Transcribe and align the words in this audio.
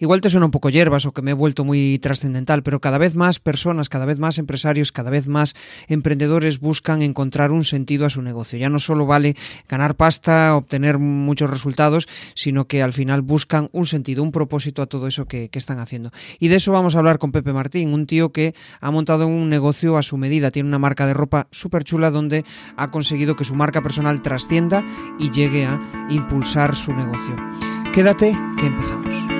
igual 0.00 0.20
te 0.20 0.30
suena 0.30 0.46
un 0.46 0.50
poco 0.50 0.70
hierbas 0.70 1.06
o 1.06 1.12
que 1.12 1.22
me 1.22 1.30
he 1.30 1.34
vuelto 1.34 1.64
muy 1.64 1.98
trascendental, 1.98 2.62
pero 2.62 2.80
cada 2.80 2.98
vez 2.98 3.14
más 3.14 3.38
personas, 3.38 3.88
cada 3.88 4.06
vez 4.06 4.18
más 4.18 4.38
empresarios, 4.38 4.90
cada 4.90 5.10
vez 5.10 5.28
más 5.28 5.54
emprendedores 5.86 6.58
buscan 6.58 7.02
encontrar 7.02 7.52
un 7.52 7.64
sentido 7.64 8.06
a 8.06 8.10
su 8.10 8.22
negocio. 8.22 8.58
Ya 8.58 8.68
no 8.68 8.80
solo 8.80 9.06
vale 9.06 9.36
ganar 9.68 9.94
pasta, 9.94 10.56
obtener 10.56 10.98
muchos 10.98 11.50
resultados, 11.50 12.08
sino 12.34 12.66
que 12.66 12.82
al 12.82 12.92
final 12.92 13.22
buscan 13.22 13.68
un 13.72 13.86
sentido, 13.86 14.22
un 14.22 14.32
propósito 14.32 14.82
a 14.82 14.86
todo 14.86 15.06
eso 15.06 15.26
que, 15.26 15.48
están 15.60 15.78
haciendo. 15.78 16.10
Y 16.38 16.48
de 16.48 16.56
eso 16.56 16.72
vamos 16.72 16.94
a 16.94 17.00
hablar 17.00 17.18
con 17.18 17.32
Pepe 17.32 17.52
Martín, 17.52 17.92
un 17.92 18.06
tío 18.06 18.32
que 18.32 18.54
ha 18.80 18.90
montado 18.90 19.26
un 19.26 19.50
negocio 19.50 19.98
a 19.98 20.02
su 20.02 20.16
medida, 20.16 20.50
tiene 20.50 20.70
una 20.70 20.78
marca 20.78 21.06
de 21.06 21.12
ropa 21.12 21.48
súper 21.50 21.84
chula 21.84 22.10
donde 22.10 22.46
ha 22.78 22.88
conseguido 22.88 23.36
que 23.36 23.44
su 23.44 23.54
marca 23.54 23.82
personal 23.82 24.22
trascienda 24.22 24.82
y 25.18 25.30
llegue 25.30 25.66
a 25.66 25.78
impulsar 26.08 26.74
su 26.74 26.94
negocio. 26.94 27.36
Quédate 27.92 28.34
que 28.58 28.66
empezamos. 28.66 29.39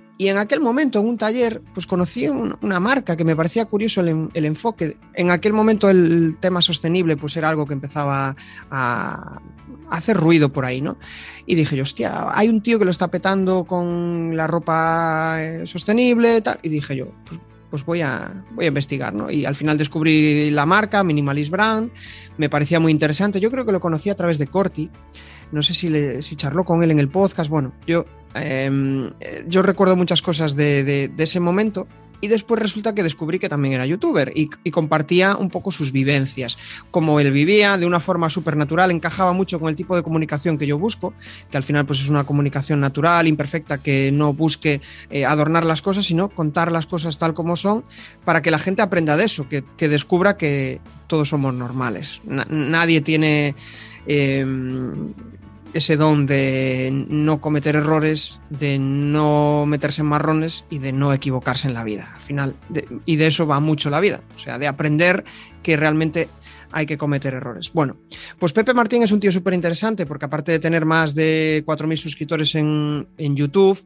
y 0.21 0.29
en 0.29 0.37
aquel 0.37 0.59
momento, 0.59 0.99
en 0.99 1.07
un 1.07 1.17
taller, 1.17 1.63
pues 1.73 1.87
conocí 1.87 2.27
una 2.27 2.79
marca 2.79 3.17
que 3.17 3.23
me 3.23 3.35
parecía 3.35 3.65
curioso 3.65 4.01
el, 4.01 4.45
enfoque. 4.45 4.95
En 5.15 5.31
aquel 5.31 5.51
momento 5.51 5.89
el 5.89 6.37
tema 6.39 6.61
sostenible 6.61 7.17
pues 7.17 7.35
era 7.37 7.49
algo 7.49 7.65
que 7.65 7.73
empezaba 7.73 8.35
a, 8.69 9.41
hacer 9.89 10.17
ruido 10.17 10.53
por 10.53 10.63
ahí, 10.63 10.79
¿no? 10.79 10.99
Y 11.47 11.55
dije 11.55 11.75
yo, 11.75 11.81
hostia, 11.81 12.27
hay 12.35 12.49
un 12.49 12.61
tío 12.61 12.77
que 12.77 12.85
lo 12.85 12.91
está 12.91 13.07
petando 13.07 13.63
con 13.63 14.37
la 14.37 14.45
ropa 14.45 15.37
eh, 15.39 15.65
sostenible. 15.65 16.43
Y 16.61 16.69
dije 16.69 16.95
yo, 16.97 17.07
pues, 17.25 17.41
pues, 17.71 17.83
voy, 17.83 18.01
a, 18.01 18.31
voy 18.51 18.65
a 18.65 18.67
investigar, 18.67 19.15
¿no? 19.15 19.31
Y 19.31 19.45
al 19.45 19.55
final 19.55 19.79
descubrí 19.79 20.51
la 20.51 20.67
marca, 20.67 21.03
Minimalist 21.03 21.49
Brand, 21.49 21.89
me 22.37 22.47
parecía 22.47 22.79
muy 22.79 22.91
interesante. 22.91 23.39
Yo 23.39 23.49
creo 23.49 23.65
que 23.65 23.71
lo 23.71 23.79
conocí 23.79 24.11
a 24.11 24.15
través 24.15 24.37
de 24.37 24.45
Corti. 24.45 24.91
No 25.51 25.61
sé 25.63 25.73
si, 25.73 25.89
le, 25.89 26.21
si 26.21 26.35
charló 26.35 26.63
con 26.63 26.83
él 26.83 26.91
en 26.91 26.99
el 26.99 27.09
podcast. 27.09 27.49
Bueno, 27.49 27.73
yo 27.85 28.05
Em, 28.33 29.11
yo 29.47 29.61
recuerdo 29.61 29.95
muchas 29.95 30.21
cosas 30.21 30.55
de, 30.55 31.11
ese 31.17 31.39
momento 31.39 31.87
y 32.21 32.27
después 32.27 32.61
resulta 32.61 32.95
que 32.95 33.03
descubrí 33.03 33.39
que 33.39 33.49
también 33.49 33.73
era 33.73 33.85
youtuber 33.85 34.31
y, 34.35 34.49
compartía 34.71 35.35
un 35.35 35.49
poco 35.49 35.71
sus 35.71 35.91
vivencias, 35.91 36.57
como 36.91 37.19
él 37.19 37.31
vivía 37.31 37.77
de 37.77 37.85
una 37.85 37.99
forma 37.99 38.29
súper 38.29 38.55
natural, 38.55 38.91
encajaba 38.91 39.33
mucho 39.33 39.59
con 39.59 39.69
el 39.69 39.75
tipo 39.75 39.95
de 39.95 40.03
comunicación 40.03 40.57
que 40.57 40.65
yo 40.65 40.77
busco, 40.77 41.13
que 41.49 41.57
al 41.57 41.63
final 41.63 41.85
pues 41.85 41.99
es 41.99 42.09
una 42.09 42.23
comunicación 42.23 42.79
natural, 42.79 43.27
imperfecta, 43.27 43.79
que 43.79 44.11
no 44.11 44.33
busque 44.33 44.81
eh, 45.09 45.25
adornar 45.25 45.65
las 45.65 45.81
cosas, 45.81 46.05
sino 46.05 46.29
contar 46.29 46.71
las 46.71 46.85
cosas 46.85 47.17
tal 47.17 47.33
como 47.33 47.55
son, 47.55 47.83
para 48.23 48.41
que 48.41 48.51
la 48.51 48.59
gente 48.59 48.81
aprenda 48.81 49.17
de 49.17 49.25
eso, 49.25 49.47
que, 49.49 49.63
descubra 49.89 50.37
que 50.37 50.79
todos 51.07 51.29
somos 51.29 51.53
normales. 51.53 52.21
nadie 52.25 53.01
tiene... 53.01 53.55
Em, 54.07 55.13
ese 55.73 55.97
don 55.97 56.25
de 56.25 56.89
no 56.91 57.41
cometer 57.41 57.75
errores, 57.75 58.39
de 58.49 58.79
no 58.79 59.65
meterse 59.65 60.01
en 60.01 60.07
marrones 60.07 60.65
y 60.69 60.79
de 60.79 60.91
no 60.91 61.13
equivocarse 61.13 61.67
en 61.67 61.73
la 61.73 61.83
vida. 61.83 62.11
Al 62.15 62.21
final, 62.21 62.55
y 63.05 63.15
de 63.15 63.27
eso 63.27 63.47
va 63.47 63.59
mucho 63.59 63.89
la 63.89 63.99
vida, 63.99 64.21
o 64.35 64.39
sea, 64.39 64.57
de 64.57 64.67
aprender 64.67 65.23
que 65.63 65.77
realmente 65.77 66.29
hay 66.71 66.85
que 66.85 66.97
cometer 66.97 67.33
errores. 67.33 67.71
Bueno, 67.73 67.97
pues 68.39 68.53
Pepe 68.53 68.73
Martín 68.73 69.03
es 69.03 69.11
un 69.11 69.19
tío 69.19 69.31
súper 69.31 69.53
interesante 69.53 70.05
porque 70.05 70.25
aparte 70.25 70.51
de 70.51 70.59
tener 70.59 70.85
más 70.85 71.15
de 71.15 71.63
4.000 71.65 71.95
suscriptores 71.97 72.55
en, 72.55 73.07
YouTube, 73.17 73.79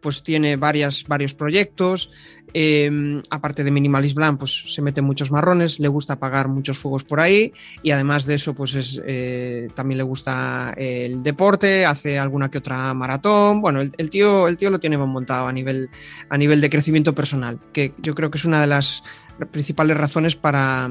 pues 0.00 0.22
tiene 0.22 0.56
varias, 0.56 1.04
varios 1.06 1.34
proyectos. 1.34 2.10
Em, 2.54 3.22
aparte 3.30 3.64
de 3.64 3.70
Minimalist 3.70 4.14
Blanc, 4.14 4.38
pues 4.38 4.74
se 4.74 4.82
mete 4.82 5.00
muchos 5.00 5.30
marrones, 5.30 5.80
le 5.80 5.88
gusta 5.88 6.14
apagar 6.14 6.48
muchos 6.48 6.76
fuegos 6.76 7.04
por 7.04 7.20
ahí 7.20 7.52
y 7.82 7.92
además 7.92 8.26
de 8.26 8.34
eso, 8.34 8.54
pues 8.54 8.74
es, 8.74 9.00
eh, 9.06 9.68
también 9.74 9.98
le 9.98 10.04
gusta 10.04 10.74
el 10.76 11.22
deporte, 11.22 11.86
hace 11.86 12.18
alguna 12.18 12.50
que 12.50 12.58
otra 12.58 12.92
maratón. 12.94 13.60
Bueno, 13.60 13.80
el, 13.80 14.10
tío, 14.10 14.48
el 14.48 14.56
tío 14.56 14.70
lo 14.70 14.80
tiene 14.80 14.98
montado 14.98 15.46
a 15.46 15.52
nivel, 15.52 15.88
a 16.28 16.36
nivel 16.36 16.60
de 16.60 16.70
crecimiento 16.70 17.14
personal, 17.14 17.58
que 17.72 17.94
yo 17.98 18.14
creo 18.14 18.30
que 18.30 18.38
es 18.38 18.44
una 18.44 18.60
de 18.60 18.66
las 18.66 19.02
principales 19.50 19.96
razones 19.96 20.36
para, 20.36 20.90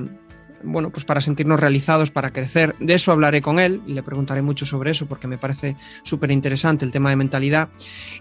bueno, 0.63 0.89
pues 0.89 1.05
para 1.05 1.21
sentirnos 1.21 1.59
realizados, 1.59 2.11
para 2.11 2.31
crecer. 2.31 2.75
De 2.79 2.93
eso 2.93 3.11
hablaré 3.11 3.41
con 3.41 3.59
él 3.59 3.81
y 3.87 3.93
le 3.93 4.03
preguntaré 4.03 4.41
mucho 4.41 4.65
sobre 4.65 4.91
eso 4.91 5.05
porque 5.05 5.27
me 5.27 5.37
parece 5.37 5.75
súper 6.03 6.31
interesante 6.31 6.85
el 6.85 6.91
tema 6.91 7.09
de 7.09 7.15
mentalidad. 7.15 7.69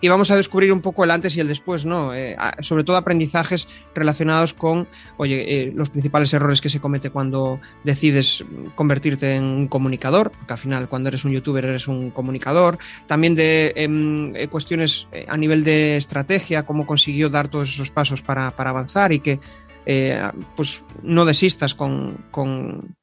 Y 0.00 0.08
vamos 0.08 0.30
a 0.30 0.36
descubrir 0.36 0.72
un 0.72 0.80
poco 0.80 1.04
el 1.04 1.10
antes 1.10 1.36
y 1.36 1.40
el 1.40 1.48
después, 1.48 1.86
¿no? 1.86 2.14
Eh, 2.14 2.36
sobre 2.60 2.84
todo 2.84 2.96
aprendizajes 2.96 3.68
relacionados 3.94 4.54
con, 4.54 4.88
oye, 5.16 5.44
eh, 5.62 5.72
los 5.74 5.90
principales 5.90 6.32
errores 6.32 6.60
que 6.60 6.68
se 6.68 6.80
comete 6.80 7.10
cuando 7.10 7.60
decides 7.84 8.44
convertirte 8.74 9.36
en 9.36 9.44
un 9.44 9.68
comunicador, 9.68 10.30
porque 10.30 10.52
al 10.52 10.58
final 10.58 10.88
cuando 10.88 11.08
eres 11.08 11.24
un 11.24 11.32
youtuber 11.32 11.64
eres 11.64 11.88
un 11.88 12.10
comunicador. 12.10 12.78
También 13.06 13.34
de 13.34 13.72
em, 13.76 14.34
eh, 14.36 14.48
cuestiones 14.48 15.08
a 15.28 15.36
nivel 15.36 15.64
de 15.64 15.96
estrategia, 15.96 16.64
cómo 16.64 16.86
consiguió 16.86 17.28
dar 17.28 17.48
todos 17.48 17.70
esos 17.70 17.90
pasos 17.90 18.22
para, 18.22 18.50
para 18.50 18.70
avanzar 18.70 19.12
y 19.12 19.20
que 19.20 19.40
eh, 19.86 20.22
pues 20.56 20.84
no 21.02 21.24
desistas 21.24 21.74
con, 21.74 22.26
con, 22.30 22.96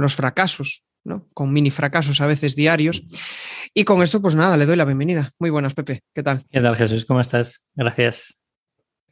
los 0.00 0.14
fracasos, 0.14 0.84
¿no? 1.04 1.28
con 1.34 1.52
mini 1.52 1.70
fracasos 1.70 2.20
a 2.20 2.26
veces 2.26 2.56
diarios. 2.56 3.02
Y 3.74 3.84
con 3.84 4.02
esto, 4.02 4.20
pues 4.20 4.34
nada, 4.34 4.56
le 4.56 4.66
doy 4.66 4.76
la 4.76 4.84
bienvenida. 4.84 5.32
Muy 5.38 5.50
buenas, 5.50 5.74
Pepe. 5.74 6.02
¿Qué 6.14 6.22
tal? 6.22 6.44
¿Qué 6.50 6.60
tal, 6.60 6.76
Jesús? 6.76 7.04
¿Cómo 7.04 7.20
estás? 7.20 7.64
Gracias. 7.74 8.38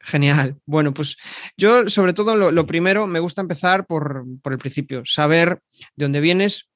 Genial. 0.00 0.56
Bueno, 0.64 0.94
pues 0.94 1.16
yo 1.56 1.88
sobre 1.88 2.12
todo 2.12 2.34
lo, 2.34 2.66
primero 2.66 3.06
me 3.06 3.20
gusta 3.20 3.42
empezar 3.42 3.86
por, 3.86 4.24
por, 4.42 4.52
el 4.52 4.58
principio, 4.58 5.02
saber 5.04 5.60
de 5.96 6.04
dónde 6.04 6.20
vienes, 6.20 6.70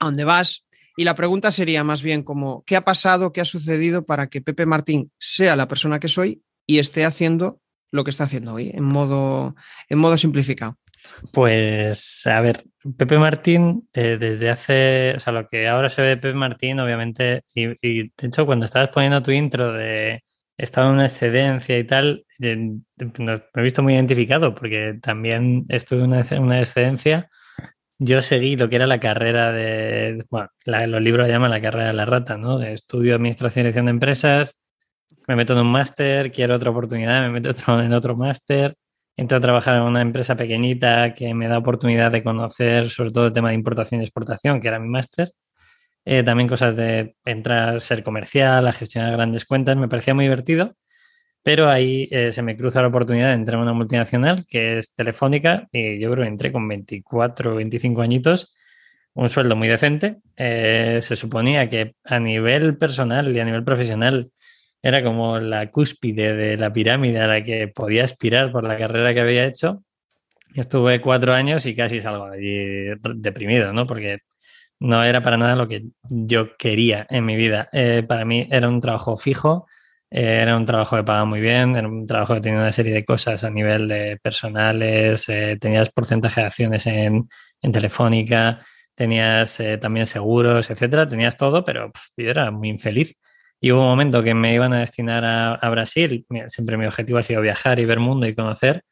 a 0.00 0.06
dónde 0.06 0.24
vas. 0.24 0.64
Y 0.96 1.04
la 1.04 1.14
pregunta 1.14 1.52
sería 1.52 1.84
más 1.84 2.02
bien 2.02 2.22
como, 2.22 2.62
¿qué 2.64 2.76
ha 2.76 2.84
pasado, 2.84 3.32
qué 3.32 3.40
ha 3.40 3.44
sucedido 3.44 4.04
para 4.04 4.28
que 4.28 4.40
Pepe 4.40 4.66
Martín 4.66 5.12
sea 5.18 5.56
la 5.56 5.68
persona 5.68 5.98
que 6.00 6.08
soy 6.08 6.42
y 6.66 6.78
esté 6.78 7.04
haciendo 7.04 7.60
lo 7.94 8.02
que 8.02 8.10
está 8.10 8.24
haciendo 8.24 8.54
hoy, 8.54 8.72
en 8.74 8.82
modo, 8.82 9.54
en 9.88 9.98
modo 9.98 10.16
simplificado. 10.18 10.78
Pues, 11.32 12.26
a 12.26 12.40
ver, 12.40 12.64
Pepe 12.96 13.18
Martín, 13.18 13.88
eh, 13.94 14.16
desde 14.18 14.50
hace, 14.50 15.14
o 15.16 15.20
sea, 15.20 15.32
lo 15.32 15.48
que 15.48 15.68
ahora 15.68 15.88
se 15.88 16.02
ve 16.02 16.08
de 16.08 16.16
Pepe 16.16 16.34
Martín, 16.34 16.80
obviamente, 16.80 17.44
y, 17.54 17.66
de 17.76 18.10
hecho, 18.20 18.46
cuando 18.46 18.64
estabas 18.64 18.88
poniendo 18.90 19.22
tu 19.22 19.30
intro 19.30 19.72
de 19.72 20.24
estaba 20.56 20.88
en 20.88 20.94
una 20.94 21.06
excedencia 21.06 21.78
y 21.78 21.84
tal, 21.84 22.24
me 22.38 22.80
he 23.54 23.62
visto 23.62 23.82
muy 23.82 23.94
identificado 23.94 24.54
porque 24.54 24.98
también 25.02 25.64
estuve 25.68 26.04
en 26.04 26.12
una, 26.12 26.24
una 26.40 26.60
excedencia. 26.60 27.28
Yo 27.98 28.20
seguí 28.22 28.56
lo 28.56 28.68
que 28.68 28.76
era 28.76 28.86
la 28.88 29.00
carrera 29.00 29.52
de, 29.52 30.24
bueno, 30.30 30.48
los 30.66 31.00
libros 31.00 31.28
llaman 31.28 31.50
la 31.50 31.60
carrera 31.60 31.88
de 31.88 31.94
la 31.94 32.06
rata, 32.06 32.36
¿no? 32.38 32.58
De 32.58 32.72
estudio 32.72 33.14
administración 33.14 33.62
y 33.62 33.64
dirección 33.64 33.86
de 33.86 33.90
empresas, 33.92 34.56
me 35.26 35.36
meto 35.36 35.54
en 35.54 35.60
un 35.60 35.72
máster, 35.72 36.30
quiero 36.32 36.54
otra 36.56 36.70
oportunidad, 36.70 37.22
me 37.22 37.30
meto 37.30 37.50
en 37.80 37.92
otro 37.92 38.16
máster, 38.16 38.76
entro 39.16 39.38
a 39.38 39.40
trabajar 39.40 39.76
en 39.76 39.82
una 39.82 40.02
empresa 40.02 40.36
pequeñita 40.36 41.14
que 41.14 41.34
me 41.34 41.48
da 41.48 41.58
oportunidad 41.58 42.10
de 42.12 42.22
conocer 42.22 42.90
sobre 42.90 43.10
todo 43.12 43.26
el 43.26 43.32
tema 43.32 43.50
de 43.50 43.54
importación 43.54 44.00
y 44.00 44.04
exportación, 44.04 44.60
que 44.60 44.68
era 44.68 44.78
mi 44.78 44.88
máster. 44.88 45.30
Eh, 46.04 46.22
también 46.22 46.48
cosas 46.48 46.76
de 46.76 47.16
entrar, 47.24 47.80
ser 47.80 48.02
comercial, 48.02 48.66
a 48.66 48.72
gestionar 48.72 49.12
grandes 49.12 49.46
cuentas, 49.46 49.76
me 49.76 49.88
parecía 49.88 50.14
muy 50.14 50.24
divertido, 50.26 50.76
pero 51.42 51.70
ahí 51.70 52.08
eh, 52.10 52.32
se 52.32 52.42
me 52.42 52.56
cruza 52.56 52.82
la 52.82 52.88
oportunidad 52.88 53.28
de 53.28 53.34
entrar 53.34 53.56
en 53.56 53.62
una 53.62 53.72
multinacional 53.74 54.46
que 54.48 54.78
es 54.78 54.94
telefónica 54.94 55.68
y 55.72 55.98
yo 56.00 56.10
creo 56.10 56.24
que 56.24 56.28
entré 56.28 56.52
con 56.52 56.68
24 56.68 57.52
o 57.52 57.54
25 57.56 58.02
añitos, 58.02 58.54
un 59.14 59.28
sueldo 59.30 59.56
muy 59.56 59.68
decente. 59.68 60.18
Eh, 60.36 61.00
se 61.02 61.16
suponía 61.16 61.68
que 61.70 61.94
a 62.04 62.18
nivel 62.20 62.76
personal 62.76 63.34
y 63.34 63.40
a 63.40 63.44
nivel 63.44 63.64
profesional 63.64 64.30
era 64.84 65.02
como 65.02 65.40
la 65.40 65.70
cúspide 65.70 66.34
de 66.34 66.58
la 66.58 66.70
pirámide 66.70 67.18
a 67.18 67.26
la 67.26 67.42
que 67.42 67.68
podía 67.68 68.04
aspirar 68.04 68.52
por 68.52 68.64
la 68.64 68.76
carrera 68.76 69.14
que 69.14 69.20
había 69.20 69.46
hecho. 69.46 69.82
Estuve 70.54 71.00
cuatro 71.00 71.32
años 71.32 71.64
y 71.64 71.74
casi 71.74 72.02
salgo 72.02 72.28
de 72.28 72.36
allí 72.36 73.00
deprimido, 73.14 73.72
¿no? 73.72 73.86
Porque 73.86 74.18
no 74.80 75.02
era 75.02 75.22
para 75.22 75.38
nada 75.38 75.56
lo 75.56 75.68
que 75.68 75.84
yo 76.02 76.54
quería 76.58 77.06
en 77.08 77.24
mi 77.24 77.34
vida. 77.34 77.70
Eh, 77.72 78.04
para 78.06 78.26
mí 78.26 78.46
era 78.50 78.68
un 78.68 78.78
trabajo 78.82 79.16
fijo, 79.16 79.66
eh, 80.10 80.40
era 80.42 80.54
un 80.54 80.66
trabajo 80.66 80.96
que 80.96 81.04
pagaba 81.04 81.24
muy 81.24 81.40
bien, 81.40 81.76
era 81.76 81.88
un 81.88 82.06
trabajo 82.06 82.34
que 82.34 82.42
tenía 82.42 82.58
una 82.58 82.72
serie 82.72 82.92
de 82.92 83.06
cosas 83.06 83.42
a 83.42 83.48
nivel 83.48 83.88
de 83.88 84.18
personales, 84.22 85.26
eh, 85.30 85.56
tenías 85.58 85.88
porcentaje 85.90 86.42
de 86.42 86.46
acciones 86.46 86.86
en, 86.86 87.28
Telefónica, 87.72 88.60
tenías 88.94 89.62
también 89.80 90.04
seguros, 90.04 90.70
etcétera, 90.70 91.08
tenías 91.08 91.38
todo, 91.38 91.64
pero 91.64 91.90
yo 92.18 92.30
era 92.30 92.50
muy 92.50 92.68
infeliz. 92.68 93.16
Y 93.60 93.72
hubo 93.72 93.80
un 93.80 93.86
momento 93.86 94.22
que 94.22 94.34
me 94.34 94.54
iban 94.54 94.72
a 94.72 94.80
destinar 94.80 95.24
a, 95.24 95.70
Brasil, 95.70 96.26
siempre 96.48 96.76
mi 96.76 96.86
objetivo 96.86 97.18
ha 97.18 97.22
sido 97.22 97.40
viajar 97.40 97.78
y 97.78 97.84
ver 97.84 97.98
mundo 97.98 98.26
y 98.26 98.34
conocer. 98.34 98.82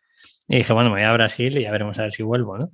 Y 0.49 0.59
dije, 0.59 0.73
bueno, 0.73 0.91
me 0.91 0.97
voy 0.97 1.05
a 1.05 1.13
Brasil 1.13 1.59
y 1.59 1.63
ya 1.63 1.71
veremos 1.71 1.99
a 1.99 2.03
ver 2.03 2.13
si 2.13 2.23
vuelvo, 2.23 2.59
¿no? 2.59 2.71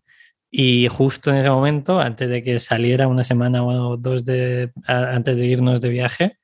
Y 0.51 0.89
justo 0.89 1.31
en 1.31 1.37
ese 1.37 1.51
momento, 1.51 2.01
antes 2.01 2.29
de 2.29 2.43
que 2.43 2.59
saliera 2.59 3.09
una 3.09 3.25
semana 3.25 3.65
o 3.65 3.97
dos 3.97 4.25
de, 4.25 4.71
antes 4.87 5.37
de 5.37 5.47
irnos 5.47 5.81
de 5.81 5.89
viaje, 5.91 6.39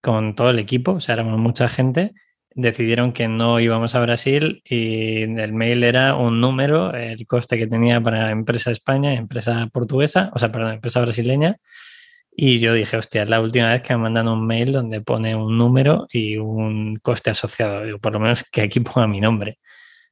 con 0.00 0.34
todo 0.34 0.50
el 0.50 0.58
equipo, 0.58 0.92
o 0.92 1.00
sea, 1.00 1.14
éramos 1.14 1.38
mucha 1.38 1.68
gente, 1.68 2.14
decidieron 2.54 3.12
que 3.12 3.28
no 3.28 3.60
íbamos 3.60 3.94
a 3.94 4.00
Brasil 4.00 4.62
y 4.64 5.22
el 5.22 5.52
mail 5.52 5.84
era 5.84 6.14
un 6.16 6.40
número, 6.40 6.94
el 6.94 7.26
coste 7.26 7.58
que 7.58 7.66
tenía 7.66 8.00
para 8.00 8.30
empresa 8.30 8.70
España, 8.70 9.14
empresa 9.14 9.68
portuguesa, 9.72 10.30
o 10.34 10.38
sea, 10.38 10.50
perdón, 10.50 10.74
empresa 10.74 11.00
brasileña. 11.00 11.58
Y 12.32 12.58
yo 12.60 12.74
dije, 12.74 12.96
hostia, 12.96 13.24
es 13.24 13.28
la 13.28 13.40
última 13.40 13.72
vez 13.72 13.82
que 13.82 13.94
me 13.94 14.02
mandan 14.02 14.28
un 14.28 14.46
mail 14.46 14.72
donde 14.72 15.00
pone 15.00 15.34
un 15.34 15.58
número 15.58 16.06
y 16.12 16.36
un 16.36 16.96
coste 17.02 17.30
asociado. 17.30 17.84
Digo, 17.84 17.98
por 17.98 18.12
lo 18.12 18.20
menos 18.20 18.44
que 18.50 18.62
aquí 18.62 18.80
ponga 18.80 19.06
mi 19.06 19.20
nombre. 19.20 19.58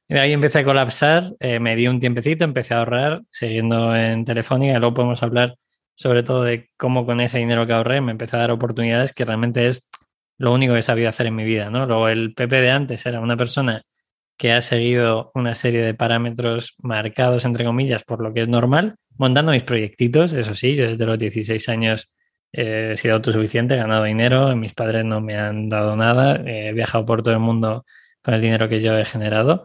Y 0.07 0.17
ahí 0.17 0.33
empecé 0.33 0.59
a 0.59 0.65
colapsar, 0.65 1.33
eh, 1.39 1.59
me 1.59 1.75
di 1.75 1.87
un 1.87 1.99
tiempecito, 1.99 2.43
empecé 2.43 2.73
a 2.73 2.79
ahorrar, 2.79 3.21
siguiendo 3.31 3.95
en 3.95 4.25
Telefónica. 4.25 4.79
Luego 4.79 4.95
podemos 4.95 5.23
hablar 5.23 5.55
sobre 5.95 6.23
todo 6.23 6.43
de 6.43 6.69
cómo 6.77 7.05
con 7.05 7.19
ese 7.21 7.39
dinero 7.39 7.67
que 7.67 7.73
ahorré 7.73 8.01
me 8.01 8.11
empecé 8.13 8.37
a 8.37 8.39
dar 8.39 8.51
oportunidades 8.51 9.13
que 9.13 9.25
realmente 9.25 9.67
es 9.67 9.89
lo 10.37 10.53
único 10.53 10.73
que 10.73 10.79
he 10.79 10.83
sabido 10.83 11.09
hacer 11.09 11.27
en 11.27 11.35
mi 11.35 11.43
vida, 11.43 11.69
¿no? 11.69 11.85
Luego 11.85 12.07
el 12.09 12.33
Pepe 12.33 12.61
de 12.61 12.71
antes 12.71 13.05
era 13.05 13.19
una 13.19 13.35
persona 13.37 13.83
que 14.37 14.53
ha 14.53 14.61
seguido 14.61 15.31
una 15.35 15.55
serie 15.55 15.81
de 15.81 15.93
parámetros 15.93 16.75
marcados, 16.79 17.43
entre 17.43 17.65
comillas, 17.65 18.03
por 18.05 18.23
lo 18.23 18.33
que 18.33 18.41
es 18.41 18.47
normal, 18.47 18.95
montando 19.19 19.51
mis 19.51 19.63
proyectitos, 19.63 20.33
eso 20.33 20.55
sí, 20.55 20.75
yo 20.75 20.87
desde 20.87 21.05
los 21.05 21.19
16 21.19 21.69
años 21.69 22.09
he 22.51 22.95
sido 22.95 23.15
autosuficiente, 23.15 23.75
he 23.75 23.77
ganado 23.77 24.05
dinero, 24.05 24.55
mis 24.55 24.73
padres 24.73 25.05
no 25.05 25.21
me 25.21 25.37
han 25.37 25.69
dado 25.69 25.95
nada, 25.95 26.41
he 26.45 26.73
viajado 26.73 27.05
por 27.05 27.21
todo 27.21 27.35
el 27.35 27.39
mundo 27.39 27.85
con 28.23 28.33
el 28.33 28.41
dinero 28.41 28.67
que 28.69 28.81
yo 28.81 28.97
he 28.97 29.05
generado 29.05 29.63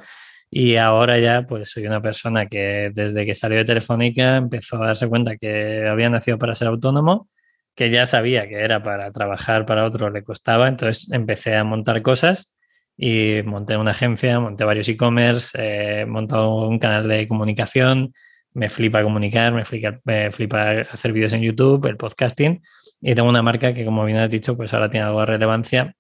y 0.50 0.76
ahora 0.76 1.18
ya 1.18 1.46
pues 1.48 1.70
soy 1.70 1.86
una 1.86 2.02
persona 2.02 2.46
que 2.46 2.90
desde 2.94 3.24
que 3.26 3.34
salió 3.34 3.58
de 3.58 3.64
Telefónica 3.64 4.36
empezó 4.36 4.76
a 4.82 4.88
darse 4.88 5.08
cuenta 5.08 5.36
que 5.36 5.88
había 5.88 6.10
nacido 6.10 6.38
para 6.38 6.54
ser 6.54 6.68
autónomo 6.68 7.28
que 7.74 7.90
ya 7.90 8.06
sabía 8.06 8.48
que 8.48 8.60
era 8.60 8.82
para 8.82 9.10
trabajar 9.12 9.66
para 9.66 9.84
otro 9.84 10.10
le 10.10 10.22
costaba, 10.22 10.68
entonces 10.68 11.10
empecé 11.10 11.56
a 11.56 11.64
montar 11.64 12.02
cosas 12.02 12.54
y 12.96 13.42
monté 13.44 13.76
una 13.76 13.90
agencia, 13.92 14.38
monté 14.38 14.64
varios 14.64 14.88
e-commerce, 14.88 15.58
he 15.58 16.02
eh, 16.02 16.06
montado 16.06 16.68
un 16.68 16.78
canal 16.78 17.08
de 17.08 17.26
comunicación, 17.26 18.12
me 18.54 18.68
flipa 18.68 19.02
comunicar, 19.02 19.52
me 19.52 19.64
flipa, 19.64 20.00
me 20.04 20.32
flipa 20.32 20.70
hacer 20.90 21.12
vídeos 21.12 21.32
en 21.32 21.42
YouTube, 21.42 21.86
el 21.86 21.96
podcasting 21.96 22.62
y 23.00 23.14
tengo 23.14 23.28
una 23.28 23.42
marca 23.42 23.74
que 23.74 23.84
como 23.84 24.04
bien 24.04 24.18
has 24.18 24.30
dicho 24.30 24.56
pues 24.56 24.72
ahora 24.72 24.88
tiene 24.88 25.06
algo 25.06 25.20
de 25.20 25.26
relevancia, 25.26 25.94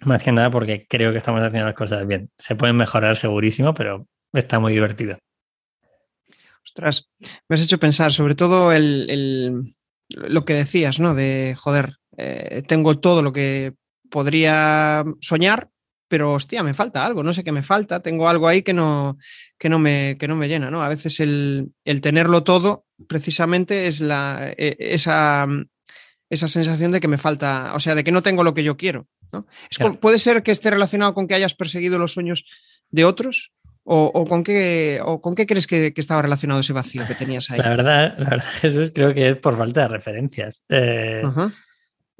más 0.00 0.22
que 0.22 0.32
nada 0.32 0.50
porque 0.50 0.86
creo 0.88 1.12
que 1.12 1.18
estamos 1.18 1.42
haciendo 1.42 1.66
las 1.66 1.76
cosas 1.76 2.06
bien. 2.06 2.30
Se 2.38 2.54
pueden 2.54 2.76
mejorar 2.76 3.16
segurísimo, 3.16 3.74
pero 3.74 4.06
está 4.32 4.58
muy 4.58 4.72
divertido. 4.72 5.18
Ostras, 6.64 7.10
me 7.48 7.54
has 7.54 7.62
hecho 7.62 7.78
pensar 7.78 8.12
sobre 8.12 8.34
todo 8.34 8.72
el 8.72 9.74
lo 10.10 10.44
que 10.44 10.54
decías, 10.54 11.00
¿no? 11.00 11.14
De, 11.14 11.56
joder, 11.58 11.96
eh, 12.16 12.62
tengo 12.66 12.98
todo 12.98 13.22
lo 13.22 13.32
que 13.32 13.74
podría 14.10 15.04
soñar, 15.20 15.70
pero 16.10 16.32
hostia, 16.32 16.64
me 16.64 16.74
falta 16.74 17.06
algo, 17.06 17.22
no 17.22 17.32
sé 17.32 17.44
qué 17.44 17.52
me 17.52 17.62
falta, 17.62 18.00
tengo 18.00 18.28
algo 18.28 18.48
ahí 18.48 18.62
que 18.62 18.74
no, 18.74 19.16
que 19.56 19.68
no, 19.68 19.78
me, 19.78 20.16
que 20.18 20.26
no 20.26 20.34
me 20.34 20.48
llena, 20.48 20.68
¿no? 20.68 20.82
A 20.82 20.88
veces 20.88 21.20
el, 21.20 21.72
tenerlo 22.02 22.42
todo 22.42 22.84
precisamente 23.06 23.86
es 23.86 24.00
la, 24.00 24.52
e, 24.58 24.76
esa, 24.80 25.46
esa 26.28 26.48
sensación 26.48 26.90
de 26.90 26.98
que 26.98 27.06
me 27.06 27.16
falta, 27.16 27.74
o 27.76 27.80
sea, 27.80 27.94
de 27.94 28.02
que 28.02 28.10
no 28.10 28.24
tengo 28.24 28.42
lo 28.42 28.54
que 28.54 28.64
yo 28.64 28.76
quiero. 28.76 29.06
¿no? 29.32 29.46
¿Puede 30.00 30.18
ser 30.18 30.42
que 30.42 30.50
esté 30.50 30.70
relacionado 30.70 31.14
con 31.14 31.28
que 31.28 31.36
hayas 31.36 31.54
perseguido 31.54 31.96
los 31.96 32.12
sueños 32.12 32.44
de 32.90 33.04
otros? 33.04 33.52
¿O, 33.84 34.24
con, 34.28 34.44
qué, 34.44 35.00
o 35.04 35.20
con 35.20 35.34
qué 35.34 35.46
crees 35.46 35.66
que, 35.66 35.92
estaba 35.96 36.22
relacionado 36.22 36.60
ese 36.60 36.72
vacío 36.72 37.06
que 37.06 37.14
tenías 37.14 37.50
ahí? 37.50 37.58
La 37.58 37.70
verdad, 37.70 38.14
la 38.18 38.30
verdad 38.30 38.46
Jesús, 38.60 38.90
creo 38.92 39.14
que 39.14 39.30
es 39.30 39.36
por 39.36 39.56
falta 39.56 39.82
de 39.82 39.88
referencias. 39.88 40.64
Eh, 40.68 41.22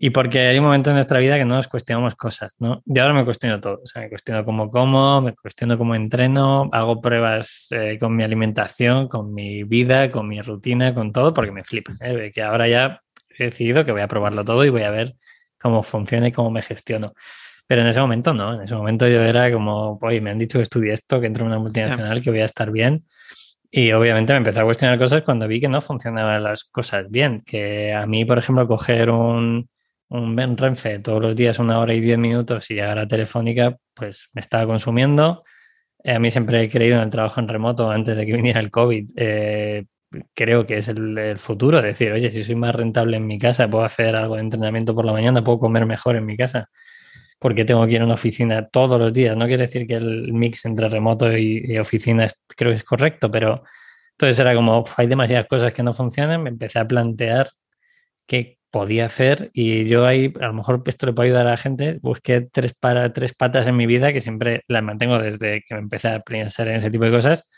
y 0.02 0.08
porque 0.08 0.38
hay 0.38 0.58
un 0.58 0.64
momento 0.64 0.88
en 0.88 0.94
nuestra 0.94 1.18
vida 1.18 1.36
que 1.36 1.44
no 1.44 1.56
nos 1.56 1.68
cuestionamos 1.68 2.14
cosas, 2.14 2.56
¿no? 2.58 2.82
Yo 2.86 3.02
ahora 3.02 3.12
me 3.12 3.22
cuestiono 3.22 3.60
todo. 3.60 3.82
O 3.84 3.86
sea, 3.86 4.00
me 4.00 4.08
cuestiono 4.08 4.46
cómo 4.46 4.70
como, 4.70 5.20
me 5.20 5.34
cuestiono 5.34 5.76
cómo 5.76 5.94
entreno, 5.94 6.70
hago 6.72 7.02
pruebas 7.02 7.66
eh, 7.72 7.98
con 8.00 8.16
mi 8.16 8.24
alimentación, 8.24 9.08
con 9.08 9.34
mi 9.34 9.62
vida, 9.62 10.10
con 10.10 10.26
mi 10.26 10.40
rutina, 10.40 10.94
con 10.94 11.12
todo, 11.12 11.34
porque 11.34 11.52
me 11.52 11.64
flipa. 11.64 11.92
¿eh? 12.00 12.32
Que 12.34 12.42
ahora 12.42 12.66
ya 12.66 13.02
he 13.38 13.44
decidido 13.44 13.84
que 13.84 13.92
voy 13.92 14.00
a 14.00 14.08
probarlo 14.08 14.42
todo 14.42 14.64
y 14.64 14.70
voy 14.70 14.84
a 14.84 14.90
ver 14.90 15.16
cómo 15.60 15.82
funciona 15.82 16.28
y 16.28 16.32
cómo 16.32 16.50
me 16.50 16.62
gestiono. 16.62 17.12
Pero 17.66 17.82
en 17.82 17.88
ese 17.88 18.00
momento 18.00 18.32
no, 18.32 18.54
en 18.54 18.62
ese 18.62 18.74
momento 18.74 19.06
yo 19.06 19.20
era 19.20 19.52
como, 19.52 19.98
oye, 20.00 20.22
me 20.22 20.30
han 20.30 20.38
dicho 20.38 20.58
que 20.58 20.62
estudie 20.62 20.94
esto, 20.94 21.20
que 21.20 21.26
entro 21.26 21.44
en 21.44 21.48
una 21.48 21.58
multinacional, 21.58 22.22
que 22.22 22.30
voy 22.30 22.40
a 22.40 22.46
estar 22.46 22.70
bien. 22.70 23.00
Y 23.70 23.92
obviamente 23.92 24.32
me 24.32 24.38
empecé 24.38 24.60
a 24.60 24.64
cuestionar 24.64 24.98
cosas 24.98 25.20
cuando 25.24 25.46
vi 25.46 25.60
que 25.60 25.68
no 25.68 25.82
funcionaban 25.82 26.42
las 26.42 26.64
cosas 26.64 27.10
bien. 27.10 27.42
Que 27.44 27.92
a 27.92 28.06
mí, 28.06 28.24
por 28.24 28.38
ejemplo, 28.38 28.66
coger 28.66 29.10
un, 29.10 29.68
un 30.10 30.56
Renfe 30.56 30.98
todos 31.00 31.22
los 31.22 31.36
días 31.36 31.58
una 31.58 31.78
hora 31.78 31.94
y 31.94 32.00
diez 32.00 32.18
minutos 32.18 32.70
y 32.70 32.74
llegar 32.74 32.98
a 32.98 33.06
Telefónica, 33.08 33.76
pues 33.94 34.28
me 34.32 34.40
estaba 34.40 34.66
consumiendo. 34.66 35.44
a 36.04 36.18
mí 36.18 36.30
siempre 36.30 36.62
he 36.62 36.68
creído 36.70 36.96
en 36.96 37.02
el 37.04 37.10
trabajo 37.10 37.40
en 37.40 37.48
remoto 37.48 37.90
antes 37.90 38.16
de 38.16 38.26
que 38.26 38.32
viniera 38.36 38.60
el 38.60 38.70
COVID. 38.70 39.10
Eh, 39.16 39.86
creo 40.34 40.66
que 40.66 40.78
es 40.78 40.88
el, 40.88 41.16
el, 41.18 41.38
futuro. 41.38 41.80
Decir, 41.82 42.12
oye, 42.12 42.30
si 42.30 42.44
soy 42.44 42.56
más 42.56 42.74
rentable 42.74 43.16
en 43.16 43.26
mi 43.26 43.38
casa, 43.38 43.68
puedo 43.68 43.84
hacer 43.84 44.16
algo 44.16 44.36
de 44.36 44.42
entrenamiento 44.42 44.94
por 44.94 45.04
la 45.04 45.12
mañana, 45.12 45.44
puedo 45.44 45.58
comer 45.60 45.86
mejor 45.86 46.16
en 46.16 46.26
mi 46.26 46.36
casa 46.36 46.68
porque 47.40 47.64
tengo 47.64 47.86
que 47.86 47.92
ir 47.92 48.02
a 48.02 48.04
una 48.04 48.14
oficina 48.14 48.68
todos 48.68 49.00
los 49.00 49.12
días. 49.12 49.36
No 49.36 49.46
quiere 49.46 49.62
decir 49.66 49.86
que 49.86 49.94
el 49.94 50.32
mix 50.32 50.64
entre 50.66 50.88
remoto 50.90 51.36
y, 51.36 51.78
oficina 51.78 52.28
creo 52.46 52.70
que 52.70 52.76
es 52.76 52.84
correcto, 52.84 53.30
pero 53.30 53.64
entonces 54.12 54.38
era 54.38 54.54
como, 54.54 54.84
hay 54.96 55.06
demasiadas 55.06 55.46
cosas 55.48 55.72
que 55.72 55.82
no 55.82 55.94
funcionan, 55.94 56.42
me 56.42 56.50
empecé 56.50 56.78
a 56.78 56.86
plantear 56.86 57.50
qué 58.26 58.59
podía 58.70 59.06
hacer 59.06 59.50
y 59.52 59.86
yo 59.86 60.06
ahí, 60.06 60.32
a 60.40 60.46
lo 60.46 60.54
mejor 60.54 60.82
esto 60.86 61.06
le 61.06 61.12
puede 61.12 61.28
ayudar 61.28 61.46
a 61.46 61.50
la 61.50 61.56
gente, 61.56 61.98
busqué 62.02 62.40
tres, 62.40 62.74
para, 62.74 63.12
tres 63.12 63.34
patas 63.34 63.66
en 63.66 63.76
mi 63.76 63.86
vida 63.86 64.12
que 64.12 64.20
siempre 64.20 64.62
las 64.68 64.82
mantengo 64.82 65.18
desde 65.18 65.62
que 65.62 65.74
me 65.74 65.80
empecé 65.80 66.08
a 66.08 66.20
pensar 66.20 66.68
en 66.68 66.76
ese 66.76 66.90
tipo 66.90 67.04
de 67.04 67.10
cosas, 67.10 67.48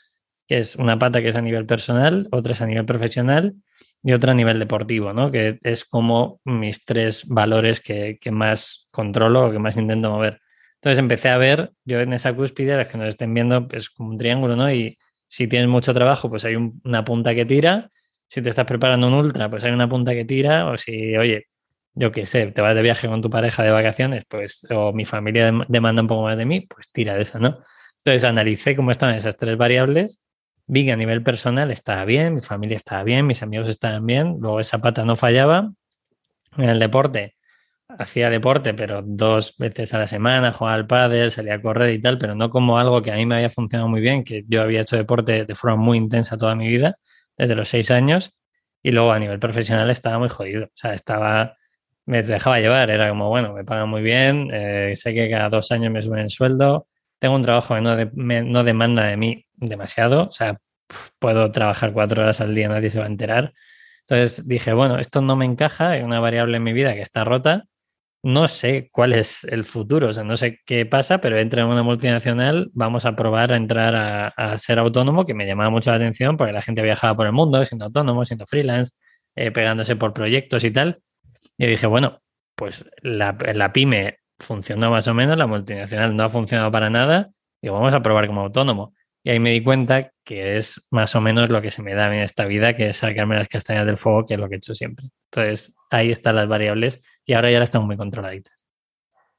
que 0.47 0.59
es 0.59 0.77
una 0.77 0.99
pata 0.99 1.23
que 1.23 1.29
es 1.29 1.37
a 1.37 1.43
nivel 1.43 1.67
personal, 1.67 2.29
otra 2.33 2.53
es 2.53 2.63
a 2.63 2.67
nivel 2.67 2.85
profesional 2.85 3.55
y 4.03 4.13
otra 4.13 4.33
a 4.33 4.35
nivel 4.35 4.59
deportivo, 4.59 5.13
¿no? 5.13 5.31
Que 5.31 5.59
es 5.63 5.85
como 5.85 6.41
mis 6.45 6.85
tres 6.85 7.27
valores 7.27 7.81
que, 7.81 8.19
más 8.31 8.89
controlo 8.91 9.47
o 9.47 9.53
que 9.53 9.59
más 9.59 9.77
intento 9.77 10.11
mover. 10.11 10.41
Entonces 10.77 10.99
empecé 10.99 11.29
a 11.29 11.37
ver, 11.37 11.73
yo 11.85 12.01
en 12.01 12.13
esa 12.13 12.35
cúspide, 12.35 12.77
las 12.77 12.89
que 12.89 12.99
nos 12.99 13.09
estén 13.09 13.33
viendo, 13.35 13.69
es 13.73 13.91
como 13.91 14.11
un 14.11 14.19
triángulo, 14.19 14.57
¿no? 14.57 14.73
Y 14.73 14.99
si 15.29 15.47
tienes 15.47 15.69
mucho 15.69 15.95
trabajo, 15.95 16.29
pues 16.29 16.45
hay 16.45 16.57
una 16.57 17.05
punta 17.05 17.35
que 17.35 17.45
tira. 17.45 17.91
Si 18.33 18.41
te 18.41 18.49
estás 18.49 18.65
preparando 18.65 19.09
un 19.09 19.13
ultra, 19.13 19.51
pues 19.51 19.63
hay 19.65 19.73
una 19.73 19.87
punta 19.91 20.13
que 20.15 20.25
tira. 20.25 20.67
O 20.71 20.79
si, 20.79 21.15
oye, 21.19 21.49
yo 21.95 22.13
qué 22.13 22.25
sé, 22.25 22.47
te 22.47 22.63
vas 22.63 22.75
de 22.75 22.81
viaje 22.81 23.07
con 23.07 23.21
tu 23.21 23.29
pareja 23.29 23.63
de 23.63 23.71
vacaciones, 23.71 24.25
pues, 24.27 24.67
o 24.71 24.95
mi 24.95 25.05
familia 25.05 25.53
demanda 25.69 26.01
un 26.01 26.09
poco 26.09 26.23
más 26.23 26.39
de 26.39 26.47
mí, 26.47 26.63
pues 26.63 26.91
tira 26.91 27.15
de 27.15 27.23
esa, 27.23 27.39
¿no? 27.39 27.59
Entonces 27.99 28.25
analicé 28.25 28.75
cómo 28.75 28.91
estaban 28.91 29.17
esas 29.17 29.37
tres 29.37 29.59
variables 29.59 30.25
vi 30.67 30.87
que 30.87 30.93
a 30.93 30.97
nivel 30.97 31.23
personal 31.23 31.71
estaba 31.71 32.07
bien, 32.07 32.35
mi 32.37 32.41
familia 32.41 32.77
estaba 32.77 33.05
bien, 33.05 33.27
mis 33.27 33.43
amigos 33.43 33.69
estaban 33.69 34.07
bien, 34.07 34.39
luego 34.41 34.61
esa 34.61 34.79
pata 34.81 35.05
no 35.05 35.15
fallaba. 35.17 35.71
En 36.57 36.69
el 36.71 36.79
deporte, 36.79 37.37
hacía 37.89 38.31
deporte, 38.31 38.75
pero 38.75 39.03
dos 39.05 39.57
veces 39.59 39.95
a 39.95 39.99
la 39.99 40.07
semana, 40.07 40.53
jugaba 40.53 40.77
al 40.77 40.87
pádel, 40.87 41.31
salía 41.31 41.55
a 41.57 41.63
correr 41.63 41.95
y 41.95 42.01
tal, 42.01 42.19
pero 42.19 42.35
no 42.35 42.51
como 42.51 42.79
algo 42.79 43.03
que 43.03 43.13
a 43.13 43.17
mí 43.17 43.27
me 43.27 43.37
había 43.37 43.51
funcionado 43.51 43.89
muy 43.91 44.01
bien, 44.01 44.25
que 44.25 44.45
yo 44.49 44.63
había 44.63 44.83
hecho 44.83 44.97
deporte 44.97 45.45
de 45.45 45.55
forma 45.55 45.77
muy 45.77 45.99
intensa 45.99 46.39
toda 46.39 46.55
mi 46.55 46.69
vida, 46.69 46.97
desde 47.43 47.57
los 47.57 47.69
seis 47.69 47.91
años, 47.91 48.33
y 48.85 48.93
luego 48.93 49.13
a 49.13 49.19
nivel 49.19 49.41
profesional 49.41 49.91
estaba 49.91 50.19
muy 50.21 50.29
jodido. 50.29 50.67
O 50.67 50.77
sea, 50.77 50.95
estaba, 50.95 51.57
me 52.07 52.23
dejaba 52.23 52.61
llevar, 52.61 52.89
era 52.91 53.09
como, 53.09 53.29
bueno, 53.29 53.53
me 53.53 53.65
pagan 53.65 53.89
muy 53.89 54.01
bien, 54.01 54.51
eh, 54.53 54.95
sé 54.97 55.13
que 55.13 55.29
cada 55.29 55.49
dos 55.49 55.73
años 55.73 55.93
me 55.93 56.03
suben 56.03 56.21
el 56.21 56.31
sueldo, 56.31 56.87
tengo 57.19 57.35
un 57.35 57.43
trabajo 57.43 57.75
que 57.75 57.81
no, 57.81 57.97
no 58.45 58.65
demanda 58.65 59.05
de 59.05 59.17
mí 59.17 59.45
demasiado, 59.55 60.29
o 60.29 60.33
sea, 60.33 60.59
puedo 61.19 61.51
trabajar 61.51 61.93
cuatro 61.93 62.23
horas 62.23 62.41
al 62.41 62.55
día, 62.55 62.69
nadie 62.69 62.91
se 62.93 63.01
va 63.01 63.07
a 63.07 63.09
enterar. 63.09 63.53
Entonces 64.07 64.47
dije, 64.47 64.73
bueno, 64.73 64.99
esto 64.99 65.21
no 65.21 65.35
me 65.35 65.45
encaja, 65.45 65.91
hay 65.91 66.03
una 66.03 66.21
variable 66.21 66.59
en 66.59 66.63
mi 66.63 66.73
vida 66.73 66.95
que 66.95 67.03
está 67.03 67.25
rota, 67.25 67.65
no 68.23 68.47
sé 68.49 68.89
cuál 68.93 69.13
es 69.13 69.45
el 69.45 69.65
futuro, 69.65 70.09
o 70.09 70.13
sea, 70.13 70.23
no 70.23 70.37
sé 70.37 70.61
qué 70.65 70.87
pasa, 70.87 71.21
pero 71.21 71.39
entré 71.39 71.63
en 71.63 71.69
una 71.69 71.83
multinacional, 71.83 72.71
vamos 72.73 73.05
a 73.05 73.17
probar 73.17 73.53
a 73.53 73.57
entrar 73.57 74.33
a, 74.37 74.59
ser 74.59 74.79
autónomo, 74.79 75.27
que 75.27 75.35
me 75.35 75.47
llamaba 75.47 75.71
mucho 75.71 75.91
la 75.91 75.97
atención 75.97 76.37
porque 76.37 76.53
la 76.53 76.63
gente 76.63 76.83
viajaba 76.83 77.17
por 77.17 77.27
el 77.27 77.33
mundo 77.33 77.65
siendo 77.65 77.87
autónomo, 77.87 78.25
siendo 78.25 78.47
freelance, 78.47 78.95
eh, 79.35 79.51
pegándose 79.51 79.97
por 79.97 80.13
proyectos 80.13 80.65
y 80.65 80.71
tal. 80.71 81.01
Y 81.59 81.67
dije, 81.67 81.87
bueno, 81.87 82.23
pues 82.55 82.85
la, 83.03 83.37
la 83.55 83.73
pyme 83.73 84.19
funcionó 84.39 84.91
más 84.91 85.09
o 85.09 85.15
menos, 85.15 85.37
la 85.37 85.47
multinacional 85.47 86.15
no 86.17 86.25
ha 86.25 86.29
funcionado 86.29 86.71
para 86.71 86.91
nada, 86.91 87.31
y 87.61 87.69
vamos 87.69 87.95
a 87.95 88.03
probar 88.03 88.27
como 88.27 88.43
autónomo. 88.43 88.95
Y 89.25 89.31
ahí 89.31 89.39
me 89.39 89.51
di 89.51 89.63
cuenta 89.63 90.13
que 90.25 90.57
es 90.57 90.85
más 90.91 91.15
o 91.15 91.21
menos 91.21 91.49
lo 91.49 91.63
que 91.63 91.71
se 91.71 91.83
me 91.83 91.95
da 91.95 92.13
en 92.13 92.23
esta 92.23 92.45
vida, 92.45 92.75
que 92.75 92.89
es 92.89 92.97
sacarme 92.97 93.37
las 93.37 93.49
castañas 93.49 93.87
del 93.87 93.97
fuego, 93.97 94.27
que 94.27 94.35
es 94.35 94.41
lo 94.41 94.49
que 94.49 94.57
he 94.57 94.59
hecho 94.59 94.75
siempre. 94.75 95.07
Entonces, 95.31 95.75
ahí 95.91 96.11
están 96.11 96.37
las 96.37 96.49
variables 96.49 97.03
y 97.25 97.35
ahora 97.35 97.51
ya 97.51 97.59
las 97.59 97.71
tengo 97.71 97.87
muy 97.87 97.97
controladitas. 97.97 98.63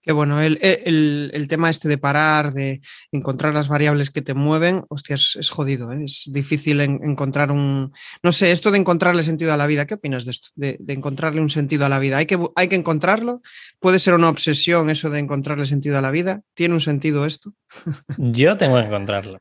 Que 0.04 0.12
bueno, 0.12 0.42
el, 0.42 0.60
el, 0.62 1.48
tema 1.48 1.70
este 1.70 1.88
de 1.88 1.98
parar, 1.98 2.52
de 2.52 2.82
encontrar 3.14 3.54
las 3.54 3.70
variables 3.70 4.12
que 4.12 4.22
te 4.22 4.34
mueven, 4.34 4.84
hostia, 4.90 5.16
es, 5.16 5.50
jodido, 5.50 5.94
¿eh? 5.94 6.04
es 6.04 6.30
difícil 6.30 6.82
encontrar 6.82 7.52
un... 7.52 7.94
No 8.22 8.34
sé, 8.34 8.52
esto 8.52 8.70
de 8.70 8.80
encontrarle 8.80 9.24
sentido 9.24 9.54
a 9.54 9.58
la 9.58 9.66
vida, 9.66 9.86
¿qué 9.86 9.94
opinas 9.94 10.26
de 10.26 10.32
esto? 10.32 10.50
De, 10.56 10.78
encontrarle 10.90 11.40
un 11.40 11.50
sentido 11.50 11.86
a 11.86 11.90
la 11.90 12.00
vida. 12.00 12.18
¿Hay 12.18 12.26
que, 12.26 12.38
¿Hay 12.58 12.68
que 12.68 12.76
encontrarlo? 12.76 13.42
¿Puede 13.80 13.98
ser 14.00 14.14
una 14.14 14.28
obsesión 14.28 14.90
eso 14.90 15.10
de 15.10 15.20
encontrarle 15.20 15.66
sentido 15.66 15.98
a 15.98 16.02
la 16.02 16.12
vida? 16.12 16.42
¿Tiene 16.54 16.74
un 16.74 16.82
sentido 16.82 17.26
esto? 17.26 17.54
Yo 18.18 18.58
tengo 18.58 18.76
que 18.76 18.88
encontrarlo. 18.88 19.40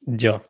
Yo. 0.00 0.42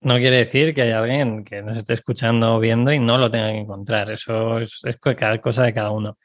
No 0.00 0.16
quiere 0.16 0.38
decir 0.38 0.74
que 0.74 0.82
haya 0.82 0.98
alguien 0.98 1.44
que 1.44 1.62
nos 1.62 1.76
esté 1.76 1.94
escuchando 1.94 2.56
o 2.56 2.58
viendo 2.58 2.92
y 2.92 2.98
no 2.98 3.16
lo 3.16 3.30
tenga 3.30 3.52
que 3.52 3.58
encontrar. 3.58 4.10
Eso 4.10 4.58
es, 4.58 4.80
es 4.82 4.96
cada 4.96 5.40
cosa 5.40 5.62
de 5.62 5.72
cada 5.72 5.92
uno 5.92 6.18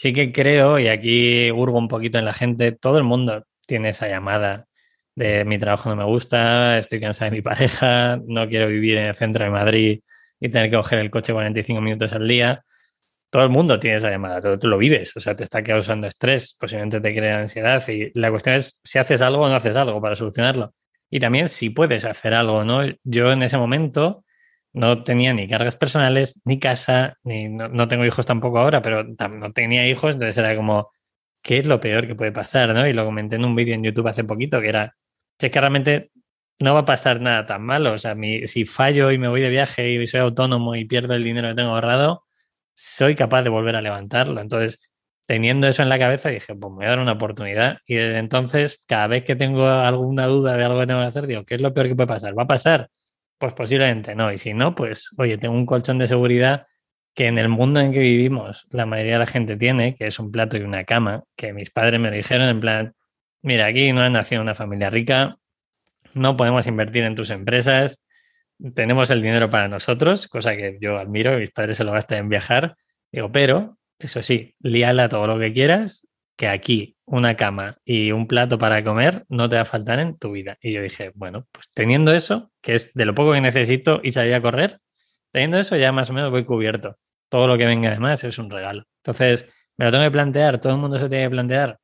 sí 0.00 0.14
que 0.14 0.32
creo, 0.32 0.78
y 0.78 0.88
aquí 0.88 1.50
hurgo 1.50 1.78
un 1.78 1.88
poquito 1.88 2.18
en 2.18 2.24
la 2.24 2.32
gente, 2.32 2.72
todo 2.72 2.96
el 2.96 3.04
mundo 3.04 3.44
tiene 3.66 3.90
esa 3.90 4.08
llamada 4.08 4.66
de 5.14 5.44
mi 5.44 5.58
trabajo 5.58 5.90
no 5.90 5.96
me 5.96 6.04
gusta, 6.04 6.78
estoy 6.78 7.00
cansada 7.00 7.30
de 7.30 7.36
mi 7.36 7.42
pareja, 7.50 8.18
no 8.26 8.48
quiero 8.48 8.68
vivir 8.68 8.96
en 8.96 9.06
el 9.08 9.14
centro 9.14 9.44
de 9.44 9.50
Madrid 9.50 10.00
y 10.40 10.48
tener 10.48 10.70
que 10.70 10.76
coger 10.76 11.00
el 11.00 11.10
coche 11.10 11.34
45 11.34 11.82
minutos 11.82 12.14
al 12.14 12.26
día. 12.26 12.64
Todo 13.30 13.42
el 13.44 13.50
mundo 13.50 13.78
tiene 13.78 13.98
esa 13.98 14.10
llamada, 14.10 14.40
tú, 14.40 14.58
tú 14.58 14.68
lo 14.68 14.78
vives, 14.78 15.14
o 15.16 15.20
sea, 15.20 15.36
te 15.36 15.44
está 15.44 15.62
causando 15.62 16.06
estrés, 16.06 16.56
posiblemente 16.58 17.02
te 17.02 17.14
crea 17.14 17.40
ansiedad 17.40 17.86
y 17.88 18.10
la 18.18 18.30
cuestión 18.30 18.56
es 18.56 18.80
si 18.82 18.98
haces 18.98 19.20
algo 19.20 19.42
o 19.42 19.48
no 19.50 19.54
haces 19.54 19.76
algo 19.76 20.00
para 20.00 20.16
solucionarlo. 20.16 20.72
Y 21.10 21.20
también 21.20 21.46
si 21.46 21.68
puedes 21.68 22.06
hacer 22.06 22.32
algo, 22.32 22.64
¿no? 22.64 22.80
Yo 23.04 23.32
en 23.32 23.42
ese 23.42 23.58
momento 23.58 24.24
no 24.72 25.04
tenía 25.04 25.32
ni 25.34 25.48
cargas 25.48 25.76
personales, 25.76 26.40
ni 26.44 26.58
casa, 26.60 27.16
ni 27.24 27.48
no, 27.48 27.88
tengo 27.88 28.04
hijos 28.04 28.26
tampoco 28.26 28.58
ahora, 28.58 28.82
pero 28.82 29.04
no 29.04 29.52
tenía 29.52 29.88
hijos, 29.88 30.14
entonces 30.14 30.38
era 30.38 30.56
como, 30.56 30.90
¿qué 31.42 31.58
es 31.58 31.66
lo 31.66 31.80
peor 31.80 32.06
que 32.06 32.14
puede 32.14 32.32
pasar? 32.32 32.74
¿no? 32.74 32.86
Y 32.86 32.92
lo 32.92 33.04
comenté 33.04 33.36
en 33.36 33.44
un 33.44 33.56
vídeo 33.56 33.74
en 33.74 33.84
YouTube 33.84 34.08
hace 34.08 34.24
poquito, 34.24 34.60
que 34.60 34.68
era, 34.68 34.96
que 35.38 35.46
es 35.46 35.52
que 35.52 35.60
realmente 35.60 36.10
no 36.60 36.74
va 36.74 36.80
a 36.80 36.84
pasar 36.84 37.20
nada 37.20 37.46
tan 37.46 37.62
malo. 37.62 37.92
O 37.94 37.98
sea, 37.98 38.16
si 38.46 38.64
fallo 38.64 39.10
y 39.12 39.18
me 39.18 39.28
voy 39.28 39.40
de 39.40 39.50
viaje 39.50 39.90
y 39.90 40.06
soy 40.06 40.20
autónomo 40.20 40.76
y 40.76 40.84
pierdo 40.86 41.14
el 41.14 41.24
dinero 41.24 41.48
que 41.48 41.54
tengo 41.56 41.70
ahorrado, 41.70 42.24
soy 42.74 43.16
capaz 43.16 43.42
de 43.42 43.50
volver 43.50 43.76
a 43.76 43.82
levantarlo. 43.82 44.40
Entonces, 44.40 44.80
teniendo 45.26 45.68
eso 45.68 45.82
en 45.82 45.88
la 45.88 45.98
cabeza, 45.98 46.28
dije, 46.30 46.54
pues 46.54 46.70
me 46.72 46.76
voy 46.78 46.86
a 46.86 46.90
dar 46.90 46.98
una 47.00 47.12
oportunidad. 47.12 47.78
Y 47.86 47.94
desde 47.96 48.18
entonces, 48.18 48.82
cada 48.86 49.06
vez 49.08 49.24
que 49.24 49.36
tengo 49.36 49.66
alguna 49.68 50.26
duda 50.26 50.56
de 50.56 50.64
algo 50.64 50.80
que 50.80 50.86
tengo 50.86 51.00
que 51.00 51.06
hacer, 51.06 51.26
digo, 51.26 51.44
¿qué 51.44 51.54
es 51.56 51.60
lo 51.60 51.72
peor 51.74 51.88
que 51.88 51.96
puede 51.96 52.08
pasar? 52.08 52.36
¿Va 52.38 52.44
a 52.44 52.46
pasar? 52.46 52.90
Pues 53.40 53.54
posiblemente 53.54 54.14
no. 54.14 54.30
Y 54.30 54.36
si 54.36 54.52
no, 54.52 54.74
pues 54.74 55.14
oye, 55.16 55.38
tengo 55.38 55.54
un 55.54 55.64
colchón 55.64 55.96
de 55.96 56.06
seguridad 56.06 56.66
que 57.14 57.26
en 57.26 57.38
el 57.38 57.48
mundo 57.48 57.80
en 57.80 57.90
que 57.90 57.98
vivimos 58.00 58.66
la 58.70 58.84
mayoría 58.84 59.14
de 59.14 59.18
la 59.20 59.26
gente 59.26 59.56
tiene, 59.56 59.94
que 59.94 60.06
es 60.06 60.18
un 60.18 60.30
plato 60.30 60.58
y 60.58 60.60
una 60.60 60.84
cama, 60.84 61.24
que 61.36 61.54
mis 61.54 61.70
padres 61.70 61.98
me 61.98 62.10
dijeron 62.10 62.48
en 62.50 62.60
plan, 62.60 62.94
mira, 63.40 63.64
aquí 63.66 63.92
no 63.94 64.02
ha 64.02 64.10
nacido 64.10 64.42
una 64.42 64.54
familia 64.54 64.90
rica, 64.90 65.38
no 66.12 66.36
podemos 66.36 66.66
invertir 66.66 67.04
en 67.04 67.14
tus 67.14 67.30
empresas, 67.30 67.98
tenemos 68.74 69.10
el 69.10 69.22
dinero 69.22 69.48
para 69.48 69.68
nosotros, 69.68 70.28
cosa 70.28 70.54
que 70.54 70.76
yo 70.78 70.98
admiro, 70.98 71.38
mis 71.38 71.50
padres 71.50 71.78
se 71.78 71.84
lo 71.84 71.92
gastan 71.92 72.18
en 72.18 72.28
viajar, 72.28 72.76
digo, 73.10 73.32
pero, 73.32 73.78
eso 73.98 74.22
sí, 74.22 74.54
líala 74.60 75.08
todo 75.08 75.26
lo 75.26 75.38
que 75.38 75.52
quieras, 75.52 76.06
que 76.40 76.48
aquí 76.48 76.96
una 77.04 77.36
cama 77.36 77.76
y 77.84 78.12
un 78.12 78.26
plato 78.26 78.56
para 78.56 78.82
comer 78.82 79.26
no 79.28 79.50
te 79.50 79.56
va 79.56 79.62
a 79.62 79.66
faltar 79.66 79.98
en 79.98 80.16
tu 80.16 80.32
vida. 80.32 80.56
Y 80.62 80.72
yo 80.72 80.80
dije, 80.80 81.12
bueno, 81.14 81.46
pues 81.52 81.68
teniendo 81.74 82.14
eso, 82.14 82.50
que 82.62 82.72
es 82.72 82.94
de 82.94 83.04
lo 83.04 83.14
poco 83.14 83.32
que 83.32 83.42
necesito 83.42 84.00
y 84.02 84.12
salir 84.12 84.32
a 84.32 84.40
correr, 84.40 84.80
teniendo 85.30 85.58
eso 85.58 85.76
ya 85.76 85.92
más 85.92 86.08
o 86.08 86.14
menos 86.14 86.30
voy 86.30 86.46
cubierto. 86.46 86.96
Todo 87.28 87.46
lo 87.46 87.58
que 87.58 87.66
venga 87.66 87.90
además 87.90 88.24
es 88.24 88.38
un 88.38 88.48
regalo. 88.48 88.84
Entonces, 89.04 89.50
me 89.76 89.84
lo 89.84 89.90
tengo 89.90 90.02
que 90.04 90.10
plantear, 90.12 90.58
todo 90.62 90.72
el 90.72 90.78
mundo 90.78 90.98
se 90.98 91.10
tiene 91.10 91.24
que 91.24 91.30
plantear. 91.30 91.78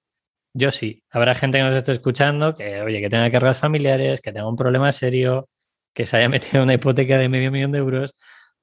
Yo 0.55 0.71
sí, 0.71 1.03
habrá 1.11 1.35
gente 1.35 1.59
que 1.59 1.65
nos 1.65 1.75
esté 1.75 1.93
escuchando 1.93 2.55
que, 2.55 2.81
oye, 2.81 3.03
que 3.03 3.11
tenga 3.11 3.31
cargas 3.31 3.59
familiares, 3.59 4.23
que 4.23 4.33
tenga 4.33 4.49
un 4.49 4.57
problema 4.57 4.91
serio, 4.91 5.51
que 5.93 6.07
se 6.07 6.17
haya 6.17 6.29
metido 6.31 6.63
una 6.63 6.73
hipoteca 6.73 7.19
de 7.19 7.29
medio 7.29 7.53
millón 7.53 7.73
de 7.73 7.79
euros 7.81 8.15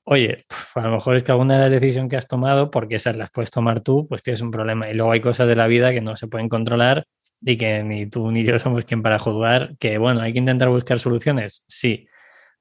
oye, 0.06 0.46
a 0.76 0.82
lo 0.82 0.92
mejor 0.92 1.16
es 1.16 1.24
que 1.24 1.32
alguna 1.32 1.56
de 1.56 1.62
las 1.62 1.72
decisiones 1.72 2.10
que 2.10 2.18
has 2.18 2.28
tomado, 2.28 2.72
porque 2.72 2.96
esas 2.96 3.18
las 3.18 3.32
puedes 3.32 3.52
tomar 3.52 3.82
tú, 3.82 4.08
pues 4.08 4.22
tienes 4.24 4.42
un 4.42 4.52
problema. 4.52 4.90
Y 4.90 4.94
luego 4.94 5.12
hay 5.12 5.22
cosas 5.22 5.48
de 5.48 5.56
la 5.56 5.68
vida 5.68 5.92
que 5.92 6.02
no 6.02 6.16
se 6.16 6.28
pueden 6.28 6.50
controlar 6.50 7.06
y 7.42 7.58
que 7.58 7.84
ni 7.84 8.08
tú 8.08 8.32
ni 8.32 8.44
yo 8.44 8.60
somos 8.60 8.86
quien 8.86 9.02
para 9.02 9.20
juzgar, 9.20 9.76
que 9.80 9.98
bueno, 9.98 10.22
hay 10.22 10.34
que 10.34 10.40
intentar 10.40 10.70
buscar 10.70 11.00
soluciones, 11.00 11.64
sí. 11.68 12.08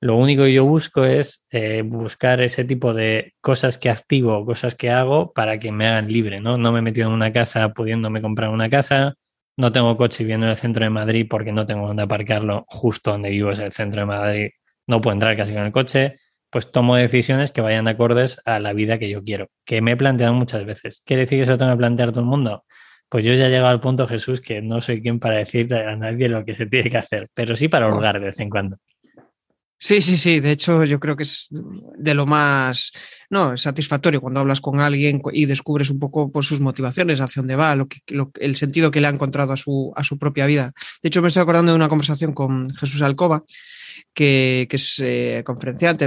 Lo 0.01 0.17
único 0.17 0.43
que 0.45 0.53
yo 0.53 0.65
busco 0.65 1.05
es 1.05 1.47
eh, 1.51 1.83
buscar 1.83 2.41
ese 2.41 2.65
tipo 2.65 2.93
de 2.93 3.35
cosas 3.41 3.79
que 3.79 3.89
activo, 3.89 4.45
cosas 4.45 4.75
que 4.75 4.91
hago 4.91 5.33
para 5.33 5.61
que 5.61 5.71
me 5.71 5.87
hagan 5.87 6.09
libre, 6.09 6.41
¿no? 6.41 6.59
No 6.59 6.73
me 6.73 6.81
he 6.81 6.83
metido 6.83 7.07
en 7.07 7.15
una 7.15 7.33
casa 7.33 7.69
pudiéndome 7.73 8.21
comprar 8.21 8.51
una 8.51 8.69
casa, 8.69 9.15
no 9.57 9.71
tengo 9.71 9.97
coche 9.97 10.25
viviendo 10.25 10.47
en 10.47 10.51
el 10.51 10.57
centro 10.57 10.85
de 10.85 10.91
Madrid 10.91 11.27
porque 11.31 11.53
no 11.53 11.67
tengo 11.67 11.87
donde 11.87 12.03
aparcarlo 12.03 12.65
justo 12.67 13.13
donde 13.13 13.31
vivo, 13.31 13.53
es 13.53 13.61
el 13.61 13.73
centro 13.73 14.01
de 14.01 14.07
Madrid, 14.07 14.51
no 14.89 15.01
puedo 15.01 15.15
entrar 15.15 15.37
casi 15.37 15.53
con 15.53 15.63
el 15.63 15.73
coche 15.73 16.17
pues 16.53 16.71
tomo 16.71 16.97
decisiones 16.97 17.51
que 17.51 17.63
vayan 17.63 17.89
acordes 17.89 18.39
a 18.45 18.59
la 18.59 18.75
vida 18.75 18.99
que 18.99 19.09
yo 19.09 19.25
quiero, 19.25 19.49
que 19.65 19.81
me 19.81 19.93
he 19.93 19.97
planteado 19.97 20.35
muchas 20.35 20.67
veces. 20.67 21.03
¿Quiere 21.07 21.23
decir 21.23 21.39
que 21.39 21.45
eso 21.45 21.53
lo 21.53 21.59
tengo 21.59 21.73
que 21.73 21.79
plantear 21.79 22.11
todo 22.11 22.21
el 22.21 22.27
mundo? 22.27 22.65
Pues 23.09 23.25
yo 23.25 23.33
ya 23.33 23.47
he 23.47 23.51
llegado 23.51 23.69
al 23.69 23.81
punto, 23.81 24.07
Jesús, 24.07 24.43
que 24.43 24.61
no 24.61 24.83
soy 24.83 25.01
quien 25.01 25.19
para 25.19 25.39
decir 25.39 25.75
a 25.75 25.97
nadie 25.97 26.29
lo 26.29 26.45
que 26.45 26.55
se 26.55 26.67
tiene 26.67 26.91
que 26.91 26.99
hacer, 26.99 27.31
pero 27.33 27.57
sí 27.57 27.69
para 27.69 27.89
holgar 27.89 28.21
de 28.21 28.27
vez 28.27 28.39
en 28.39 28.51
cuando. 28.51 28.77
Sí, 29.79 30.03
sí, 30.03 30.19
sí. 30.19 30.41
De 30.41 30.51
hecho, 30.51 30.85
yo 30.85 31.01
creo 31.01 31.17
que 31.17 31.23
es 31.23 31.49
de 31.51 32.15
lo 32.15 32.27
más 32.27 32.93
no, 33.31 33.57
satisfactorio 33.57 34.21
cuando 34.21 34.41
hablas 34.41 34.61
con 34.61 34.79
alguien 34.79 35.23
y 35.33 35.47
descubres 35.47 35.89
un 35.89 35.99
poco 35.99 36.31
por 36.31 36.45
sus 36.45 36.61
motivaciones, 36.61 37.21
hacia 37.23 37.41
dónde 37.41 37.57
va, 37.57 37.75
lo 37.75 37.89
que, 37.89 38.01
el 38.41 38.57
sentido 38.57 38.91
que 38.91 39.01
le 39.01 39.07
ha 39.07 39.11
encontrado 39.11 39.55
a 39.55 39.57
su, 39.57 39.91
a 39.97 40.05
su 40.05 40.19
propia 40.19 40.45
vida. 40.45 40.73
De 41.03 41.09
hecho, 41.09 41.23
me 41.23 41.29
estoy 41.29 41.43
acordando 41.43 41.73
de 41.73 41.77
una 41.77 41.89
conversación 41.89 42.35
con 42.35 42.69
Jesús 42.75 43.01
Alcoba, 43.01 43.43
que, 44.13 44.69
es 44.71 44.99
eh, 45.01 45.43
conferenciante, 45.45 46.07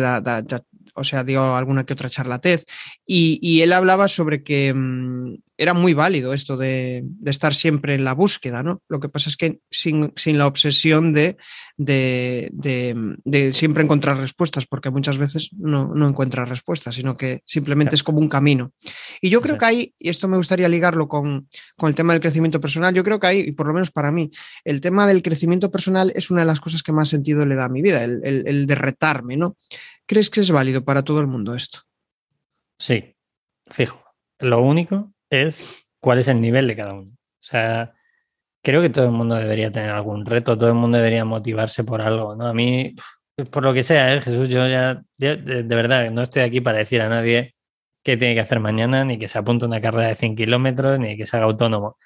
o 0.95 1.03
sea, 1.03 1.23
dio 1.23 1.55
alguna 1.55 1.83
que 1.83 1.93
otra 1.93 2.09
charlatez, 2.09 2.65
y, 3.05 3.39
y 3.41 3.61
él 3.61 3.73
hablaba 3.73 4.07
sobre 4.07 4.43
que 4.43 4.73
mm, 4.73 5.35
era 5.57 5.73
muy 5.73 5.93
válido 5.93 6.33
esto 6.33 6.57
de, 6.57 7.03
estar 7.25 7.53
siempre 7.53 7.95
en 7.95 8.03
la 8.03 8.13
búsqueda, 8.13 8.61
¿no? 8.61 8.81
Lo 8.89 8.99
que 8.99 9.09
pasa 9.09 9.29
es 9.29 9.37
que 9.37 9.59
sin, 9.69 10.11
la 10.37 10.47
obsesión 10.47 11.13
de, 11.13 11.37
de, 11.77 13.53
siempre 13.53 13.83
encontrar 13.83 14.17
respuestas, 14.17 14.65
porque 14.65 14.89
muchas 14.89 15.17
veces 15.17 15.49
no, 15.53 15.93
no 15.93 16.07
encuentras 16.07 16.49
respuestas, 16.49 16.95
sino 16.95 17.15
que 17.15 17.41
simplemente 17.45 17.95
es 17.95 18.03
como 18.03 18.19
un 18.19 18.27
camino. 18.27 18.73
Y 19.21 19.29
yo 19.29 19.41
creo 19.41 19.57
que 19.57 19.65
ahí, 19.65 19.93
y 19.97 20.09
esto 20.09 20.27
me 20.27 20.37
gustaría 20.37 20.67
ligarlo 20.67 21.07
con, 21.07 21.47
el 21.81 21.95
tema 21.95 22.13
del 22.13 22.21
crecimiento 22.21 22.59
personal, 22.59 22.93
yo 22.93 23.03
creo 23.03 23.19
que 23.19 23.27
ahí, 23.27 23.39
y 23.39 23.51
por 23.53 23.67
lo 23.67 23.73
menos 23.73 23.91
para 23.91 24.11
mí, 24.11 24.29
el 24.65 24.81
tema 24.81 25.07
del 25.07 25.21
crecimiento 25.21 25.71
personal 25.71 26.11
es 26.15 26.29
una 26.29 26.41
de 26.41 26.47
las 26.47 26.59
cosas 26.59 26.83
que 26.83 26.91
más 26.91 27.09
sentido 27.09 27.45
le 27.45 27.55
da 27.55 27.65
a 27.65 27.69
mi 27.69 27.81
vida, 27.81 28.03
el, 28.03 28.19
el, 28.23 28.47
el 28.47 28.67
de 28.67 28.75
retarme, 28.75 29.37
¿no? 29.37 29.55
¿Crees 30.07 30.29
que 30.29 30.41
es 30.41 30.51
válido 30.51 30.83
para 30.83 31.03
todo 31.03 31.19
el 31.19 31.27
mundo 31.27 31.55
esto? 31.55 31.79
Sí, 32.79 33.15
fijo. 33.67 34.03
Lo 34.39 34.61
único 34.61 35.13
es 35.29 35.87
cuál 35.99 36.19
es 36.19 36.27
el 36.27 36.41
nivel 36.41 36.67
de 36.67 36.75
cada 36.75 36.93
uno. 36.93 37.11
O 37.11 37.47
sea, 37.47 37.93
creo 38.61 38.81
que 38.81 38.89
todo 38.89 39.05
el 39.05 39.11
mundo 39.11 39.35
debería 39.35 39.71
tener 39.71 39.91
algún 39.91 40.25
reto, 40.25 40.57
todo 40.57 40.69
el 40.69 40.75
mundo 40.75 40.97
debería 40.97 41.25
motivarse 41.25 41.83
por 41.83 42.01
algo, 42.01 42.35
¿no? 42.35 42.47
A 42.47 42.53
mí, 42.53 42.95
por 43.51 43.63
lo 43.63 43.73
que 43.73 43.83
sea, 43.83 44.13
¿eh? 44.13 44.21
Jesús, 44.21 44.49
yo 44.49 44.67
ya, 44.67 45.03
de, 45.17 45.63
verdad, 45.63 46.11
no 46.11 46.23
estoy 46.23 46.43
aquí 46.43 46.61
para 46.61 46.79
decir 46.79 47.01
a 47.01 47.09
nadie 47.09 47.55
qué 48.03 48.17
tiene 48.17 48.35
que 48.35 48.41
hacer 48.41 48.59
mañana, 48.59 49.05
ni 49.05 49.17
que 49.17 49.27
se 49.27 49.37
apunte 49.39 49.65
una 49.65 49.81
carrera 49.81 50.09
de 50.09 50.15
100 50.15 50.35
kilómetros, 50.35 50.99
ni 50.99 51.17
que 51.17 51.25
se 51.25 51.37
haga 51.37 51.45
autónomo. 51.47 51.97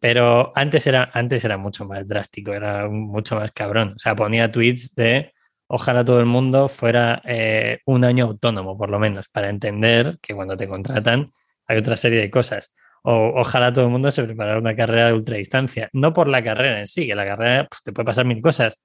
Pero 0.00 0.52
antes 0.56 0.86
era, 0.86 1.10
antes 1.14 1.44
era 1.44 1.58
mucho 1.58 1.84
más 1.86 2.06
drástico, 2.08 2.52
era 2.52 2.88
mucho 2.88 3.36
más 3.36 3.52
cabrón. 3.52 3.94
O 3.96 3.98
sea, 3.98 4.16
ponía 4.16 4.52
tweets 4.52 4.94
de 4.94 5.33
ojalá 5.66 6.04
todo 6.04 6.20
el 6.20 6.26
mundo 6.26 6.68
fuera 6.68 7.22
eh, 7.24 7.80
un 7.86 8.04
año 8.04 8.26
autónomo, 8.26 8.76
por 8.76 8.90
lo 8.90 8.98
menos, 8.98 9.28
para 9.28 9.48
entender 9.48 10.18
que 10.20 10.34
cuando 10.34 10.56
te 10.56 10.68
contratan 10.68 11.26
hay 11.66 11.78
otra 11.78 11.96
serie 11.96 12.20
de 12.20 12.30
cosas. 12.30 12.74
O, 13.02 13.40
ojalá 13.40 13.72
todo 13.72 13.84
el 13.86 13.90
mundo 13.90 14.10
se 14.10 14.22
preparara 14.22 14.58
una 14.58 14.76
carrera 14.76 15.08
de 15.08 15.14
ultradistancia. 15.14 15.88
No 15.92 16.12
por 16.12 16.28
la 16.28 16.42
carrera 16.42 16.80
en 16.80 16.86
sí, 16.86 17.06
que 17.06 17.14
la 17.14 17.26
carrera 17.26 17.66
pues, 17.68 17.82
te 17.82 17.92
puede 17.92 18.06
pasar 18.06 18.24
mil 18.24 18.40
cosas, 18.40 18.82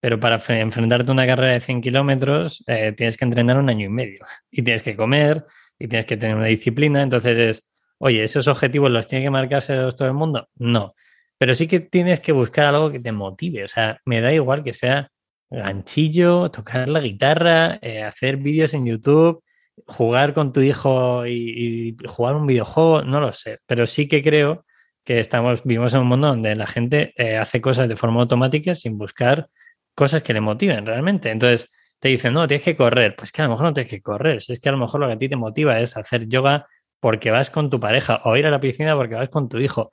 pero 0.00 0.18
para 0.18 0.36
enfrentarte 0.60 1.10
a 1.10 1.14
una 1.14 1.26
carrera 1.26 1.52
de 1.52 1.60
100 1.60 1.80
kilómetros 1.80 2.64
eh, 2.66 2.92
tienes 2.96 3.16
que 3.16 3.24
entrenar 3.24 3.56
un 3.58 3.70
año 3.70 3.86
y 3.86 3.88
medio 3.88 4.24
y 4.50 4.62
tienes 4.62 4.82
que 4.82 4.96
comer 4.96 5.46
y 5.78 5.86
tienes 5.86 6.06
que 6.06 6.16
tener 6.16 6.36
una 6.36 6.46
disciplina. 6.46 7.02
Entonces 7.02 7.38
es, 7.38 7.70
oye, 7.98 8.24
¿esos 8.24 8.48
objetivos 8.48 8.90
los 8.90 9.06
tiene 9.06 9.24
que 9.26 9.30
marcarse 9.30 9.76
todo 9.96 10.08
el 10.08 10.14
mundo? 10.14 10.48
No. 10.56 10.94
Pero 11.38 11.54
sí 11.54 11.68
que 11.68 11.80
tienes 11.80 12.20
que 12.20 12.32
buscar 12.32 12.66
algo 12.66 12.90
que 12.90 13.00
te 13.00 13.12
motive. 13.12 13.64
O 13.64 13.68
sea, 13.68 14.00
me 14.04 14.20
da 14.20 14.32
igual 14.32 14.64
que 14.64 14.74
sea 14.74 15.11
ganchillo, 15.52 16.50
tocar 16.50 16.88
la 16.88 17.00
guitarra, 17.00 17.78
eh, 17.82 18.02
hacer 18.02 18.38
vídeos 18.38 18.74
en 18.74 18.86
YouTube, 18.86 19.42
jugar 19.86 20.34
con 20.34 20.52
tu 20.52 20.60
hijo 20.60 21.26
y, 21.26 21.96
jugar 22.06 22.36
un 22.36 22.46
videojuego, 22.46 23.02
no 23.02 23.20
lo 23.20 23.32
sé, 23.32 23.58
pero 23.66 23.86
sí 23.86 24.08
que 24.08 24.22
creo 24.22 24.64
que 25.04 25.20
estamos, 25.20 25.62
vivimos 25.64 25.94
en 25.94 26.00
un 26.00 26.08
mundo 26.08 26.28
donde 26.28 26.54
la 26.54 26.66
gente 26.66 27.12
eh, 27.16 27.36
hace 27.36 27.60
cosas 27.60 27.88
de 27.88 27.96
forma 27.96 28.20
automática 28.20 28.74
sin 28.74 28.98
buscar 28.98 29.48
cosas 29.94 30.22
que 30.22 30.32
le 30.32 30.40
motiven 30.40 30.86
realmente. 30.86 31.30
Entonces 31.30 31.70
te 31.98 32.08
dicen, 32.08 32.32
no, 32.34 32.46
tienes 32.48 32.64
que 32.64 32.76
correr. 32.76 33.14
Pues 33.16 33.32
que 33.32 33.42
a 33.42 33.44
lo 33.44 33.52
mejor 33.52 33.66
no 33.66 33.72
tienes 33.72 33.90
que 33.90 34.02
correr. 34.02 34.42
Si 34.42 34.52
es 34.52 34.60
que 34.60 34.68
a 34.68 34.72
lo 34.72 34.78
mejor 34.78 35.00
lo 35.00 35.06
que 35.06 35.12
a 35.14 35.18
ti 35.18 35.28
te 35.28 35.36
motiva 35.36 35.78
es 35.80 35.96
hacer 35.96 36.28
yoga 36.28 36.66
porque 37.00 37.30
vas 37.30 37.50
con 37.50 37.70
tu 37.70 37.80
pareja 37.80 38.20
o 38.24 38.36
ir 38.36 38.46
a 38.46 38.50
la 38.50 38.60
piscina 38.60 38.96
porque 38.96 39.14
vas 39.14 39.28
con 39.28 39.48
tu 39.48 39.58
hijo. 39.58 39.90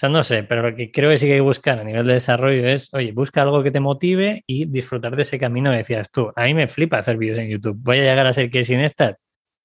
Sea, 0.00 0.08
no 0.08 0.24
sé, 0.24 0.44
pero 0.44 0.62
lo 0.62 0.74
que 0.74 0.90
creo 0.90 1.10
que 1.10 1.18
sí 1.18 1.26
que 1.26 1.32
hay 1.32 1.38
que 1.38 1.42
buscar 1.42 1.78
a 1.78 1.84
nivel 1.84 2.06
de 2.06 2.14
desarrollo 2.14 2.66
es, 2.66 2.92
oye, 2.94 3.12
busca 3.12 3.42
algo 3.42 3.62
que 3.62 3.70
te 3.70 3.80
motive 3.80 4.42
y 4.46 4.64
disfrutar 4.64 5.14
de 5.14 5.22
ese 5.22 5.38
camino 5.38 5.70
que 5.70 5.76
decías 5.78 6.10
tú. 6.10 6.32
A 6.34 6.44
mí 6.44 6.54
me 6.54 6.68
flipa 6.68 6.98
hacer 6.98 7.18
vídeos 7.18 7.38
en 7.38 7.48
YouTube. 7.48 7.76
¿Voy 7.82 7.98
a 7.98 8.02
llegar 8.02 8.26
a 8.26 8.32
ser 8.32 8.50
que 8.50 8.64
sin 8.64 8.80
esta? 8.80 9.16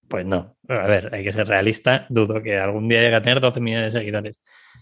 Pues 0.09 0.25
no. 0.25 0.57
A 0.67 0.87
ver, 0.87 1.13
hay 1.15 1.23
que 1.23 1.31
ser 1.31 1.47
realista. 1.47 2.05
Dudo 2.09 2.43
que 2.43 2.57
algún 2.57 2.89
día 2.89 3.01
llegue 3.01 3.15
a 3.15 3.21
tener 3.21 3.39
12 3.39 3.61
millones 3.61 3.93
de 3.93 3.99
seguidores. 3.99 4.39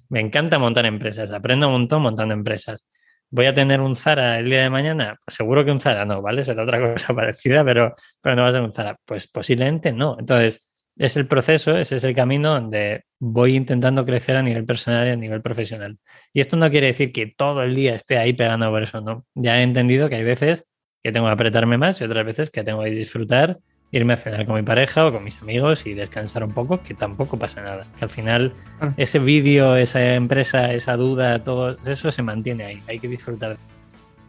Me 0.09 0.19
encanta 0.21 0.57
montar 0.57 0.85
empresas. 0.85 1.31
Aprendo 1.31 1.67
un 1.67 1.73
montón 1.73 2.01
montando 2.01 2.33
empresas. 2.33 2.87
¿Voy 3.29 3.45
a 3.45 3.53
tener 3.53 3.79
un 3.79 3.95
Zara 3.95 4.39
el 4.39 4.49
día 4.49 4.63
de 4.63 4.69
mañana? 4.69 5.17
Pues 5.23 5.35
seguro 5.35 5.63
que 5.63 5.71
un 5.71 5.79
Zara 5.79 6.05
no, 6.05 6.21
¿vale? 6.21 6.43
Será 6.43 6.63
otra 6.63 6.79
cosa 6.93 7.13
parecida, 7.13 7.63
pero, 7.63 7.95
pero 8.21 8.35
no 8.35 8.41
va 8.43 8.49
a 8.49 8.51
ser 8.53 8.61
un 8.61 8.71
Zara. 8.71 8.97
Pues 9.05 9.27
posiblemente 9.27 9.91
no. 9.91 10.17
Entonces, 10.19 10.67
es 10.97 11.17
el 11.17 11.27
proceso, 11.27 11.77
ese 11.77 11.95
es 11.97 12.03
el 12.03 12.15
camino 12.15 12.53
donde 12.53 13.05
voy 13.25 13.55
intentando 13.55 14.05
crecer 14.05 14.35
a 14.35 14.41
nivel 14.41 14.65
personal 14.65 15.07
y 15.07 15.11
a 15.11 15.15
nivel 15.15 15.41
profesional. 15.41 15.97
Y 16.33 16.41
esto 16.41 16.57
no 16.57 16.69
quiere 16.69 16.87
decir 16.87 17.13
que 17.13 17.27
todo 17.27 17.63
el 17.63 17.73
día 17.73 17.95
esté 17.95 18.17
ahí 18.17 18.33
pegando 18.33 18.69
por 18.69 18.83
eso, 18.83 18.99
no. 18.99 19.25
Ya 19.33 19.59
he 19.59 19.63
entendido 19.63 20.09
que 20.09 20.15
hay 20.15 20.25
veces 20.25 20.65
que 21.01 21.13
tengo 21.13 21.27
que 21.27 21.31
apretarme 21.31 21.77
más 21.77 22.01
y 22.01 22.03
otras 22.03 22.25
veces 22.25 22.51
que 22.51 22.65
tengo 22.65 22.83
que 22.83 22.89
disfrutar, 22.89 23.59
irme 23.91 24.13
a 24.13 24.17
cenar 24.17 24.45
con 24.45 24.55
mi 24.55 24.63
pareja 24.63 25.07
o 25.07 25.13
con 25.13 25.23
mis 25.23 25.41
amigos 25.41 25.85
y 25.85 25.93
descansar 25.93 26.43
un 26.43 26.51
poco, 26.51 26.83
que 26.83 26.95
tampoco 26.95 27.39
pasa 27.39 27.61
nada. 27.61 27.85
Que 27.97 28.03
al 28.03 28.09
final 28.09 28.53
ese 28.97 29.19
vídeo, 29.19 29.77
esa 29.77 30.15
empresa, 30.15 30.73
esa 30.73 30.97
duda, 30.97 31.41
todo 31.45 31.77
eso 31.87 32.11
se 32.11 32.21
mantiene 32.23 32.65
ahí. 32.65 32.83
Hay 32.87 32.99
que 32.99 33.07
disfrutar. 33.07 33.57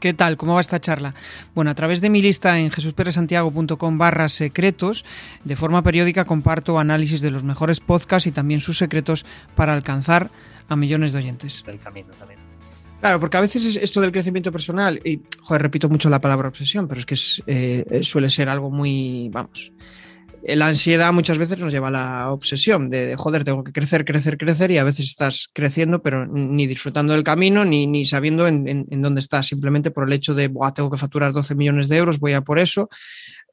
¿Qué 0.05 0.13
tal? 0.13 0.37
¿Cómo 0.37 0.53
va 0.53 0.61
esta 0.61 0.83
charla? 0.83 1.15
Bueno, 1.55 1.71
a 1.71 1.75
través 1.75 2.03
de 2.03 2.11
mi 2.11 2.21
lista 2.21 2.59
en 2.59 2.71
jesusperesantiago.com 2.71 3.97
barra 3.97 4.29
secretos, 4.29 5.03
de 5.45 5.57
forma 5.57 5.83
periódica 5.83 6.27
comparto 6.27 6.79
análisis 6.79 7.23
de 7.23 7.31
los 7.31 7.43
mejores 7.43 7.81
podcasts 7.81 8.27
y 8.27 8.31
también 8.31 8.61
sus 8.61 8.77
secretos 8.77 9.25
para 9.57 9.73
alcanzar 9.73 10.29
a 10.69 10.77
millones 10.77 11.15
de 11.15 11.21
oyentes. 11.21 11.65
El 11.67 11.79
camino 11.79 12.09
también. 12.19 12.39
Claro, 13.01 13.19
porque 13.19 13.39
a 13.39 13.41
veces 13.41 13.65
es 13.65 13.77
esto 13.77 14.03
del 14.03 14.13
crecimiento 14.13 14.53
personal, 14.53 15.01
y 15.03 15.23
joder, 15.41 15.63
repito 15.63 15.89
mucho 15.89 16.11
la 16.11 16.21
palabra 16.21 16.49
obsesión, 16.49 16.87
pero 16.87 17.01
es 17.01 17.07
que 17.07 17.17
eh, 17.47 18.01
suele 18.03 18.29
ser 18.29 18.51
algo 18.51 18.71
muy, 18.71 19.31
vamos, 19.33 19.73
la 20.47 20.69
ansiedad 20.69 21.13
muchas 21.13 21.39
veces 21.39 21.59
nos 21.59 21.73
lleva 21.73 21.89
a 21.89 21.91
la 21.91 22.31
obsesión 22.31 22.91
de, 22.91 23.17
joder, 23.17 23.45
tengo 23.45 23.65
que 23.65 23.73
crecer, 23.73 24.05
crecer, 24.05 24.37
crecer 24.37 24.71
y 24.71 24.79
a 24.79 24.85
veces 24.85 25.07
estás 25.07 25.49
creciendo 25.53 26.03
pero 26.03 26.27
ni 26.27 26.67
disfrutando 26.67 27.13
del 27.15 27.25
camino 27.25 27.65
ni, 27.65 27.87
ni 27.87 28.05
sabiendo 28.05 28.47
en, 28.47 28.87
dónde 29.03 29.21
estás, 29.21 29.47
simplemente 29.47 29.91
por 29.91 30.07
el 30.07 30.13
hecho 30.13 30.35
de, 30.35 30.51
tengo 30.75 30.91
que 30.91 30.99
facturar 30.99 31.33
12 31.33 31.55
millones 31.55 31.89
de 31.89 31.97
euros, 31.97 32.19
voy 32.19 32.33
a 32.33 32.43
por 32.43 32.59
eso 32.59 32.89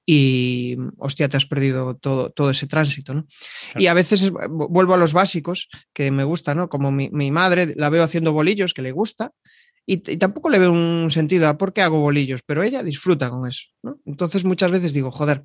y, 0.06 0.76
hostia, 0.98 1.30
te 1.30 1.38
has 1.38 1.46
perdido 1.46 1.96
todo, 1.96 2.32
todo 2.32 2.50
ese 2.50 2.68
tránsito, 2.68 3.14
¿no? 3.14 3.28
Y 3.76 3.88
a 3.88 3.94
veces 3.94 4.32
vuelvo 4.50 4.94
a 4.96 4.98
los 4.98 5.14
básicos 5.14 5.70
que 5.94 6.12
me 6.12 6.24
gusta, 6.24 6.56
¿no? 6.56 6.70
Como 6.70 6.92
mi, 6.92 7.32
madre 7.32 7.74
la 7.78 7.90
veo 7.90 8.04
haciendo 8.04 8.34
bolillos 8.34 8.74
que 8.74 8.82
le 8.82 8.92
gusta 8.92 9.32
y, 9.86 9.98
tampoco 9.98 10.50
le 10.50 10.60
veo 10.60 10.72
un 10.72 11.12
sentido 11.12 11.48
a 11.48 11.58
por 11.58 11.72
qué 11.72 11.82
hago 11.82 12.00
bolillos, 12.00 12.42
pero 12.46 12.64
ella 12.64 12.84
disfruta 12.84 13.30
con 13.30 13.48
eso, 13.48 13.68
¿no? 13.84 14.00
Entonces 14.06 14.44
muchas 14.44 14.72
veces 14.72 14.94
digo, 14.94 15.12
joder, 15.12 15.44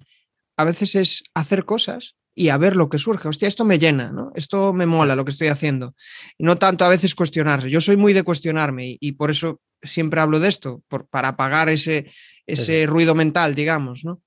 a 0.56 0.64
veces 0.64 0.94
es 0.94 1.24
hacer 1.34 1.64
cosas 1.64 2.16
y 2.34 2.50
a 2.50 2.58
ver 2.58 2.76
lo 2.76 2.88
que 2.88 2.98
surge. 2.98 3.28
Hostia, 3.28 3.48
esto 3.48 3.64
me 3.64 3.78
llena, 3.78 4.12
¿no? 4.12 4.30
Esto 4.34 4.72
me 4.72 4.86
mola 4.86 5.16
lo 5.16 5.24
que 5.24 5.30
estoy 5.30 5.48
haciendo. 5.48 5.94
Y 6.36 6.44
no 6.44 6.56
tanto 6.56 6.84
a 6.84 6.90
veces 6.90 7.14
cuestionarse. 7.14 7.70
Yo 7.70 7.80
soy 7.80 7.96
muy 7.96 8.12
de 8.12 8.22
cuestionarme 8.22 8.96
y, 9.00 9.12
por 9.12 9.30
eso 9.30 9.60
siempre 9.82 10.20
hablo 10.20 10.38
de 10.38 10.48
esto, 10.48 10.82
por, 10.88 11.08
para 11.08 11.28
apagar 11.28 11.68
ese, 11.68 12.06
ese 12.46 12.86
ruido 12.86 13.14
mental, 13.14 13.54
digamos, 13.54 14.04
¿no? 14.04 14.20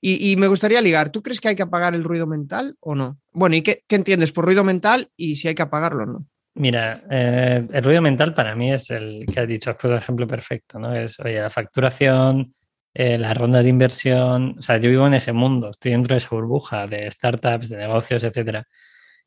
Y, 0.00 0.36
me 0.36 0.46
gustaría 0.46 0.80
ligar, 0.80 1.10
¿tú 1.10 1.22
crees 1.22 1.40
que 1.40 1.48
hay 1.48 1.56
que 1.56 1.62
apagar 1.62 1.94
el 1.94 2.04
ruido 2.04 2.26
mental 2.26 2.76
o 2.80 2.94
no? 2.94 3.18
Bueno, 3.32 3.56
¿y 3.56 3.62
qué, 3.62 3.82
entiendes 3.88 4.32
por 4.32 4.44
ruido 4.44 4.64
mental 4.64 5.10
y 5.16 5.36
si 5.36 5.48
hay 5.48 5.54
que 5.54 5.62
apagarlo 5.62 6.04
o 6.04 6.06
no? 6.06 6.26
Mira, 6.54 7.02
eh, 7.10 7.66
el 7.72 7.84
ruido 7.84 8.00
mental 8.00 8.34
para 8.34 8.54
mí 8.54 8.72
es 8.72 8.90
el 8.90 9.26
que 9.26 9.40
has 9.40 9.48
dicho, 9.48 9.70
es 9.70 9.84
el 9.84 9.96
ejemplo 9.96 10.26
perfecto, 10.26 10.78
¿no? 10.78 10.94
Es, 10.94 11.18
oye, 11.20 11.40
la 11.40 11.50
facturación, 11.50 12.54
eh, 12.98 13.16
las 13.18 13.36
rondas 13.36 13.62
de 13.62 13.70
inversión, 13.70 14.56
o 14.58 14.62
sea, 14.62 14.78
yo 14.78 14.90
vivo 14.90 15.06
en 15.06 15.14
ese 15.14 15.32
mundo, 15.32 15.70
estoy 15.70 15.92
dentro 15.92 16.14
de 16.14 16.18
esa 16.18 16.30
burbuja 16.30 16.86
de 16.88 17.08
startups, 17.10 17.68
de 17.68 17.76
negocios, 17.76 18.24
etcétera. 18.24 18.66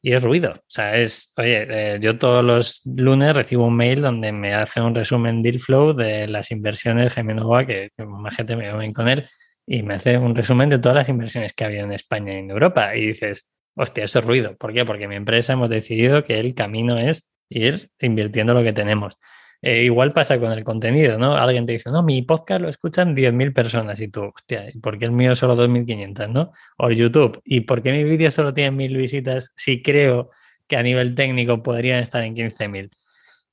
Y 0.02 0.14
es 0.14 0.22
ruido, 0.24 0.54
o 0.54 0.64
sea, 0.68 0.98
es, 0.98 1.34
oye, 1.38 1.96
eh, 1.96 2.00
yo 2.02 2.18
todos 2.18 2.44
los 2.44 2.82
lunes 2.86 3.36
recibo 3.36 3.68
un 3.68 3.78
mail 3.78 4.02
donde 4.02 4.34
me 4.34 4.54
hace 4.56 4.82
un 4.82 4.94
resumen 4.96 5.42
deal 5.42 5.60
flow 5.60 5.94
de 5.94 6.28
las 6.28 6.52
inversiones 6.52 7.14
Gemenova, 7.14 7.66
que, 7.66 7.90
que 7.96 8.06
más 8.06 8.36
gente 8.36 8.56
me 8.58 8.94
con 8.94 9.08
él, 9.08 9.30
y 9.66 9.84
me 9.84 9.94
hace 9.96 10.18
un 10.18 10.36
resumen 10.36 10.70
de 10.70 10.80
todas 10.80 10.98
las 10.98 11.10
inversiones 11.10 11.54
que 11.54 11.64
ha 11.64 11.68
habido 11.68 11.86
en 11.86 11.94
España 11.94 12.34
y 12.34 12.38
en 12.40 12.52
Europa. 12.52 12.96
Y 12.96 13.08
dices, 13.08 13.52
hostia, 13.76 14.04
eso 14.04 14.20
es 14.20 14.26
ruido. 14.26 14.58
¿Por 14.58 14.74
qué? 14.74 14.84
Porque 14.86 15.08
mi 15.08 15.16
empresa 15.16 15.54
hemos 15.54 15.70
decidido 15.70 16.24
que 16.26 16.40
el 16.40 16.56
camino 16.56 16.98
es 16.98 17.32
ir 17.50 17.90
invirtiendo 18.00 18.54
lo 18.54 18.64
que 18.64 18.74
tenemos. 18.74 19.18
Eh, 19.62 19.84
igual 19.84 20.12
pasa 20.12 20.40
con 20.40 20.52
el 20.52 20.64
contenido, 20.64 21.20
¿no? 21.20 21.36
Alguien 21.36 21.66
te 21.66 21.74
dice, 21.74 21.92
no, 21.92 22.02
mi 22.02 22.24
podcast 22.24 22.62
lo 22.62 22.70
escuchan 22.70 23.16
10.000 23.16 23.54
personas 23.54 24.00
y 24.00 24.08
tú, 24.08 24.32
hostia, 24.36 24.70
¿y 24.74 24.80
por 24.80 24.98
qué 24.98 25.06
el 25.06 25.12
mío 25.12 25.36
solo 25.36 25.56
2.500, 25.56 26.30
¿no? 26.30 26.52
O 26.78 26.90
YouTube, 26.90 27.40
¿y 27.46 27.62
por 27.62 27.84
qué 27.84 27.92
mi 27.92 28.04
vídeo 28.04 28.32
solo 28.32 28.54
tiene 28.54 28.72
1.000 28.72 28.98
visitas 28.98 29.54
si 29.56 29.84
creo 29.84 30.32
que 30.68 30.78
a 30.78 30.84
nivel 30.84 31.14
técnico 31.14 31.62
podrían 31.62 32.00
estar 32.00 32.24
en 32.24 32.36
15.000? 32.36 32.90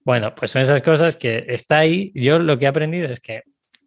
Bueno, 0.02 0.34
pues 0.34 0.52
son 0.52 0.62
esas 0.62 0.80
cosas 0.80 1.18
que 1.18 1.44
está 1.48 1.78
ahí. 1.78 2.10
Yo 2.14 2.38
lo 2.38 2.58
que 2.58 2.64
he 2.64 2.68
aprendido 2.68 3.08
es 3.08 3.20
que 3.20 3.42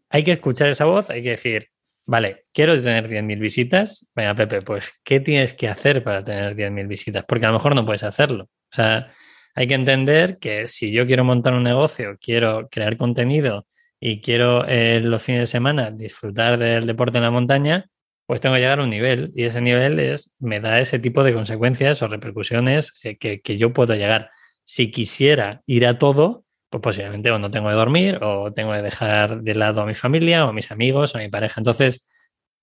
hay 0.09 0.23
que 0.23 0.33
escuchar 0.33 0.69
esa 0.69 0.85
voz, 0.85 1.09
hay 1.09 1.23
que 1.23 1.31
decir, 1.31 1.69
vale, 2.05 2.43
quiero 2.53 2.79
tener 2.79 3.09
10.000 3.09 3.39
visitas. 3.39 4.11
Venga, 4.15 4.35
Pepe, 4.35 4.61
pues, 4.61 4.93
¿qué 5.03 5.19
tienes 5.19 5.55
que 5.55 5.67
hacer 5.67 6.03
para 6.03 6.23
tener 6.23 6.55
10.000 6.55 6.87
visitas? 6.87 7.25
Porque 7.27 7.45
a 7.47 7.49
lo 7.49 7.55
mejor 7.55 7.73
no 7.73 7.85
puedes 7.85 8.03
hacerlo. 8.03 8.43
O 8.43 8.75
sea, 8.75 9.11
hay 9.55 9.67
que 9.67 9.73
entender 9.73 10.37
que 10.39 10.67
si 10.67 10.91
yo 10.91 11.05
quiero 11.05 11.23
montar 11.23 11.53
un 11.53 11.63
negocio, 11.63 12.17
quiero 12.21 12.69
crear 12.69 12.97
contenido 12.97 13.67
y 13.99 14.21
quiero 14.21 14.65
eh, 14.67 14.99
los 15.01 15.21
fines 15.21 15.41
de 15.41 15.45
semana 15.45 15.91
disfrutar 15.91 16.57
del 16.57 16.87
deporte 16.87 17.17
en 17.17 17.23
la 17.23 17.31
montaña, 17.31 17.89
pues 18.25 18.39
tengo 18.41 18.55
que 18.55 18.61
llegar 18.61 18.79
a 18.79 18.83
un 18.83 18.89
nivel 18.89 19.31
y 19.35 19.43
ese 19.43 19.61
nivel 19.61 19.99
es, 19.99 20.31
me 20.39 20.59
da 20.61 20.79
ese 20.79 20.99
tipo 20.99 21.23
de 21.23 21.33
consecuencias 21.33 22.01
o 22.01 22.07
repercusiones 22.07 22.93
eh, 23.03 23.17
que, 23.17 23.57
yo 23.57 23.73
puedo 23.73 23.93
llegar. 23.95 24.29
Si 24.63 24.89
quisiera 24.91 25.61
ir 25.65 25.85
a 25.85 25.99
todo, 25.99 26.45
pues 26.69 26.81
posiblemente 26.81 27.29
o 27.31 27.39
no 27.39 27.51
tengo 27.51 27.67
que 27.67 27.75
dormir 27.75 28.19
o 28.21 28.53
tengo 28.53 28.71
que 28.71 28.81
dejar 28.81 29.41
de 29.41 29.55
lado 29.55 29.81
a 29.81 29.85
mi 29.85 29.95
familia 29.95 30.45
o 30.45 30.49
a 30.49 30.53
mis 30.53 30.71
amigos 30.71 31.13
o 31.13 31.17
a 31.17 31.21
mi 31.21 31.29
pareja. 31.29 31.59
Entonces, 31.59 32.07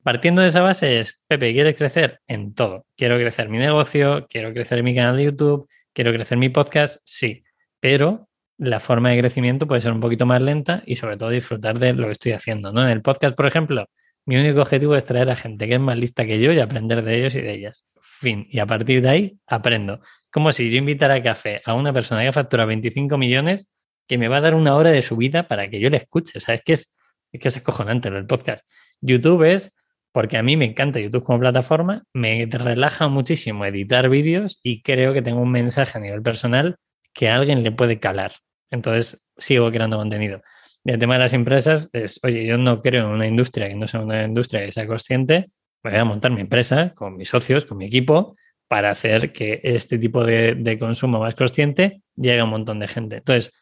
partiendo 0.02 0.40
de 0.40 0.48
esa 0.48 0.62
base 0.62 1.00
es, 1.00 1.22
Pepe, 1.28 1.52
¿quieres 1.52 1.76
crecer 1.76 2.20
en 2.26 2.54
todo? 2.54 2.86
Quiero 2.96 3.18
crecer 3.18 3.50
mi 3.50 3.58
negocio, 3.58 4.26
quiero 4.30 4.54
crecer 4.54 4.82
mi 4.82 4.94
canal 4.94 5.16
de 5.18 5.24
YouTube, 5.24 5.68
¿Quiero 5.98 6.12
crecer 6.12 6.38
mi 6.38 6.48
podcast? 6.48 7.00
Sí, 7.02 7.42
pero 7.80 8.28
la 8.56 8.78
forma 8.78 9.10
de 9.10 9.18
crecimiento 9.18 9.66
puede 9.66 9.80
ser 9.80 9.90
un 9.90 9.98
poquito 9.98 10.26
más 10.26 10.40
lenta 10.40 10.84
y 10.86 10.94
sobre 10.94 11.16
todo 11.16 11.30
disfrutar 11.30 11.76
de 11.80 11.92
lo 11.92 12.06
que 12.06 12.12
estoy 12.12 12.30
haciendo. 12.30 12.72
¿no? 12.72 12.84
En 12.84 12.90
el 12.90 13.02
podcast, 13.02 13.34
por 13.34 13.48
ejemplo, 13.48 13.88
mi 14.24 14.36
único 14.36 14.60
objetivo 14.60 14.94
es 14.94 15.04
traer 15.04 15.28
a 15.28 15.34
gente 15.34 15.66
que 15.66 15.74
es 15.74 15.80
más 15.80 15.98
lista 15.98 16.24
que 16.24 16.38
yo 16.38 16.52
y 16.52 16.60
aprender 16.60 17.02
de 17.02 17.18
ellos 17.18 17.34
y 17.34 17.40
de 17.40 17.52
ellas. 17.52 17.84
Fin. 18.00 18.46
Y 18.48 18.60
a 18.60 18.66
partir 18.66 19.02
de 19.02 19.08
ahí 19.08 19.38
aprendo. 19.44 19.98
Como 20.30 20.52
si 20.52 20.70
yo 20.70 20.78
invitara 20.78 21.14
a 21.14 21.22
café 21.24 21.62
a 21.64 21.74
una 21.74 21.92
persona 21.92 22.22
que 22.22 22.30
factura 22.30 22.64
25 22.64 23.18
millones 23.18 23.68
que 24.06 24.18
me 24.18 24.28
va 24.28 24.36
a 24.36 24.40
dar 24.40 24.54
una 24.54 24.76
hora 24.76 24.90
de 24.90 25.02
su 25.02 25.16
vida 25.16 25.48
para 25.48 25.68
que 25.68 25.80
yo 25.80 25.90
le 25.90 25.96
escuche. 25.96 26.38
O 26.38 26.40
sea, 26.40 26.54
es 26.54 26.62
que 26.62 26.74
es, 26.74 26.96
que 27.32 27.48
es 27.48 27.56
acojonante 27.56 28.06
el 28.06 28.24
podcast. 28.24 28.64
YouTube 29.00 29.42
es 29.52 29.74
porque 30.12 30.36
a 30.36 30.42
mí 30.42 30.56
me 30.56 30.64
encanta 30.64 31.00
YouTube 31.00 31.24
como 31.24 31.40
plataforma, 31.40 32.04
me 32.12 32.46
relaja 32.46 33.08
muchísimo 33.08 33.64
editar 33.64 34.08
vídeos 34.08 34.60
y 34.62 34.82
creo 34.82 35.12
que 35.12 35.22
tengo 35.22 35.40
un 35.40 35.50
mensaje 35.50 35.98
a 35.98 36.00
nivel 36.00 36.22
personal 36.22 36.76
que 37.12 37.28
a 37.28 37.36
alguien 37.36 37.62
le 37.62 37.72
puede 37.72 37.98
calar. 38.00 38.32
Entonces 38.70 39.22
sigo 39.36 39.70
creando 39.70 39.96
contenido. 39.96 40.40
Y 40.84 40.92
el 40.92 40.98
tema 40.98 41.14
de 41.14 41.20
las 41.20 41.34
empresas 41.34 41.90
es, 41.92 42.20
oye, 42.22 42.46
yo 42.46 42.56
no 42.56 42.80
creo 42.80 43.06
en 43.06 43.12
una 43.12 43.26
industria 43.26 43.68
que 43.68 43.74
no 43.74 43.86
sea 43.86 44.00
una 44.00 44.24
industria 44.24 44.64
que 44.64 44.72
sea 44.72 44.86
consciente, 44.86 45.50
voy 45.82 45.94
a 45.94 46.04
montar 46.04 46.30
mi 46.30 46.40
empresa 46.40 46.92
con 46.94 47.16
mis 47.16 47.28
socios, 47.28 47.64
con 47.64 47.78
mi 47.78 47.86
equipo, 47.86 48.36
para 48.68 48.90
hacer 48.90 49.32
que 49.32 49.60
este 49.64 49.98
tipo 49.98 50.24
de, 50.24 50.54
de 50.54 50.78
consumo 50.78 51.18
más 51.18 51.34
consciente 51.34 52.02
llegue 52.16 52.40
a 52.40 52.44
un 52.44 52.50
montón 52.50 52.78
de 52.78 52.88
gente. 52.88 53.16
Entonces, 53.16 53.52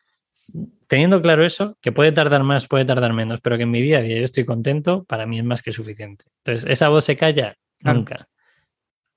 teniendo 0.87 1.21
claro 1.21 1.45
eso, 1.45 1.77
que 1.81 1.93
puede 1.93 2.13
tardar 2.13 2.43
más, 2.43 2.67
puede 2.67 2.85
tardar 2.85 3.13
menos, 3.13 3.41
pero 3.41 3.57
que 3.57 3.65
en 3.65 3.71
mi 3.71 3.83
día 3.83 3.99
a 3.99 4.03
día 4.03 4.19
yo 4.19 4.25
estoy 4.25 4.45
contento, 4.45 5.05
para 5.05 5.27
mí 5.27 5.39
es 5.39 5.45
más 5.45 5.63
que 5.63 5.73
suficiente. 5.73 6.25
Entonces, 6.45 6.71
¿esa 6.71 6.89
voz 6.89 7.05
se 7.05 7.17
calla? 7.17 7.57
Nunca. 7.81 8.29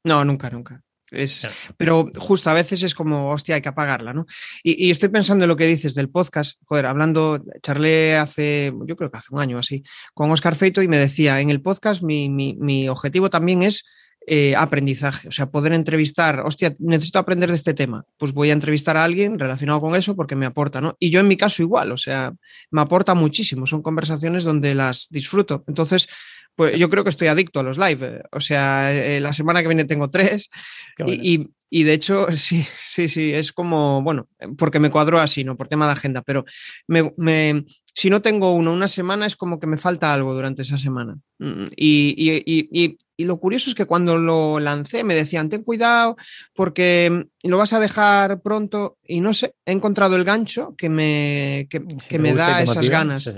No, 0.04 0.24
nunca, 0.26 0.50
nunca. 0.50 0.82
Es, 1.12 1.50
Pero 1.78 2.12
justo 2.18 2.52
a 2.52 2.54
veces 2.54 2.84
es 2.84 2.94
como, 2.94 3.32
hostia, 3.32 3.56
hay 3.56 3.62
que 3.62 3.70
apagarla, 3.70 4.13
¿no? 4.13 4.28
Y, 4.63 4.92
estoy 4.92 5.10
pensando 5.10 5.46
en 5.46 5.50
lo 5.50 5.56
que 5.56 5.65
dices 5.65 5.96
del 5.96 6.10
podcast, 6.10 6.60
joder, 6.65 6.86
hablando, 6.86 7.44
charlé 7.63 8.15
hace, 8.15 8.72
yo 8.86 8.96
creo 8.96 9.10
que 9.10 9.18
hace 9.18 9.34
un 9.34 9.42
año 9.42 9.58
así, 9.58 9.84
con 10.13 10.32
Oscar 10.32 10.56
Feito 10.56 10.84
y 10.84 10.88
me 10.88 10.98
decía, 10.98 11.39
en 11.39 11.50
el 11.50 11.62
podcast 11.62 12.04
mi, 12.04 12.30
mi 12.30 12.88
objetivo 12.89 13.32
también 13.32 13.63
es 13.63 13.86
eh, 14.27 14.55
aprendizaje, 14.55 15.27
o 15.27 15.32
sea, 15.32 15.49
poder 15.49 15.73
entrevistar, 15.73 16.41
hostia, 16.41 16.73
necesito 16.79 17.19
aprender 17.19 17.49
de 17.49 17.55
este 17.55 17.73
tema, 17.73 18.05
pues 18.17 18.34
voy 18.34 18.49
a 18.49 18.53
entrevistar 18.53 18.95
a 18.97 19.03
alguien 19.03 19.39
relacionado 19.39 19.82
con 19.82 19.95
eso 19.95 20.15
porque 20.15 20.36
me 20.36 20.45
aporta, 20.45 20.82
¿no? 20.82 20.95
Y 20.99 21.10
yo 21.10 21.19
en 21.19 21.27
mi 21.27 21.38
caso 21.38 21.63
igual, 21.63 21.91
o 21.91 21.97
sea, 21.97 22.34
me 22.69 22.82
aporta 22.82 23.13
muchísimo, 23.13 23.65
son 23.65 23.82
conversaciones 23.82 24.43
donde 24.43 24.75
las 24.75 25.08
disfruto. 25.10 25.63
Entonces, 25.67 26.08
pues 26.55 26.77
yo 26.77 26.89
creo 26.89 27.03
que 27.03 27.10
estoy 27.10 27.29
adicto 27.29 27.60
a 27.60 27.63
los 27.63 27.77
live, 27.77 28.21
o 28.32 28.41
sea, 28.41 28.93
eh, 28.93 29.19
la 29.19 29.34
semana 29.34 29.62
que 29.62 29.67
viene 29.69 29.86
tengo 29.86 30.10
tres 30.10 30.49
y, 31.08 31.47
Y 31.69 31.84
de 31.84 31.93
hecho, 31.93 32.27
sí, 32.36 32.65
sí, 32.82 33.08
sí, 33.08 33.34
es 33.34 33.53
como, 33.53 34.01
bueno, 34.01 34.27
porque 34.58 34.79
me 34.79 34.91
cuadró 34.91 35.19
así, 35.19 35.43
¿no? 35.43 35.55
Por 35.55 35.67
tema 35.67 35.86
de 35.86 35.93
agenda, 35.93 36.21
pero 36.21 36.45
me, 36.88 37.63
si 37.99 38.09
no 38.09 38.21
tengo 38.21 38.53
uno 38.53 38.71
una 38.71 38.88
semana 38.88 39.25
es 39.25 39.35
como 39.35 39.59
que 39.59 39.67
me 39.67 39.75
falta 39.75 40.13
algo 40.13 40.33
durante 40.33 40.62
esa 40.62 40.77
semana. 40.77 41.17
Mm, 41.38 41.65
y, 41.75 42.97
lo 43.17 43.38
curioso 43.41 43.69
es 43.69 43.75
que 43.75 43.83
cuando 43.83 44.17
lo 44.17 44.57
lancé 44.62 45.03
me 45.03 45.15
decían, 45.15 45.49
ten 45.49 45.63
cuidado 45.63 46.15
porque 46.53 47.25
lo 47.43 47.57
vas 47.57 47.73
a 47.73 47.81
dejar 47.81 48.41
pronto 48.41 48.97
y 49.05 49.19
no 49.19 49.33
sé, 49.33 49.53
he 49.65 49.73
encontrado 49.73 50.15
el 50.15 50.23
gancho 50.23 50.75
que 50.77 50.88
me, 50.88 51.67
que, 51.69 52.19
me 52.19 52.33
da 52.33 52.62
esas 52.62 52.89
ganas. 52.89 53.29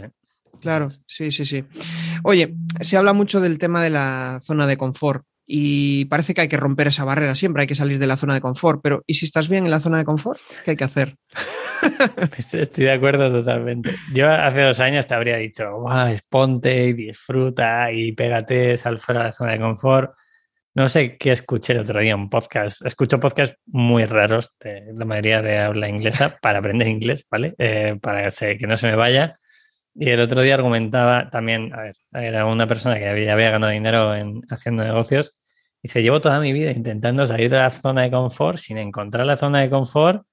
Claro, 0.60 0.90
sí, 1.08 1.32
sí, 1.32 1.44
sí. 1.44 1.64
Oye, 2.24 2.54
se 2.82 2.98
habla 2.98 3.14
mucho 3.14 3.42
del 3.42 3.58
tema 3.58 3.84
de 3.84 3.90
la 3.90 4.38
zona 4.44 4.68
de 4.68 4.78
confort 4.78 5.26
y 5.44 6.06
parece 6.06 6.36
que 6.36 6.42
hay 6.42 6.48
que 6.48 6.58
romper 6.58 6.86
esa 6.86 7.04
barrera 7.04 7.34
siempre, 7.34 7.62
hay 7.62 7.68
que 7.68 7.74
salir 7.74 7.98
de 7.98 8.06
la 8.06 8.16
zona 8.16 8.36
de 8.36 8.42
confort, 8.42 8.80
pero 8.84 9.04
¿y 9.08 9.16
si 9.16 9.26
estás 9.26 9.50
bien 9.50 9.66
en 9.66 9.72
la 9.72 9.80
zona 9.80 9.98
de 9.98 10.06
confort? 10.06 10.40
¿Qué 10.64 10.72
hay 10.72 10.78
que 10.78 10.84
hacer? 10.84 11.18
Estoy 12.38 12.86
de 12.86 12.92
acuerdo 12.92 13.32
totalmente. 13.32 13.92
Yo 14.14 14.30
hace 14.30 14.62
dos 14.62 14.80
años 14.80 15.08
te 15.08 15.16
habría 15.16 15.38
dicho, 15.38 15.70
wow, 15.80 16.16
ponte 16.30 16.88
y 16.88 16.94
disfruta 16.94 17.92
y 17.92 18.12
pégate, 18.12 18.78
sal 18.78 18.98
fuera 18.98 19.22
de 19.22 19.26
la 19.28 19.32
zona 19.32 19.52
de 19.54 19.60
confort. 19.60 20.14
No 20.74 20.88
sé 20.88 21.18
qué 21.18 21.32
escuché 21.32 21.74
el 21.74 21.80
otro 21.80 22.00
día, 22.00 22.16
un 22.16 22.30
podcast. 22.30 22.86
Escucho 22.86 23.20
podcasts 23.20 23.58
muy 23.66 24.06
raros, 24.06 24.56
de 24.60 24.94
la 24.94 25.06
mayoría 25.06 25.42
de 25.42 25.58
habla 25.58 25.90
inglesa, 25.90 26.38
para 26.42 26.60
aprender 26.60 26.88
inglés, 26.88 27.26
¿vale? 27.30 27.56
Eh, 27.58 27.98
para 28.02 28.30
que 28.30 28.68
no 28.68 28.78
se 28.78 28.88
me 28.88 28.96
vaya. 28.96 29.38
Y 29.94 30.10
el 30.10 30.22
otro 30.22 30.42
día 30.42 30.54
argumentaba 30.54 31.30
también, 31.30 31.74
a 31.74 31.82
ver, 31.82 31.96
era 32.14 32.46
una 32.46 32.68
persona 32.68 32.98
que 32.98 33.10
había, 33.10 33.34
había 33.34 33.52
ganado 33.52 33.74
dinero 33.74 34.16
en, 34.16 34.42
haciendo 34.50 34.84
negocios 34.84 35.38
Dice, 35.84 36.04
llevo 36.04 36.22
toda 36.22 36.40
mi 36.40 36.54
vida 36.54 36.72
intentando 36.72 37.26
salir 37.26 37.50
de 37.50 37.58
la 37.58 37.72
zona 37.72 38.04
de 38.04 38.12
confort 38.12 38.58
sin 38.58 38.78
encontrar 38.78 39.26
la 39.26 39.36
zona 39.36 39.62
de 39.62 39.70
confort. 39.70 40.26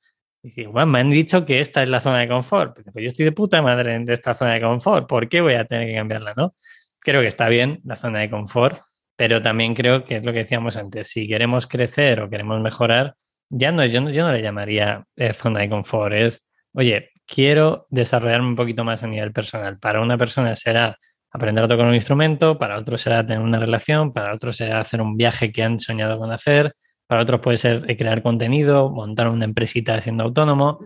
Y 0.42 0.48
dice, 0.48 0.66
bueno, 0.68 0.86
me 0.86 1.00
han 1.00 1.10
dicho 1.10 1.44
que 1.44 1.60
esta 1.60 1.82
es 1.82 1.88
la 1.88 2.00
zona 2.00 2.20
de 2.20 2.28
confort. 2.28 2.78
Pues, 2.92 3.02
yo 3.02 3.08
estoy 3.08 3.24
de 3.24 3.32
puta 3.32 3.60
madre 3.62 3.98
de 3.98 4.12
esta 4.12 4.34
zona 4.34 4.54
de 4.54 4.60
confort. 4.60 5.08
¿Por 5.08 5.28
qué 5.28 5.40
voy 5.40 5.54
a 5.54 5.64
tener 5.64 5.88
que 5.88 5.94
cambiarla, 5.94 6.34
no? 6.36 6.54
Creo 7.00 7.20
que 7.20 7.28
está 7.28 7.48
bien 7.48 7.80
la 7.84 7.96
zona 7.96 8.20
de 8.20 8.30
confort, 8.30 8.80
pero 9.16 9.42
también 9.42 9.74
creo 9.74 10.04
que 10.04 10.16
es 10.16 10.24
lo 10.24 10.32
que 10.32 10.40
decíamos 10.40 10.76
antes. 10.76 11.08
Si 11.08 11.26
queremos 11.26 11.66
crecer 11.66 12.20
o 12.20 12.30
queremos 12.30 12.60
mejorar, 12.60 13.14
ya 13.50 13.72
no, 13.72 13.84
yo 13.84 14.00
no, 14.00 14.10
yo 14.10 14.26
no 14.26 14.32
le 14.32 14.42
llamaría 14.42 15.04
eh, 15.16 15.32
zona 15.32 15.60
de 15.60 15.68
confort. 15.68 16.14
Es, 16.14 16.46
oye, 16.72 17.10
quiero 17.26 17.86
desarrollarme 17.90 18.48
un 18.48 18.56
poquito 18.56 18.84
más 18.84 19.02
a 19.02 19.06
nivel 19.06 19.32
personal. 19.32 19.78
Para 19.78 20.00
una 20.00 20.16
persona 20.18 20.54
será 20.56 20.96
aprender 21.30 21.64
a 21.64 21.68
tocar 21.68 21.86
un 21.86 21.94
instrumento, 21.94 22.58
para 22.58 22.78
otros 22.78 23.00
será 23.00 23.24
tener 23.24 23.42
una 23.42 23.58
relación, 23.58 24.12
para 24.12 24.34
otros 24.34 24.56
será 24.56 24.80
hacer 24.80 25.00
un 25.00 25.16
viaje 25.16 25.52
que 25.52 25.62
han 25.62 25.78
soñado 25.78 26.18
con 26.18 26.32
hacer, 26.32 26.74
para 27.08 27.22
otros 27.22 27.40
puede 27.40 27.56
ser 27.56 27.96
crear 27.96 28.22
contenido, 28.22 28.90
montar 28.90 29.28
una 29.28 29.46
empresita 29.46 29.98
siendo 30.02 30.24
autónomo. 30.24 30.78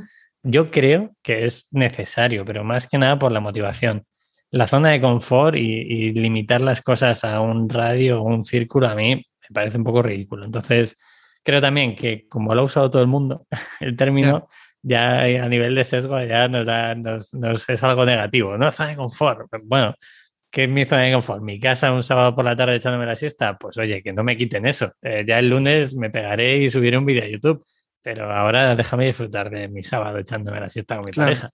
Yo 0.45 0.71
creo 0.71 1.17
que 1.21 1.45
es 1.45 1.69
necesario, 1.73 2.45
pero 2.45 2.63
más 2.63 2.87
que 2.87 2.97
nada 2.97 3.19
por 3.19 3.33
la 3.33 3.41
motivación. 3.41 4.07
La 4.51 4.69
zona 4.69 4.91
de 4.91 5.01
confort 5.01 5.57
y, 5.57 6.13
limitar 6.13 6.61
las 6.61 6.81
cosas 6.81 7.25
a 7.25 7.41
un 7.41 7.69
radio 7.69 8.23
o 8.23 8.25
un 8.25 8.45
círculo 8.45 8.89
a 8.89 8.95
mí 8.95 9.17
me 9.17 9.49
parece 9.53 9.79
un 9.79 9.85
poco 9.85 10.01
ridículo. 10.01 10.45
Entonces, 10.45 10.97
creo 11.43 11.61
también 11.61 11.97
que 11.97 12.29
como 12.29 12.55
lo 12.55 12.63
ha 12.63 12.65
usado 12.65 12.89
todo 12.89 13.03
el 13.03 13.09
mundo, 13.09 13.47
el 13.81 13.97
término 13.97 14.49
ya 14.81 15.23
a 15.23 15.49
nivel 15.49 15.75
de 15.75 15.85
sesgo 15.85 16.23
ya 16.23 16.47
nos, 16.47 16.67
da, 16.67 16.95
nos, 16.95 17.35
nos 17.35 17.69
es 17.69 17.83
algo 17.83 18.07
negativo, 18.07 18.57
¿no? 18.57 18.71
Zona 18.71 18.91
de 18.91 18.97
confort. 18.97 19.51
Bueno, 19.65 19.97
¿Qué 20.53 20.65
es 20.65 20.69
mi 20.69 20.85
zona 20.85 21.03
de 21.03 21.15
confort? 21.15 21.43
¿Mi 21.43 21.59
casa 21.59 21.91
un 21.93 22.03
sábado 22.03 22.35
por 22.35 22.45
la 22.45 22.55
tarde 22.55 22.77
echándome 22.77 23.07
la 23.07 23.17
siesta? 23.17 23.57
Pues 23.57 23.79
oye, 23.79 24.03
que 24.03 24.12
no 24.12 24.23
me 24.23 24.37
quiten 24.37 24.67
eso. 24.67 24.93
Eh, 25.01 25.25
ya 25.27 25.38
el 25.38 25.49
lunes 25.49 25.95
me 25.95 26.11
pegaré 26.11 26.59
y 26.59 26.69
subiré 26.69 26.99
un 26.99 27.07
vídeo 27.07 27.25
a 27.25 27.27
YouTube. 27.27 27.65
Pero 28.03 28.31
ahora 28.31 28.77
déjame 28.77 29.07
disfrutar 29.07 29.49
de 29.49 29.69
mi 29.69 29.83
sábado 29.83 30.19
echándome 30.19 30.61
la 30.61 30.69
siesta 30.69 30.97
con 30.97 31.07
mi 31.07 31.12
pareja. 31.12 31.51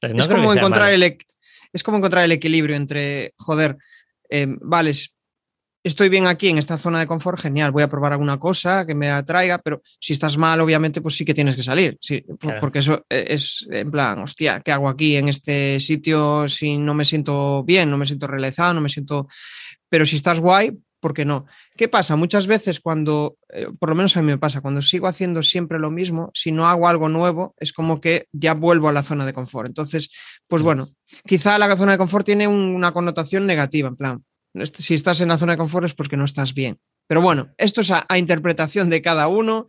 es, 0.00 0.28
como 0.28 0.54
encontrar 0.54 0.94
el, 0.94 1.18
es 1.72 1.82
como 1.82 1.98
encontrar 1.98 2.24
el 2.24 2.32
equilibrio 2.32 2.74
entre, 2.74 3.34
joder, 3.36 3.76
eh, 4.30 4.46
vale, 4.62 4.92
estoy 5.82 6.08
bien 6.08 6.26
aquí 6.26 6.48
en 6.48 6.58
esta 6.58 6.76
zona 6.76 7.00
de 7.00 7.06
confort, 7.06 7.40
genial, 7.40 7.72
voy 7.72 7.82
a 7.82 7.88
probar 7.88 8.12
alguna 8.12 8.38
cosa 8.38 8.86
que 8.86 8.94
me 8.94 9.10
atraiga, 9.10 9.58
pero 9.58 9.82
si 9.98 10.12
estás 10.12 10.38
mal, 10.38 10.60
obviamente, 10.60 11.00
pues 11.00 11.16
sí 11.16 11.24
que 11.24 11.34
tienes 11.34 11.56
que 11.56 11.62
salir, 11.62 11.98
sí, 12.00 12.24
porque 12.60 12.78
eso 12.78 13.04
e, 13.08 13.26
es 13.30 13.66
en 13.70 13.90
plan, 13.90 14.20
hostia, 14.20 14.60
¿qué 14.60 14.72
hago 14.72 14.88
aquí 14.88 15.16
en 15.16 15.28
este 15.28 15.80
sitio 15.80 16.48
si 16.48 16.78
no 16.78 16.94
me 16.94 17.04
siento 17.04 17.62
bien, 17.64 17.90
no 17.90 17.98
me 17.98 18.06
siento 18.06 18.26
realizado, 18.26 18.74
no 18.74 18.80
me 18.80 18.88
siento... 18.88 19.28
Pero 19.88 20.06
si 20.06 20.16
estás 20.16 20.40
guay, 20.40 20.72
¿por 21.00 21.12
qué 21.12 21.24
no? 21.24 21.44
¿Qué 21.76 21.88
pasa? 21.88 22.16
Muchas 22.16 22.46
veces 22.46 22.80
cuando, 22.80 23.36
eh, 23.52 23.66
por 23.78 23.90
lo 23.90 23.94
menos 23.94 24.16
a 24.16 24.22
mí 24.22 24.28
me 24.28 24.38
pasa, 24.38 24.60
cuando 24.60 24.80
sigo 24.80 25.08
haciendo 25.08 25.42
siempre 25.42 25.78
lo 25.78 25.90
mismo, 25.90 26.30
si 26.32 26.52
no 26.52 26.66
hago 26.66 26.88
algo 26.88 27.08
nuevo, 27.08 27.54
es 27.58 27.72
como 27.72 28.00
que 28.00 28.28
ya 28.32 28.54
vuelvo 28.54 28.88
a 28.88 28.92
la 28.92 29.02
zona 29.02 29.26
de 29.26 29.32
confort. 29.32 29.66
Entonces, 29.66 30.10
pues 30.48 30.62
bueno, 30.62 30.86
quizá 31.26 31.58
la 31.58 31.76
zona 31.76 31.92
de 31.92 31.98
confort 31.98 32.24
tiene 32.24 32.46
una 32.46 32.92
connotación 32.92 33.46
negativa, 33.46 33.88
en 33.88 33.96
plan, 33.96 34.24
si 34.64 34.94
estás 34.94 35.20
en 35.20 35.28
la 35.28 35.38
zona 35.38 35.52
de 35.52 35.58
confort 35.58 35.86
es 35.86 35.94
porque 35.94 36.16
no 36.16 36.24
estás 36.24 36.54
bien. 36.54 36.78
Pero 37.08 37.20
bueno, 37.20 37.52
esto 37.58 37.80
es 37.82 37.90
a, 37.90 38.06
interpretación 38.16 38.88
de 38.88 39.02
cada 39.02 39.28
uno 39.28 39.66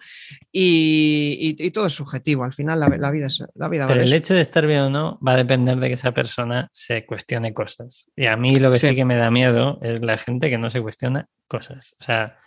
y, 0.51 1.71
todo 1.71 1.87
es 1.87 1.93
subjetivo. 1.93 2.43
Al 2.43 2.53
final 2.53 2.79
la, 2.79 3.11
vida 3.11 3.27
es 3.27 3.43
la 3.55 3.67
vida. 3.67 3.87
Pero 3.87 4.01
el 4.01 4.13
hecho 4.13 4.33
de 4.33 4.41
estar 4.41 4.65
bien 4.65 4.81
o 4.81 4.89
no 4.89 5.19
va 5.19 5.33
a 5.33 5.37
depender 5.37 5.77
de 5.77 5.89
que 5.89 5.95
esa 5.95 6.13
persona 6.13 6.69
se 6.71 7.05
cuestione 7.05 7.53
cosas. 7.53 8.05
Y 8.15 8.27
a 8.27 8.37
mí 8.37 8.59
lo 8.59 8.71
que 8.71 8.79
sí. 8.79 8.95
que 8.95 9.03
me 9.03 9.17
da 9.17 9.29
miedo 9.31 9.79
es 9.81 10.01
la 10.01 10.17
gente 10.17 10.49
que 10.49 10.57
no 10.57 10.69
se 10.69 10.81
cuestiona 10.81 11.27
cosas. 11.47 11.95
O 11.99 12.03
sea, 12.03 12.37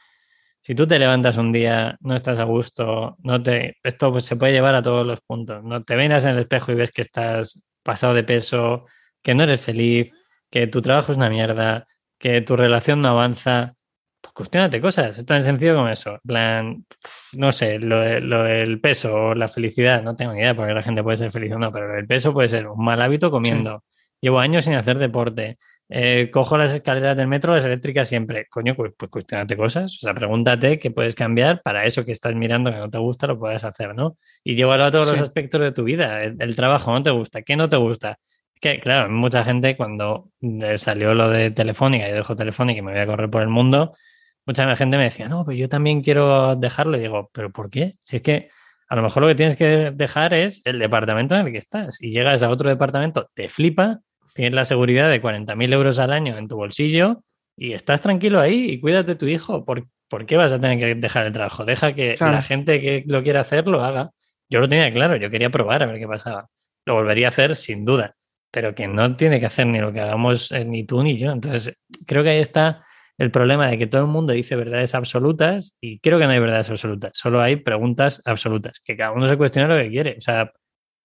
si 0.63 0.75
tú 0.75 0.87
te 0.87 0.99
levantas 0.99 1.37
un 1.37 1.53
día, 1.53 1.99
no 2.01 2.15
estás 2.15 2.39
a 2.39 2.45
gusto, 2.45 3.17
no 3.23 3.43
te, 3.43 3.77
esto 3.83 4.11
pues, 4.13 4.25
se 4.25 4.37
puede 4.37 4.53
llevar 4.53 4.77
a 4.77 4.83
todos 4.83 5.07
los 5.07 5.21
puntos. 5.21 5.63
No 5.63 5.85
te 5.85 5.95
venas 5.95 6.25
en 6.25 6.31
el 6.31 6.39
espejo 6.39 6.73
y 6.73 6.77
ves 6.77 6.93
que 6.93 7.03
estás 7.03 7.67
pasado 7.83 8.15
de 8.15 8.25
peso, 8.25 8.87
que 9.23 9.35
no 9.35 9.45
eres 9.45 9.61
feliz, 9.61 10.11
que 10.51 10.67
tu 10.69 10.81
trabajo 10.81 11.13
es 11.13 11.19
una 11.19 11.29
mierda, 11.29 11.87
que 12.19 12.41
tu 12.43 12.57
relación 12.57 13.01
no 13.01 13.09
avanza, 13.11 13.75
pues 14.21 14.33
cuestionate 14.33 14.81
cosas. 14.81 15.19
Es 15.19 15.27
tan 15.27 15.43
sencillo 15.43 15.75
como 15.77 15.89
eso. 15.89 16.19
plan, 16.27 16.85
no 17.35 17.53
sé, 17.53 17.79
lo, 17.79 18.01
del 18.01 18.81
peso 18.81 19.15
o 19.15 19.35
la 19.35 19.49
felicidad, 19.49 20.03
no 20.03 20.17
tengo 20.17 20.33
ni 20.33 20.41
idea 20.41 20.55
porque 20.55 20.75
la 20.75 20.83
gente 20.83 21.03
puede 21.03 21.17
ser 21.19 21.31
feliz 21.33 21.53
o 21.53 21.59
no, 21.59 21.73
pero 21.73 21.99
el 21.99 22.07
peso 22.07 22.33
puede 22.33 22.49
ser 22.49 22.67
un 22.69 22.85
mal 22.85 23.01
hábito 23.03 23.31
comiendo. 23.31 23.85
Llevo 24.21 24.39
años 24.41 24.65
sin 24.65 24.75
hacer 24.75 24.99
deporte. 24.99 25.59
Eh, 25.89 26.31
cojo 26.33 26.59
las 26.59 26.73
escaleras 26.73 27.17
del 27.17 27.29
metro, 27.29 27.55
las 27.55 27.65
eléctricas 27.65 28.09
siempre. 28.09 28.47
Coño, 28.51 28.75
pues, 28.75 28.93
pues 28.97 29.11
cuestionate 29.11 29.57
cosas. 29.57 29.97
O 29.97 30.01
sea, 30.01 30.15
pregúntate 30.15 30.79
qué 30.79 30.91
puedes 30.91 31.15
cambiar 31.15 31.63
para 31.63 31.85
eso 31.85 32.05
que 32.05 32.13
estás 32.13 32.35
mirando 32.35 32.71
que 32.73 32.79
no 32.79 32.91
te 32.91 32.99
gusta, 32.99 33.27
lo 33.29 33.39
puedes 33.39 33.63
hacer, 33.63 33.95
¿no? 33.95 34.19
Y 34.43 34.57
llévalo 34.57 34.85
a 34.85 34.91
todos 34.91 35.11
los 35.11 35.21
aspectos 35.21 35.61
de 35.61 35.73
tu 35.73 35.85
vida. 35.85 36.25
el, 36.25 36.57
trabajo 36.57 36.93
no 36.93 37.03
te 37.03 37.11
gusta, 37.11 37.43
¿qué 37.43 37.57
no 37.57 37.69
te 37.69 37.77
gusta? 37.77 38.19
Que, 38.61 38.81
claro, 38.81 39.11
mucha 39.11 39.45
gente 39.45 39.77
cuando 39.77 40.31
salió 40.77 41.15
lo 41.15 41.29
de 41.29 41.51
Telefónica, 41.51 42.09
yo 42.09 42.15
dejo 42.15 42.37
Telefónica 42.37 42.79
y 42.79 42.83
me 42.83 42.93
voy 42.93 43.01
a 43.01 43.07
correr 43.07 43.31
por 43.31 43.43
el 43.43 43.49
mundo, 43.49 43.95
mucha 44.47 44.77
gente 44.77 44.97
me 44.97 45.05
decía, 45.05 45.29
no, 45.29 45.45
pues 45.45 45.59
yo 45.59 45.69
también 45.69 46.03
quiero 46.03 46.57
dejarlo. 46.57 46.97
Y 46.97 47.01
digo, 47.01 47.31
¿pero 47.33 47.51
por 47.51 47.69
qué? 47.69 47.95
Si 48.03 48.17
es 48.17 48.23
que 48.23 48.49
a 48.89 48.97
lo 48.97 49.03
mejor 49.03 49.23
lo 49.23 49.29
que 49.29 49.35
tienes 49.35 49.57
que 49.57 49.91
dejar 49.93 50.33
es 50.33 50.63
el 50.65 50.79
departamento 50.79 51.35
en 51.35 51.47
el 51.47 51.53
que 51.53 51.59
estás. 51.59 52.01
Y 52.01 52.11
llegas 52.11 52.43
a 52.43 52.51
otro 52.51 52.69
departamento, 52.69 53.29
te 53.35 53.49
flipa, 53.49 54.01
tienes 54.35 54.55
la 54.55 54.65
seguridad 54.65 55.11
de 55.11 55.21
40.000 55.21 55.73
euros 55.73 55.99
al 55.99 56.13
año 56.13 56.39
en 56.39 56.49
tu 56.49 56.57
bolsillo 56.57 57.23
y 57.57 57.73
estás 57.73 58.01
tranquilo 58.01 58.41
ahí 58.41 58.71
y 58.71 58.81
cuídate 58.81 59.13
de 59.13 59.17
tu 59.17 59.27
hijo. 59.27 59.65
¿Por, 59.65 59.87
qué 60.27 60.37
vas 60.37 60.53
a 60.53 60.61
tener 60.61 60.79
que 60.79 60.95
dejar 60.95 61.27
el 61.27 61.33
trabajo? 61.33 61.65
Deja 61.65 61.93
que 61.93 62.15
la 62.21 62.43
gente 62.43 62.81
que 62.81 63.05
lo 63.07 63.23
quiera 63.25 63.41
hacer 63.41 63.67
lo 63.67 63.83
haga. 63.83 64.13
Yo 64.49 64.61
lo 64.61 64.69
tenía 64.69 64.93
claro, 64.93 65.17
yo 65.17 65.29
quería 65.31 65.51
probar 65.51 65.83
a 65.83 65.87
ver 65.87 65.99
qué 65.99 66.07
pasaba. 66.07 66.49
Lo 66.85 66.95
volvería 66.95 67.27
a 67.27 67.31
hacer 67.31 67.57
sin 67.57 67.85
duda 67.85 68.15
pero 68.51 68.75
que 68.75 68.89
no 68.89 69.17
tiene 69.17 69.41
que 69.41 69.47
hacer 69.47 69.67
ni 69.67 69.79
lo 69.79 69.93
que 69.93 70.01
hagamos 70.01 70.53
eh, 70.53 70.65
ni 70.65 70.85
tú 70.85 71.03
ni 71.03 71.19
yo. 71.19 71.33
Entonces, 71.33 71.79
creo 72.07 72.23
que 72.23 72.31
ahí 72.31 72.41
está 72.41 72.85
el 73.19 73.31
problema 73.31 73.69
de 73.69 73.79
que 73.79 73.87
todo 73.87 74.03
el 74.03 74.09
mundo 74.09 74.33
dice 74.33 74.57
verdades 74.57 74.95
absolutas 74.95 75.77
y 75.81 76.01
creo 76.01 76.19
que 76.19 76.27
no 76.27 76.33
hay 76.33 76.39
verdades 76.39 76.71
absolutas, 76.71 77.13
solo 77.15 77.41
hay 77.41 77.57
preguntas 77.57 78.21
absolutas, 78.25 78.81
que 78.81 78.97
cada 78.97 79.13
uno 79.13 79.27
se 79.27 79.37
cuestiona 79.37 79.75
lo 79.75 79.83
que 79.83 79.89
quiere. 79.89 80.17
O 80.19 80.21
sea, 80.21 80.53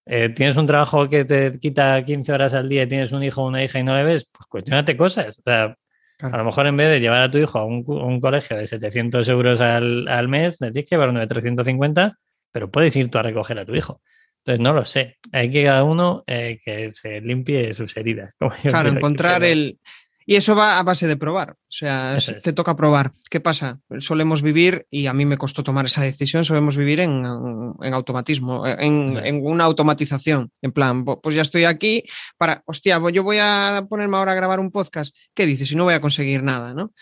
eh, 0.06 0.30
tienes 0.30 0.58
un 0.58 0.67
trabajo 0.67 1.08
que 1.10 1.25
te 1.25 1.54
quita 1.60 2.04
15 2.04 2.34
horas 2.34 2.54
al 2.54 2.67
día 2.67 2.84
y 2.84 2.88
tienes 2.88 3.12
un 3.12 3.23
hijo 3.23 3.43
o 3.43 3.47
una 3.47 3.63
hija 3.63 3.80
y 3.80 3.84
no 3.84 3.95
le 3.95 4.04
ves, 4.04 4.27
pues 4.32 4.47
cuestionate 4.47 4.97
cosas. 4.97 5.39
O 5.39 5.41
sea, 5.43 5.75
a 6.19 6.38
lo 6.38 6.45
mejor 6.45 6.67
en 6.67 6.77
vez 6.77 6.89
de 6.89 6.99
llevar 6.99 7.21
a 7.21 7.32
tu 7.32 7.38
hijo 7.38 7.60
a 7.60 7.65
un, 7.65 8.19
colegio 8.19 8.58
de 8.58 8.67
700 8.67 9.27
euros 9.30 9.62
al, 9.62 10.08
al 10.08 10.27
mes, 10.27 10.60
le 10.62 10.71
tienes 10.71 10.89
que 10.89 10.95
llevar 10.95 11.10
uno 11.10 11.19
de 11.19 11.27
350, 11.27 12.17
pero 12.51 12.69
puedes 12.69 12.95
ir 12.95 13.10
tú 13.10 13.17
a 13.17 13.23
recoger 13.23 13.60
a 13.60 13.65
tu 13.65 13.75
hijo. 13.75 14.01
Entonces, 14.43 14.63
no 14.63 14.73
lo 14.73 14.86
sé. 14.86 15.17
Hay 15.32 15.51
que 15.51 15.63
cada 15.63 15.84
uno 15.84 16.23
eh, 16.25 16.60
que 16.63 16.89
se 16.89 17.21
limpie 17.21 17.73
sus 17.73 17.95
heridas. 17.95 18.34
claro, 18.63 18.89
encontrar 18.89 19.43
el... 19.43 19.80
Y 20.23 20.36
eso 20.36 20.56
va 20.56 20.77
a 20.77 20.84
base 20.84 21.08
de 21.08 21.17
probar. 21.17 21.51
O 21.51 21.58
sea, 21.67 22.15
te 22.41 22.54
toca 22.54 22.75
probar. 22.75 23.12
¿Qué 23.30 23.39
pasa? 23.39 23.80
Solemos 23.97 24.41
vivir, 24.41 24.86
y 24.89 25.08
a 25.08 25.13
mí 25.13 25.25
me 25.25 25.38
costó 25.38 25.63
tomar 25.63 25.86
esa 25.86 26.04
decisión, 26.04 26.45
solemos 26.45 26.77
vivir 26.77 26.99
en, 26.99 27.25
automatismo, 27.25 28.65
en, 28.65 29.17
en, 29.17 29.43
una 29.43 29.63
automatización. 29.65 30.51
En 30.62 30.71
plan, 30.71 31.04
pues 31.04 31.36
ya 31.36 31.41
estoy 31.41 31.65
aquí 31.65 32.04
para, 32.38 32.63
hostia, 32.65 33.01
yo 33.12 33.23
voy 33.23 33.39
a 33.41 33.86
ponerme 33.89 34.17
ahora 34.17 34.32
a 34.34 34.36
grabar 34.36 34.60
un 34.60 34.71
podcast. 34.71 35.13
¿Qué 35.34 35.45
dices? 35.45 35.67
Si 35.67 35.75
no 35.75 35.86
voy 35.86 35.95
a 35.95 36.01
conseguir 36.01 36.43
nada, 36.43 36.73
¿no? 36.73 36.93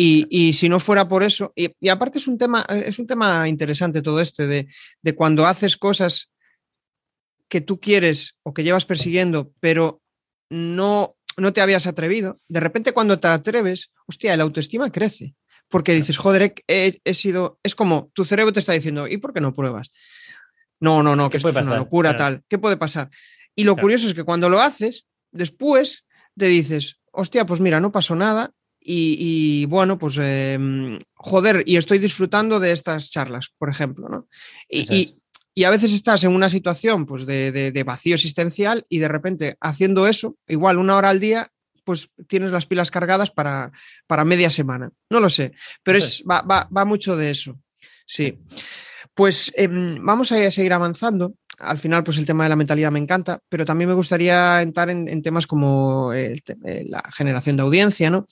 Y, 0.00 0.52
si 0.52 0.68
no 0.68 0.78
fuera 0.78 1.08
por 1.08 1.24
eso, 1.24 1.52
y, 1.56 1.88
aparte 1.88 2.18
es 2.18 2.28
un 2.28 2.38
tema, 2.38 2.64
es 2.68 3.00
un 3.00 3.08
tema 3.08 3.48
interesante 3.48 4.02
todo 4.02 4.20
este 4.20 4.46
de, 4.46 4.68
de 5.02 5.14
cuando 5.16 5.46
haces 5.46 5.76
cosas 5.76 6.30
que 7.48 7.60
tú 7.60 7.80
quieres 7.80 8.36
o 8.42 8.54
que 8.54 8.62
llevas 8.64 8.84
persiguiendo, 8.84 9.52
pero 9.60 10.00
no, 10.50 11.16
no 11.36 11.52
te 11.52 11.60
habías 11.60 11.86
atrevido, 11.86 12.38
de 12.48 12.60
repente 12.60 12.92
cuando 12.92 13.18
te 13.18 13.28
atreves, 13.28 13.90
hostia, 14.06 14.36
la 14.36 14.44
autoestima 14.44 14.90
crece. 14.90 15.34
Porque 15.70 15.92
dices, 15.92 16.16
joder, 16.16 16.54
he, 16.66 17.14
sido. 17.14 17.58
Es 17.62 17.74
como 17.74 18.10
tu 18.14 18.24
cerebro 18.24 18.54
te 18.54 18.60
está 18.60 18.72
diciendo, 18.72 19.06
¿y 19.06 19.18
por 19.18 19.34
qué 19.34 19.40
no 19.42 19.52
pruebas? 19.52 19.90
No, 20.80 21.02
no, 21.02 21.14
no, 21.14 21.28
que 21.28 21.36
esto 21.36 21.50
es 21.50 21.56
una 21.56 21.76
locura 21.76 22.16
tal. 22.16 22.42
¿Qué 22.48 22.56
puede 22.56 22.78
pasar? 22.78 23.10
Y 23.54 23.64
lo 23.64 23.76
curioso 23.76 24.06
es 24.06 24.14
que 24.14 24.24
cuando 24.24 24.48
lo 24.48 24.60
haces, 24.60 25.06
después 25.30 26.06
te 26.38 26.46
dices, 26.46 27.00
hostia, 27.10 27.44
pues 27.44 27.60
mira, 27.60 27.80
no 27.80 27.92
pasó 27.92 28.14
nada. 28.14 28.52
Y, 28.80 29.66
bueno, 29.66 29.98
pues 29.98 30.16
em, 30.18 30.98
joder, 31.12 31.62
y 31.66 31.76
estoy 31.76 31.98
disfrutando 31.98 32.58
de 32.60 32.72
estas 32.72 33.10
charlas, 33.10 33.50
por 33.58 33.68
ejemplo, 33.68 34.08
¿no? 34.08 34.28
Y, 34.66 34.94
y 34.94 35.17
a 35.64 35.70
veces 35.70 35.92
estás 35.92 36.24
en 36.24 36.34
una 36.34 36.48
situación 36.48 37.06
pues, 37.06 37.26
de, 37.26 37.82
vacío 37.84 38.14
existencial 38.14 38.86
y 38.88 38.98
de 38.98 39.08
repente 39.08 39.56
haciendo 39.60 40.06
eso, 40.06 40.36
igual 40.46 40.78
una 40.78 40.96
hora 40.96 41.10
al 41.10 41.20
día, 41.20 41.50
pues 41.84 42.10
tienes 42.26 42.50
las 42.50 42.66
pilas 42.66 42.90
cargadas 42.90 43.30
para, 43.30 43.72
para 44.06 44.24
media 44.24 44.50
semana. 44.50 44.90
No 45.10 45.20
lo 45.20 45.30
sé, 45.30 45.52
pero 45.82 45.98
es, 45.98 46.22
va, 46.28 46.84
mucho 46.84 47.16
de 47.16 47.30
eso. 47.30 47.58
Sí. 48.06 48.38
Pues 49.14 49.52
em, 49.54 50.04
vamos 50.04 50.32
a 50.32 50.50
seguir 50.50 50.72
avanzando. 50.72 51.34
Al 51.58 51.78
final, 51.78 52.04
pues 52.04 52.18
el 52.18 52.26
tema 52.26 52.44
de 52.44 52.50
la 52.50 52.56
mentalidad 52.56 52.92
me 52.92 53.00
encanta, 53.00 53.40
pero 53.48 53.64
también 53.64 53.88
me 53.88 53.94
gustaría 53.94 54.62
entrar 54.62 54.90
en, 54.90 55.22
temas 55.22 55.46
como 55.46 56.12
eh, 56.12 56.40
la 56.86 57.02
generación 57.12 57.56
de 57.56 57.62
audiencia, 57.62 58.10
¿no? 58.10 58.28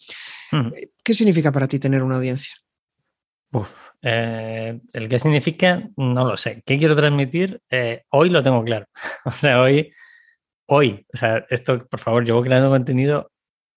¿Qué 1.03 1.12
significa 1.12 1.51
para 1.51 1.67
ti 1.67 1.81
tener 1.81 2.05
una 2.05 2.17
audiencia? 2.17 2.55
Eh, 4.03 4.81
el 4.93 5.09
qué 5.09 5.19
significa, 5.19 5.89
no 5.97 6.25
lo 6.25 6.37
sé. 6.37 6.63
¿Qué 6.65 6.79
quiero 6.79 6.97
transmitir? 6.97 7.61
Eh, 7.71 8.03
hoy 8.11 8.31
lo 8.31 8.43
tengo 8.43 8.63
claro. 8.65 8.87
o 9.25 9.33
sea, 9.33 9.61
hoy, 9.61 9.93
hoy, 10.67 11.07
o 11.13 11.17
sea, 11.17 11.45
esto, 11.51 11.87
por 11.87 12.01
favor, 12.01 12.25
llevo 12.25 12.43
creando 12.43 12.71
contenido, 12.71 13.31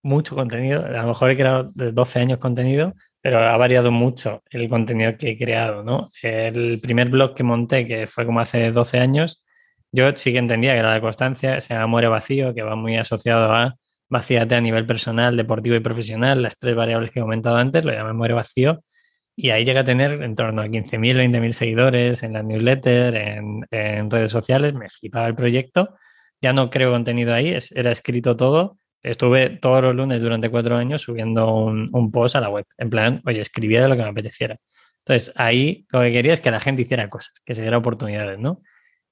mucho 0.03 0.35
contenido. 0.35 0.85
A 0.85 1.01
lo 1.01 1.07
mejor 1.09 1.31
he 1.31 1.35
creado 1.37 1.71
de 1.73 1.91
12 1.91 2.19
años 2.19 2.39
contenido, 2.39 2.93
pero 3.21 3.39
ha 3.39 3.57
variado 3.57 3.91
mucho 3.91 4.43
el 4.49 4.69
contenido 4.69 5.17
que 5.17 5.31
he 5.31 5.37
creado, 5.37 5.83
¿no? 5.83 6.07
El 6.21 6.79
primer 6.81 7.09
blog 7.09 7.35
que 7.35 7.43
monté, 7.43 7.85
que 7.87 8.07
fue 8.07 8.25
como 8.25 8.39
hace 8.39 8.71
12 8.71 8.99
años, 8.99 9.43
yo 9.91 10.11
sí 10.15 10.31
que 10.31 10.37
entendía 10.37 10.73
que 10.73 10.79
era 10.79 10.93
de 10.93 11.01
constancia, 11.01 11.59
se 11.61 11.73
llama 11.73 11.87
Muere 11.87 12.07
Vacío, 12.07 12.53
que 12.53 12.61
va 12.61 12.75
muy 12.75 12.97
asociado 12.97 13.51
a 13.53 13.75
vacíate 14.09 14.55
a 14.55 14.61
nivel 14.61 14.85
personal, 14.85 15.37
deportivo 15.37 15.75
y 15.75 15.81
profesional, 15.81 16.41
las 16.41 16.57
tres 16.57 16.75
variables 16.75 17.11
que 17.11 17.19
he 17.19 17.21
comentado 17.21 17.57
antes, 17.57 17.85
lo 17.85 17.91
llamé 17.91 18.13
Muere 18.13 18.33
Vacío 18.33 18.83
y 19.41 19.51
ahí 19.51 19.63
llega 19.63 19.81
a 19.81 19.85
tener 19.85 20.21
en 20.21 20.35
torno 20.35 20.61
a 20.61 20.65
15.000, 20.67 21.15
20.000 21.15 21.51
seguidores 21.51 22.23
en 22.23 22.33
la 22.33 22.43
newsletter, 22.43 23.15
en, 23.15 24.11
redes 24.11 24.31
sociales. 24.31 24.73
Me 24.73 24.89
flipaba 24.89 25.27
el 25.27 25.35
proyecto. 25.35 25.95
Ya 26.41 26.51
no 26.51 26.69
creo 26.69 26.91
contenido 26.91 27.33
ahí, 27.33 27.57
era 27.73 27.91
escrito 27.91 28.35
todo. 28.35 28.77
Estuve 29.01 29.49
todos 29.49 29.81
los 29.81 29.95
lunes 29.95 30.21
durante 30.21 30.49
cuatro 30.49 30.75
años 30.75 31.03
subiendo 31.03 31.55
un, 31.55 32.11
post 32.11 32.35
a 32.35 32.41
la 32.41 32.49
web. 32.49 32.65
En 32.77 32.89
plan, 32.89 33.21
oye, 33.25 33.39
escribía 33.39 33.81
de 33.81 33.87
lo 33.87 33.95
que 33.95 34.03
me 34.03 34.09
apeteciera. 34.09 34.57
Entonces, 35.05 35.31
ahí 35.37 35.85
lo 35.89 36.01
que 36.01 36.11
quería 36.11 36.33
es 36.33 36.41
que 36.41 36.51
la 36.51 36.59
gente 36.59 36.81
hiciera 36.81 37.09
cosas, 37.09 37.31
que 37.45 37.55
se 37.55 37.61
diera 37.61 37.77
oportunidades, 37.77 38.39
¿no? 38.39 38.61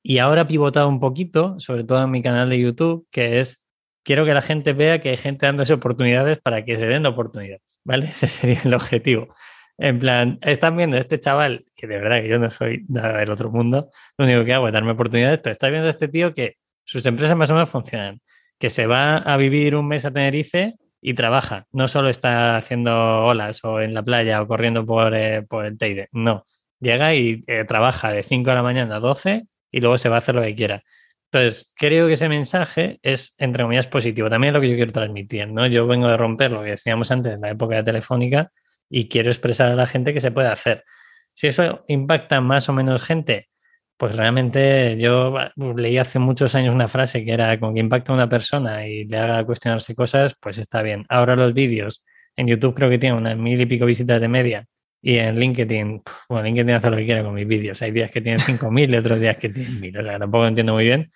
Y 0.03 0.17
ahora 0.17 0.41
he 0.41 0.45
pivotado 0.45 0.89
un 0.89 0.99
poquito, 0.99 1.57
sobre 1.57 1.85
todo 1.85 2.03
en 2.03 2.11
mi 2.11 2.21
canal 2.21 2.49
de 2.49 2.59
YouTube, 2.59 3.07
que 3.11 3.39
es 3.39 3.65
quiero 4.03 4.25
que 4.25 4.33
la 4.33 4.41
gente 4.41 4.73
vea 4.73 4.99
que 4.99 5.09
hay 5.09 5.17
gente 5.17 5.45
dándose 5.45 5.73
oportunidades 5.73 6.39
para 6.39 6.65
que 6.65 6.75
se 6.75 6.85
den 6.85 7.05
oportunidades, 7.05 7.79
¿vale? 7.85 8.07
Ese 8.09 8.27
sería 8.27 8.59
el 8.65 8.73
objetivo. 8.73 9.33
En 9.77 9.99
plan, 9.99 10.39
están 10.41 10.75
viendo 10.75 10.97
a 10.97 10.99
este 10.99 11.19
chaval, 11.19 11.65
que 11.77 11.87
de 11.87 11.97
verdad 11.99 12.21
que 12.21 12.29
yo 12.29 12.39
no 12.39 12.49
soy 12.49 12.85
nada 12.89 13.19
del 13.19 13.29
otro 13.29 13.51
mundo, 13.51 13.91
lo 14.17 14.25
único 14.25 14.43
que 14.43 14.53
hago 14.53 14.67
es 14.67 14.73
darme 14.73 14.91
oportunidades, 14.91 15.39
pero 15.39 15.51
está 15.51 15.69
viendo 15.69 15.87
a 15.87 15.91
este 15.91 16.07
tío 16.07 16.33
que 16.33 16.57
sus 16.83 17.05
empresas 17.05 17.37
más 17.37 17.51
o 17.51 17.53
menos 17.53 17.69
funcionan, 17.69 18.21
que 18.57 18.69
se 18.69 18.87
va 18.87 19.17
a 19.17 19.37
vivir 19.37 19.75
un 19.75 19.87
mes 19.87 20.05
a 20.05 20.11
Tenerife 20.11 20.75
y 21.01 21.13
trabaja. 21.13 21.67
No 21.71 21.87
solo 21.87 22.09
está 22.09 22.57
haciendo 22.57 23.25
olas 23.25 23.63
o 23.63 23.81
en 23.81 23.93
la 23.93 24.03
playa 24.03 24.41
o 24.41 24.47
corriendo 24.47 24.85
por, 24.85 25.13
eh, 25.15 25.43
por 25.43 25.65
el 25.65 25.77
Teide, 25.77 26.09
no. 26.11 26.45
Llega 26.79 27.13
y 27.13 27.43
eh, 27.47 27.65
trabaja 27.65 28.11
de 28.11 28.23
5 28.23 28.49
de 28.49 28.55
la 28.55 28.63
mañana 28.63 28.95
a 28.95 28.99
12 28.99 29.45
y 29.71 29.79
luego 29.79 29.97
se 29.97 30.09
va 30.09 30.15
a 30.15 30.17
hacer 30.19 30.35
lo 30.35 30.41
que 30.41 30.55
quiera. 30.55 30.83
Entonces, 31.31 31.73
creo 31.75 32.07
que 32.07 32.13
ese 32.13 32.29
mensaje 32.29 32.99
es, 33.03 33.35
entre 33.37 33.63
comillas, 33.63 33.87
positivo. 33.87 34.29
También 34.29 34.51
es 34.51 34.53
lo 34.55 34.61
que 34.61 34.69
yo 34.69 34.75
quiero 34.75 34.91
transmitir, 34.91 35.47
¿no? 35.49 35.67
Yo 35.67 35.85
vengo 35.85 36.07
de 36.07 36.17
romper 36.17 36.51
lo 36.51 36.63
que 36.63 36.71
decíamos 36.71 37.11
antes 37.11 37.33
en 37.33 37.41
la 37.41 37.49
época 37.49 37.75
de 37.75 37.83
Telefónica, 37.83 38.51
y 38.89 39.07
quiero 39.09 39.29
expresar 39.29 39.71
a 39.71 39.75
la 39.75 39.87
gente 39.87 40.13
que 40.13 40.19
se 40.19 40.31
puede 40.31 40.47
hacer. 40.49 40.83
Si 41.33 41.47
eso 41.47 41.83
impacta 41.87 42.41
más 42.41 42.69
o 42.69 42.73
menos 42.73 43.03
gente, 43.03 43.49
pues 43.97 44.15
realmente 44.15 44.97
yo 44.99 45.35
leí 45.75 45.97
hace 45.97 46.19
muchos 46.19 46.55
años 46.55 46.73
una 46.73 46.87
frase 46.87 47.25
que 47.25 47.31
era 47.33 47.59
con 47.59 47.73
que 47.73 47.79
impacta 47.79 48.11
a 48.11 48.15
una 48.15 48.29
persona 48.29 48.87
y 48.87 49.05
le 49.05 49.17
haga 49.17 49.45
cuestionarse 49.45 49.95
cosas, 49.95 50.35
pues 50.39 50.57
está 50.57 50.81
bien. 50.81 51.05
Ahora 51.09 51.35
los 51.35 51.53
vídeos 51.53 52.03
en 52.35 52.47
YouTube 52.47 52.75
creo 52.75 52.89
que 52.89 52.99
tienen 52.99 53.17
unas 53.19 53.37
mil 53.37 53.59
y 53.59 53.65
pico 53.65 53.85
visitas 53.85 54.21
de 54.21 54.27
media 54.27 54.65
y 55.01 55.17
en 55.17 55.39
LinkedIn, 55.39 55.99
bueno, 56.29 56.45
LinkedIn 56.45 56.75
hace 56.75 56.89
lo 56.89 56.97
que 56.97 57.05
quiere 57.05 57.23
con 57.23 57.33
mis 57.33 57.47
vídeos. 57.47 57.81
Hay 57.81 57.91
días 57.91 58.11
que 58.11 58.21
tienen 58.21 58.39
5.000 58.39 58.93
y 58.93 58.97
otros 58.97 59.19
días 59.19 59.37
que 59.39 59.49
tienen 59.49 59.79
1.000. 59.79 59.99
O 59.99 60.03
sea, 60.03 60.19
tampoco 60.19 60.47
entiendo 60.47 60.73
muy 60.73 60.85
bien, 60.85 61.11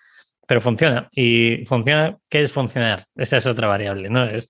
pero 0.47 0.61
funciona. 0.61 1.09
Y 1.11 1.65
funciona, 1.65 2.17
¿qué 2.29 2.43
es 2.43 2.51
funcionar? 2.51 3.05
Esa 3.15 3.37
es 3.37 3.45
otra 3.45 3.67
variable, 3.67 4.09
¿no? 4.09 4.23
Es 4.25 4.49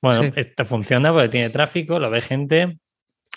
bueno, 0.00 0.32
esto 0.36 0.64
funciona 0.64 1.12
porque 1.12 1.28
tiene 1.28 1.50
tráfico, 1.50 1.98
lo 1.98 2.10
ve 2.10 2.20
gente, 2.20 2.78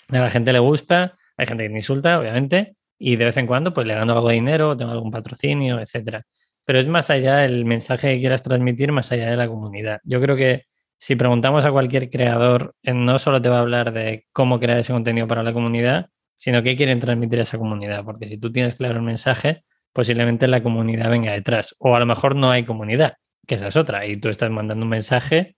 a 0.08 0.18
la 0.18 0.30
gente 0.30 0.52
le 0.52 0.58
gusta, 0.58 1.16
hay 1.36 1.46
gente 1.46 1.64
que 1.64 1.70
me 1.70 1.78
insulta, 1.78 2.18
obviamente, 2.18 2.76
y 2.98 3.16
de 3.16 3.24
vez 3.24 3.36
en 3.36 3.46
cuando 3.46 3.74
pues 3.74 3.86
le 3.86 3.94
gano 3.94 4.12
algo 4.12 4.28
de 4.28 4.34
dinero, 4.34 4.76
tengo 4.76 4.92
algún 4.92 5.10
patrocinio, 5.10 5.80
etcétera. 5.80 6.24
Pero 6.64 6.78
es 6.78 6.86
más 6.86 7.10
allá 7.10 7.44
el 7.44 7.64
mensaje 7.64 8.14
que 8.14 8.20
quieras 8.20 8.42
transmitir, 8.42 8.92
más 8.92 9.10
allá 9.10 9.30
de 9.30 9.36
la 9.36 9.48
comunidad. 9.48 10.00
Yo 10.04 10.20
creo 10.20 10.36
que 10.36 10.66
si 10.98 11.16
preguntamos 11.16 11.64
a 11.64 11.72
cualquier 11.72 12.08
creador, 12.10 12.76
no 12.84 13.18
solo 13.18 13.42
te 13.42 13.48
va 13.48 13.58
a 13.58 13.60
hablar 13.62 13.92
de 13.92 14.26
cómo 14.32 14.60
crear 14.60 14.78
ese 14.78 14.92
contenido 14.92 15.26
para 15.26 15.42
la 15.42 15.52
comunidad, 15.52 16.10
sino 16.36 16.62
qué 16.62 16.76
quieren 16.76 17.00
transmitir 17.00 17.40
a 17.40 17.42
esa 17.42 17.58
comunidad. 17.58 18.04
Porque 18.04 18.28
si 18.28 18.38
tú 18.38 18.52
tienes 18.52 18.76
claro 18.76 18.94
el 18.96 19.02
mensaje, 19.02 19.64
posiblemente 19.92 20.46
la 20.46 20.62
comunidad 20.62 21.10
venga 21.10 21.32
detrás. 21.32 21.74
O 21.80 21.96
a 21.96 21.98
lo 21.98 22.06
mejor 22.06 22.36
no 22.36 22.52
hay 22.52 22.64
comunidad, 22.64 23.14
que 23.48 23.56
esa 23.56 23.66
es 23.66 23.76
otra. 23.76 24.06
Y 24.06 24.18
tú 24.18 24.28
estás 24.28 24.50
mandando 24.50 24.84
un 24.84 24.90
mensaje 24.90 25.56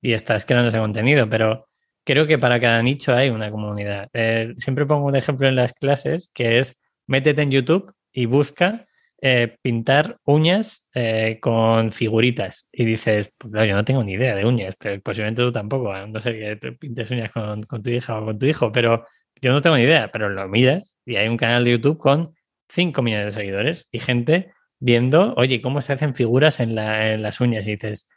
y 0.00 0.12
estás 0.12 0.46
creando 0.46 0.68
ese 0.68 0.78
contenido, 0.78 1.28
pero 1.28 1.68
creo 2.04 2.26
que 2.26 2.38
para 2.38 2.60
cada 2.60 2.82
nicho 2.82 3.14
hay 3.14 3.30
una 3.30 3.50
comunidad. 3.50 4.08
Eh, 4.12 4.54
siempre 4.56 4.86
pongo 4.86 5.06
un 5.06 5.16
ejemplo 5.16 5.48
en 5.48 5.56
las 5.56 5.72
clases 5.74 6.30
que 6.32 6.58
es 6.58 6.80
métete 7.06 7.42
en 7.42 7.50
YouTube 7.50 7.92
y 8.12 8.26
busca 8.26 8.86
eh, 9.20 9.56
pintar 9.62 10.18
uñas 10.24 10.88
eh, 10.94 11.38
con 11.40 11.90
figuritas. 11.92 12.68
Y 12.72 12.84
dices, 12.84 13.32
pues 13.36 13.52
yo 13.52 13.74
no 13.74 13.84
tengo 13.84 14.04
ni 14.04 14.12
idea 14.12 14.34
de 14.34 14.46
uñas, 14.46 14.74
pero 14.78 15.00
posiblemente 15.02 15.42
tú 15.42 15.52
tampoco, 15.52 15.94
no 16.06 16.20
sé 16.20 16.32
que 16.38 16.56
te 16.56 16.72
pintes 16.72 17.10
uñas 17.10 17.30
con, 17.32 17.66
tu 17.82 17.90
hija 17.90 18.18
o 18.18 18.24
con 18.24 18.38
tu 18.38 18.46
hijo, 18.46 18.70
pero 18.72 19.04
yo 19.42 19.52
no 19.52 19.60
tengo 19.60 19.76
ni 19.76 19.82
idea, 19.82 20.10
pero 20.12 20.28
lo 20.28 20.48
miras 20.48 20.94
y 21.04 21.16
hay 21.16 21.28
un 21.28 21.36
canal 21.36 21.64
de 21.64 21.72
YouTube 21.72 21.98
con 21.98 22.34
5 22.68 23.02
millones 23.02 23.26
de 23.26 23.32
seguidores 23.32 23.88
y 23.90 23.98
gente 24.00 24.52
viendo, 24.78 25.34
oye, 25.36 25.60
cómo 25.60 25.80
se 25.82 25.92
hacen 25.94 26.14
figuras 26.14 26.60
en, 26.60 26.78
en 26.78 27.22
las 27.22 27.40
uñas 27.40 27.66
y 27.66 27.72
dices, 27.72 28.08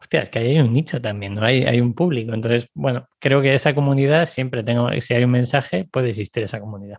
hostia, 0.00 0.22
es 0.22 0.30
que 0.30 0.38
hay 0.38 0.58
un 0.58 0.72
nicho 0.72 1.00
también, 1.00 1.34
¿no? 1.34 1.44
Hay, 1.44 1.64
hay 1.64 1.80
un 1.80 1.94
público. 1.94 2.32
Entonces, 2.32 2.68
bueno, 2.74 3.06
creo 3.18 3.42
que 3.42 3.54
esa 3.54 3.74
comunidad 3.74 4.24
siempre 4.26 4.62
tengo, 4.62 4.88
si 5.00 5.14
hay 5.14 5.24
un 5.24 5.30
mensaje, 5.30 5.86
puede 5.90 6.10
existir 6.10 6.42
esa 6.42 6.60
comunidad. 6.60 6.98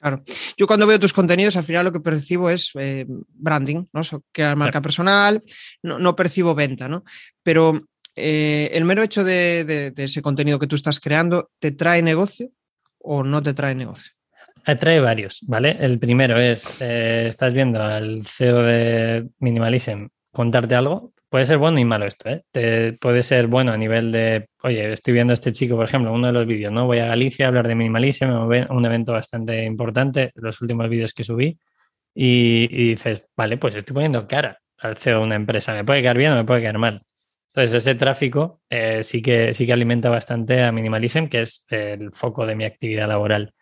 Claro. 0.00 0.22
Yo 0.58 0.66
cuando 0.66 0.86
veo 0.86 1.00
tus 1.00 1.14
contenidos, 1.14 1.56
al 1.56 1.64
final 1.64 1.86
lo 1.86 1.92
que 1.92 2.00
percibo 2.00 2.50
es 2.50 2.72
eh, 2.78 3.06
branding, 3.08 3.86
¿no? 3.90 4.02
crear 4.32 4.54
marca 4.54 4.82
personal, 4.82 5.42
no, 5.82 6.14
percibo 6.14 6.54
venta, 6.54 6.88
¿no? 6.88 7.04
Pero 7.42 7.80
eh, 8.14 8.68
el 8.74 8.84
mero 8.84 9.02
hecho 9.02 9.24
de, 9.24 9.94
ese 9.96 10.20
contenido 10.20 10.58
que 10.58 10.66
tú 10.66 10.76
estás 10.76 11.00
creando, 11.00 11.50
¿te 11.58 11.70
trae 11.70 12.02
negocio 12.02 12.50
o 12.98 13.24
no 13.24 13.42
te 13.42 13.54
trae 13.54 13.74
negocio? 13.74 14.12
Trae 14.78 15.00
varios, 15.00 15.40
¿vale? 15.46 15.76
El 15.80 15.98
primero 15.98 16.38
es, 16.38 16.82
eh, 16.82 17.26
estás 17.28 17.54
viendo 17.54 17.82
al 17.82 18.26
CEO 18.26 18.62
de 18.62 19.26
Minimalism 19.38 20.08
contarte 20.30 20.74
algo, 20.74 21.13
puede 21.34 21.46
ser 21.46 21.58
bueno 21.58 21.80
y 21.80 21.84
malo 21.84 22.06
esto, 22.06 22.28
¿eh? 22.28 22.44
Te, 22.52 22.92
puede 22.92 23.24
ser 23.24 23.48
bueno 23.48 23.72
a 23.72 23.76
nivel 23.76 24.12
de, 24.12 24.46
oye, 24.62 24.92
estoy 24.92 25.14
viendo 25.14 25.32
a 25.32 25.34
este 25.34 25.50
chico, 25.50 25.74
por 25.74 25.84
ejemplo, 25.84 26.12
uno 26.12 26.28
de 26.28 26.32
los 26.32 26.46
vídeos, 26.46 26.72
¿no? 26.72 26.86
Voy 26.86 27.00
a 27.00 27.06
Galicia 27.06 27.46
a 27.46 27.48
hablar 27.48 27.66
de 27.66 27.74
minimalismo, 27.74 28.46
un 28.46 28.84
evento 28.86 29.14
bastante 29.14 29.64
importante, 29.64 30.30
los 30.36 30.62
últimos 30.62 30.88
vídeos 30.88 31.12
que 31.12 31.24
subí, 31.24 31.58
y, 32.14 32.68
dices, 32.90 33.26
vale, 33.36 33.56
pues 33.56 33.74
estoy 33.74 33.94
poniendo 33.94 34.28
cara 34.28 34.60
al 34.78 34.96
CEO 34.96 35.18
de 35.18 35.24
una 35.24 35.34
empresa, 35.34 35.74
me 35.74 35.84
puede 35.84 36.02
quedar 36.02 36.18
bien 36.18 36.30
o 36.34 36.36
me 36.36 36.44
puede 36.44 36.60
quedar 36.60 36.78
mal. 36.78 37.02
Entonces, 37.52 37.82
ese 37.82 37.96
tráfico 37.96 38.60
eh, 38.70 39.02
sí, 39.02 39.20
que, 39.20 39.54
sí 39.54 39.66
que 39.66 39.72
alimenta 39.72 40.10
bastante 40.10 40.62
a 40.62 40.70
Minimalism, 40.70 41.26
que 41.26 41.40
es 41.40 41.66
el 41.68 42.12
foco 42.12 42.46
de 42.46 42.54
mi 42.54 42.64
actividad 42.64 43.08
laboral. 43.08 43.54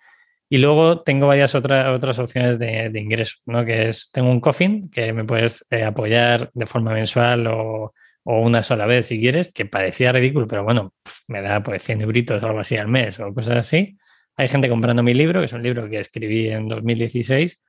Y 0.53 0.59
luego 0.59 1.01
tengo 1.01 1.29
varias 1.29 1.55
otras 1.55 1.89
otras 1.97 2.19
opciones 2.19 2.59
de, 2.59 2.93
ingreso, 2.95 3.39
¿no? 3.47 3.65
Que 3.65 3.89
es, 3.89 4.11
tengo 4.13 4.31
un 4.31 4.39
coffin 4.39 4.91
que 4.91 5.15
me 5.15 5.25
puedes 5.25 5.65
eh, 5.71 5.83
apoyar 5.83 6.51
de 6.53 6.67
forma 6.67 6.93
mensual 6.93 7.47
o, 7.47 7.95
o 8.23 8.41
una 8.41 8.63
sola 8.63 8.85
vez 8.85 9.07
si 9.07 9.19
quieres, 9.19 9.51
que 9.51 9.65
parecía 9.65 10.13
ridículo, 10.13 10.47
pero 10.47 10.63
bueno, 10.63 10.93
me 11.27 11.41
da 11.41 11.63
pues 11.63 11.83
100 11.85 12.03
euritos 12.03 12.43
o 12.43 12.47
algo 12.47 12.61
así 12.61 12.77
al 12.77 12.89
mes 12.89 13.19
o 13.19 13.33
cosas 13.33 13.57
así. 13.57 13.97
Hay 14.37 14.47
gente 14.47 14.69
comprando 14.69 15.03
mi 15.03 15.15
libro, 15.15 15.41
que 15.41 15.47
es 15.47 15.55
un 15.55 15.63
libro 15.63 15.89
que 15.89 15.99
escribí 16.01 16.51
en 16.51 16.69
2016, 16.69 17.63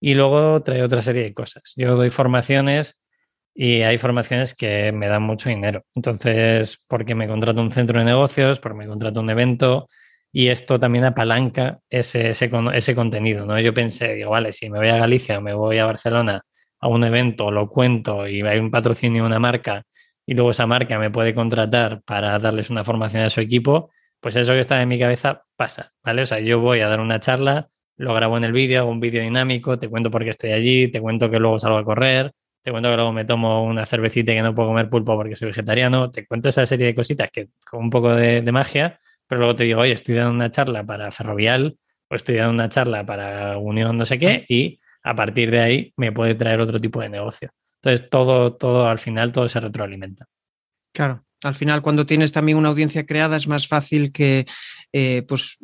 y 0.00 0.12
luego 0.12 0.62
trae 0.62 0.82
otra 0.82 1.00
serie 1.00 1.22
de 1.22 1.32
cosas. 1.32 1.72
Yo 1.74 1.96
doy 1.96 2.10
formaciones 2.10 3.02
y 3.54 3.80
hay 3.80 3.96
formaciones 3.96 4.54
que 4.54 4.92
me 4.92 5.08
dan 5.08 5.22
mucho 5.22 5.48
dinero. 5.48 5.86
Entonces, 5.94 6.84
porque 6.86 7.14
me 7.14 7.28
contrato 7.28 7.62
un 7.62 7.70
centro 7.70 7.98
de 7.98 8.04
negocios, 8.04 8.60
porque 8.60 8.76
me 8.76 8.86
contrato 8.86 9.20
un 9.20 9.30
evento, 9.30 9.88
y 10.38 10.50
esto 10.50 10.78
también 10.78 11.06
apalanca 11.06 11.80
ese, 11.88 12.28
ese, 12.28 12.50
ese 12.74 12.94
contenido, 12.94 13.46
¿no? 13.46 13.58
Yo 13.58 13.72
pensé, 13.72 14.12
digo, 14.12 14.32
vale, 14.32 14.52
si 14.52 14.68
me 14.68 14.78
voy 14.78 14.88
a 14.88 14.98
Galicia, 14.98 15.40
me 15.40 15.54
voy 15.54 15.78
a 15.78 15.86
Barcelona 15.86 16.42
a 16.78 16.88
un 16.88 17.04
evento, 17.04 17.50
lo 17.50 17.70
cuento 17.70 18.28
y 18.28 18.42
hay 18.42 18.58
un 18.58 18.70
patrocinio 18.70 19.22
de 19.22 19.28
una 19.28 19.38
marca 19.38 19.84
y 20.26 20.34
luego 20.34 20.50
esa 20.50 20.66
marca 20.66 20.98
me 20.98 21.10
puede 21.10 21.34
contratar 21.34 22.02
para 22.02 22.38
darles 22.38 22.68
una 22.68 22.84
formación 22.84 23.22
a 23.22 23.30
su 23.30 23.40
equipo, 23.40 23.90
pues 24.20 24.36
eso 24.36 24.52
que 24.52 24.60
está 24.60 24.82
en 24.82 24.90
mi 24.90 24.98
cabeza 24.98 25.44
pasa, 25.56 25.94
¿vale? 26.04 26.20
O 26.20 26.26
sea, 26.26 26.38
yo 26.38 26.60
voy 26.60 26.80
a 26.80 26.88
dar 26.88 27.00
una 27.00 27.18
charla, 27.18 27.70
lo 27.96 28.12
grabo 28.12 28.36
en 28.36 28.44
el 28.44 28.52
vídeo, 28.52 28.80
hago 28.80 28.90
un 28.90 29.00
vídeo 29.00 29.22
dinámico, 29.22 29.78
te 29.78 29.88
cuento 29.88 30.10
por 30.10 30.22
qué 30.22 30.30
estoy 30.30 30.52
allí, 30.52 30.88
te 30.90 31.00
cuento 31.00 31.30
que 31.30 31.38
luego 31.38 31.58
salgo 31.58 31.78
a 31.78 31.84
correr, 31.84 32.32
te 32.60 32.72
cuento 32.72 32.90
que 32.90 32.96
luego 32.96 33.12
me 33.14 33.24
tomo 33.24 33.64
una 33.64 33.86
cervecita 33.86 34.32
y 34.32 34.34
que 34.34 34.42
no 34.42 34.54
puedo 34.54 34.68
comer 34.68 34.90
pulpo 34.90 35.16
porque 35.16 35.34
soy 35.34 35.48
vegetariano, 35.48 36.10
te 36.10 36.26
cuento 36.26 36.50
esa 36.50 36.66
serie 36.66 36.88
de 36.88 36.94
cositas 36.94 37.30
que 37.32 37.48
con 37.70 37.84
un 37.84 37.88
poco 37.88 38.14
de 38.14 38.52
magia 38.52 39.00
pero 39.26 39.40
luego 39.40 39.56
te 39.56 39.64
digo, 39.64 39.80
oye, 39.80 39.92
estoy 39.92 40.14
dando 40.14 40.32
una 40.32 40.50
charla 40.50 40.84
para 40.84 41.10
Ferrovial 41.10 41.78
o 42.08 42.14
estoy 42.14 42.36
dando 42.36 42.54
una 42.54 42.68
charla 42.68 43.04
para 43.04 43.58
Unión 43.58 43.96
no 43.96 44.04
sé 44.04 44.18
qué 44.18 44.44
y 44.48 44.80
a 45.02 45.14
partir 45.14 45.50
de 45.50 45.60
ahí 45.60 45.92
me 45.96 46.12
puede 46.12 46.34
traer 46.34 46.60
otro 46.60 46.80
tipo 46.80 47.00
de 47.00 47.08
negocio. 47.08 47.50
Entonces, 47.82 48.08
todo, 48.10 48.54
todo 48.56 48.88
al 48.88 48.98
final, 48.98 49.32
todo 49.32 49.48
se 49.48 49.60
retroalimenta. 49.60 50.26
Claro, 50.92 51.25
al 51.42 51.54
final 51.54 51.82
cuando 51.82 52.06
tienes 52.06 52.32
también 52.32 52.58
una 52.58 52.68
audiencia 52.68 53.04
creada 53.04 53.36
es 53.36 53.46
más 53.46 53.68
fácil 53.68 54.12
que, 54.12 54.46
eh, 54.92 55.22
pues, 55.28 55.58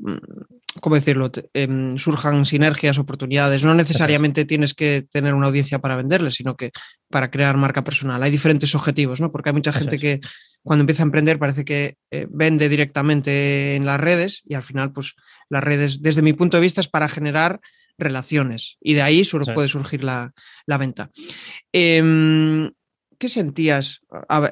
¿cómo 0.80 0.96
decirlo?, 0.96 1.30
em, 1.54 1.96
surjan 1.98 2.44
sinergias, 2.46 2.98
oportunidades. 2.98 3.64
No 3.64 3.74
necesariamente 3.74 4.44
tienes 4.44 4.74
que 4.74 5.06
tener 5.11 5.35
una 5.35 5.46
audiencia 5.46 5.78
para 5.78 5.96
venderle, 5.96 6.30
sino 6.30 6.56
que 6.56 6.70
para 7.11 7.30
crear 7.30 7.56
marca 7.56 7.85
personal. 7.85 8.22
Hay 8.22 8.30
diferentes 8.30 8.74
objetivos, 8.74 9.20
¿no? 9.20 9.32
Porque 9.32 9.50
hay 9.50 9.54
mucha 9.54 9.72
gente 9.72 9.98
que 9.98 10.20
cuando 10.62 10.82
empieza 10.82 11.02
a 11.02 11.06
emprender 11.06 11.38
parece 11.38 11.64
que 11.64 11.96
eh, 12.11 12.26
vende 12.30 12.68
directamente 12.68 13.74
en 13.74 13.87
las 13.87 14.00
redes 14.00 14.42
y 14.44 14.54
al 14.54 14.62
final, 14.62 14.92
pues, 14.92 15.14
las 15.48 15.64
redes, 15.64 16.02
desde 16.02 16.22
mi 16.22 16.32
punto 16.32 16.56
de 16.56 16.62
vista, 16.62 16.80
es 16.80 16.88
para 16.88 17.08
generar 17.08 17.61
relaciones 17.98 18.78
y 18.80 18.94
de 18.94 19.02
ahí 19.02 19.22
puede 19.54 19.68
surgir 19.68 20.04
la, 20.04 20.32
venta. 20.66 21.11
Em, 21.72 22.70
¿Qué 23.22 23.28
sentías? 23.28 24.02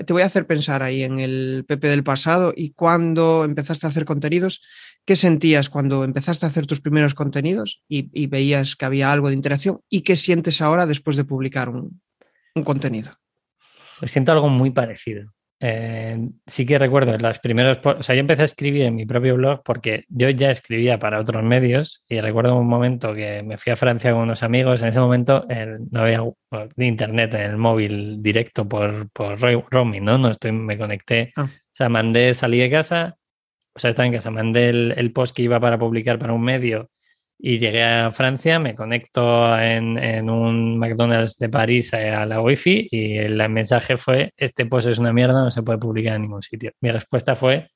te 0.06 0.12
voy 0.12 0.22
a 0.22 0.26
hacer 0.26 0.46
pensar 0.46 0.84
ahí 0.84 1.02
en 1.02 1.18
el 1.18 1.64
Pepe 1.66 1.88
del 1.88 2.04
pasado 2.04 2.52
y 2.54 2.70
cuando 2.70 3.44
empezaste 3.44 3.84
a 3.84 3.90
hacer 3.90 4.04
contenidos, 4.04 4.62
¿qué 5.04 5.16
sentías 5.16 5.68
cuando 5.68 6.04
empezaste 6.04 6.46
a 6.46 6.50
hacer 6.50 6.66
tus 6.66 6.80
primeros 6.80 7.14
contenidos 7.14 7.82
y, 7.88 8.28
veías 8.28 8.76
que 8.76 8.84
había 8.84 9.10
algo 9.10 9.26
de 9.26 9.34
interacción? 9.34 9.80
¿Y 9.88 10.02
qué 10.02 10.14
sientes 10.14 10.62
ahora 10.62 10.86
después 10.86 11.16
de 11.16 11.24
publicar 11.24 11.68
un, 11.68 12.00
un 12.54 12.62
contenido? 12.62 13.10
Pues 13.98 14.12
siento 14.12 14.30
algo 14.30 14.48
muy 14.48 14.70
parecido. 14.70 15.32
Eh, 15.62 16.18
sí 16.46 16.64
que 16.64 16.78
recuerdo 16.78 17.16
las 17.18 17.38
primeras, 17.38 17.80
o 17.84 18.02
sea, 18.02 18.14
yo 18.14 18.20
empecé 18.20 18.42
a 18.42 18.44
escribir 18.46 18.82
en 18.82 18.94
mi 18.94 19.04
propio 19.04 19.36
blog 19.36 19.62
porque 19.62 20.04
yo 20.08 20.30
ya 20.30 20.50
escribía 20.50 20.98
para 20.98 21.20
otros 21.20 21.42
medios 21.42 22.02
y 22.08 22.18
recuerdo 22.20 22.56
un 22.56 22.66
momento 22.66 23.12
que 23.14 23.42
me 23.42 23.58
fui 23.58 23.70
a 23.70 23.76
Francia 23.76 24.12
con 24.12 24.22
unos 24.22 24.42
amigos, 24.42 24.80
en 24.80 24.88
ese 24.88 25.00
momento 25.00 25.46
no 25.90 26.00
había 26.00 26.22
internet 26.78 27.34
en 27.34 27.42
el 27.42 27.56
móvil 27.58 28.22
directo 28.22 28.66
por, 28.66 29.10
por 29.10 29.38
roaming, 29.38 30.02
¿no? 30.02 30.16
no 30.16 30.30
estoy, 30.30 30.52
me 30.52 30.78
conecté, 30.78 31.32
ah. 31.36 31.44
o 31.44 31.76
sea, 31.76 31.90
mandé, 31.90 32.32
salí 32.32 32.58
de 32.58 32.70
casa, 32.70 33.16
o 33.74 33.78
sea, 33.78 33.90
estaba 33.90 34.06
en 34.06 34.14
casa, 34.14 34.30
mandé 34.30 34.70
el 34.70 35.12
post 35.12 35.36
que 35.36 35.42
iba 35.42 35.60
para 35.60 35.78
publicar 35.78 36.18
para 36.18 36.32
un 36.32 36.42
medio 36.42 36.88
y 37.42 37.58
llegué 37.58 37.82
a 37.82 38.10
Francia, 38.10 38.58
me 38.58 38.74
conecto 38.74 39.58
en, 39.58 40.28
un 40.28 40.78
McDonald's 40.78 41.38
de 41.38 41.48
París 41.48 41.94
a 41.94 42.26
la 42.26 42.40
Wi-Fi 42.42 42.88
y 42.90 43.16
el 43.16 43.48
mensaje 43.48 43.96
fue, 43.96 44.32
este 44.36 44.66
post 44.66 44.88
es 44.88 44.98
una 44.98 45.12
mierda, 45.12 45.44
no 45.44 45.50
se 45.50 45.62
puede 45.62 45.78
publicar 45.78 46.16
en 46.16 46.22
ningún 46.22 46.42
sitio. 46.42 46.72
Mi 46.80 46.90
respuesta 46.90 47.34
fue, 47.34 47.68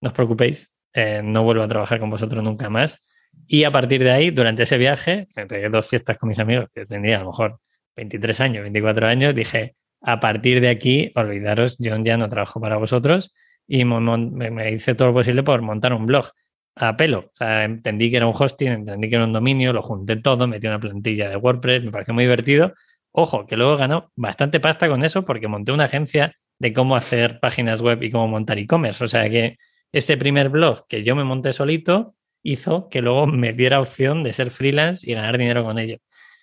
no 0.00 0.08
os 0.08 0.12
preocupéis, 0.12 0.72
eh, 0.92 1.22
no 1.22 1.44
vuelvo 1.44 1.62
a 1.62 1.68
trabajar 1.68 2.00
con 2.00 2.10
vosotros 2.10 2.42
nunca 2.42 2.68
más. 2.68 2.98
Y 3.46 3.62
a 3.62 3.70
partir 3.70 4.02
de 4.02 4.10
ahí, 4.10 4.30
durante 4.30 4.64
ese 4.64 4.76
viaje, 4.76 5.28
me 5.36 5.46
pegué 5.46 5.68
dos 5.68 5.88
fiestas 5.88 6.18
con 6.18 6.28
mis 6.28 6.40
amigos, 6.40 6.68
que 6.74 6.84
tenía 6.84 7.16
a 7.16 7.20
lo 7.20 7.26
mejor 7.26 7.60
23 7.96 8.40
años, 8.40 8.62
24 8.62 9.06
años, 9.06 9.34
dije, 9.36 9.76
a 10.00 10.18
partir 10.18 10.60
de 10.60 10.68
aquí, 10.68 11.12
olvidaros, 11.14 11.76
yo 11.78 11.96
ya 12.02 12.16
no 12.16 12.28
trabajo 12.28 12.60
para 12.60 12.76
vosotros 12.76 13.32
y 13.68 13.84
me 13.84 14.72
hice 14.72 14.96
todo 14.96 15.08
lo 15.08 15.14
posible 15.14 15.44
por 15.44 15.62
montar 15.62 15.92
un 15.92 16.06
blog 16.06 16.32
a 16.74 16.96
pelo. 16.96 17.32
Entendí 17.38 18.10
que 18.10 18.16
era 18.16 18.26
un 18.26 18.34
hosting, 18.36 18.68
entendí 18.68 19.08
que 19.08 19.16
era 19.16 19.24
un 19.24 19.32
dominio, 19.32 19.72
lo 19.72 19.82
junté 19.82 20.16
todo, 20.16 20.46
metí 20.46 20.66
una 20.66 20.80
plantilla 20.80 21.28
de 21.28 21.36
WordPress, 21.36 21.84
me 21.84 21.90
pareció 21.90 22.14
muy 22.14 22.24
divertido. 22.24 22.74
Ojo, 23.12 23.46
que 23.46 23.56
luego 23.56 23.76
ganó 23.76 24.10
bastante 24.16 24.60
pasta 24.60 24.88
con 24.88 25.04
eso 25.04 25.24
porque 25.24 25.48
monté 25.48 25.72
una 25.72 25.84
agencia 25.84 26.34
de 26.58 26.72
cómo 26.72 26.96
hacer 26.96 27.40
páginas 27.40 27.82
web 27.82 28.02
y 28.02 28.10
cómo 28.10 28.28
montar 28.28 28.58
e-commerce. 28.58 29.04
O 29.04 29.06
sea 29.08 29.28
que 29.28 29.58
ese 29.92 30.16
primer 30.16 30.48
blog 30.48 30.86
que 30.88 31.02
yo 31.02 31.14
me 31.14 31.24
monté 31.24 31.52
solito 31.52 32.14
hizo 32.42 32.88
que 32.88 33.02
luego 33.02 33.26
me 33.26 33.52
diera 33.52 33.80
opción 33.80 34.22
de 34.22 34.32
ser 34.32 34.50
freelance 34.50 35.08
y 35.08 35.14
ganar 35.14 35.38
dinero 35.38 35.64
con 35.64 35.78
ello. 35.78 35.98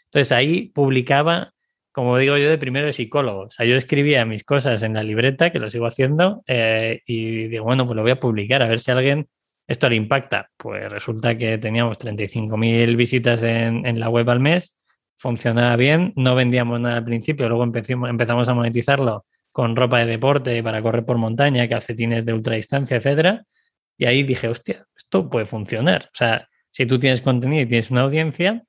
Entonces 0.06 0.32
ahí 0.32 0.70
publicaba, 0.70 1.54
como 1.92 2.18
digo 2.18 2.38
yo, 2.38 2.50
de 2.50 2.58
primero 2.58 2.86
de 2.86 2.94
psicólogo. 2.94 3.42
O 3.44 3.50
sea, 3.50 3.66
yo 3.66 3.76
escribía 3.76 4.26
mis 4.26 4.44
cosas 4.44 4.84
en 4.84 4.94
la 4.94 5.04
libreta, 5.04 5.52
que 5.52 5.60
lo 5.60 5.70
sigo 5.70 5.88
haciendo, 5.88 6.44
eh, 6.48 7.02
y 7.06 7.48
digo, 7.48 7.66
bueno, 7.66 7.86
pues 7.86 7.96
lo 7.96 8.02
voy 8.04 8.12
a 8.12 8.20
publicar 8.20 8.62
a 8.62 8.68
ver 8.68 8.80
si 8.80 8.92
alguien 8.92 9.28
¿Esto 9.70 9.88
le 9.88 9.96
impacta? 9.98 10.50
Pues 10.58 10.92
resulta 10.92 11.38
que 11.38 11.60
teníamos 11.60 12.00
35.000 12.00 12.96
visitas 12.96 13.44
en, 13.44 14.00
la 14.00 14.10
web 14.10 14.28
al 14.32 14.40
mes, 14.40 14.80
funcionaba 15.16 15.76
bien, 15.76 16.12
no 16.16 16.34
vendíamos 16.34 16.80
nada 16.80 16.98
al 16.98 17.04
principio, 17.06 17.48
luego 17.48 17.64
empezamos, 17.64 18.50
a 18.50 18.54
monetizarlo 18.56 19.28
con 19.52 19.76
ropa 19.76 20.00
de 20.00 20.08
deporte 20.08 20.64
para 20.64 20.82
correr 20.82 21.06
por 21.06 21.20
montaña, 21.20 21.70
calcetines 21.70 22.26
de 22.26 22.34
ultradistancia, 22.34 22.98
etcétera. 22.98 23.44
Y 23.96 24.06
ahí 24.06 24.24
dije, 24.24 24.48
hostia, 24.48 24.88
esto 24.98 25.30
puede 25.30 25.46
funcionar. 25.46 26.06
O 26.06 26.18
sea, 26.18 26.48
si 26.72 26.88
tú 26.88 26.98
tienes 26.98 27.22
contenido 27.22 27.62
y 27.62 27.68
tienes 27.68 27.92
una 27.92 28.02
audiencia, 28.02 28.64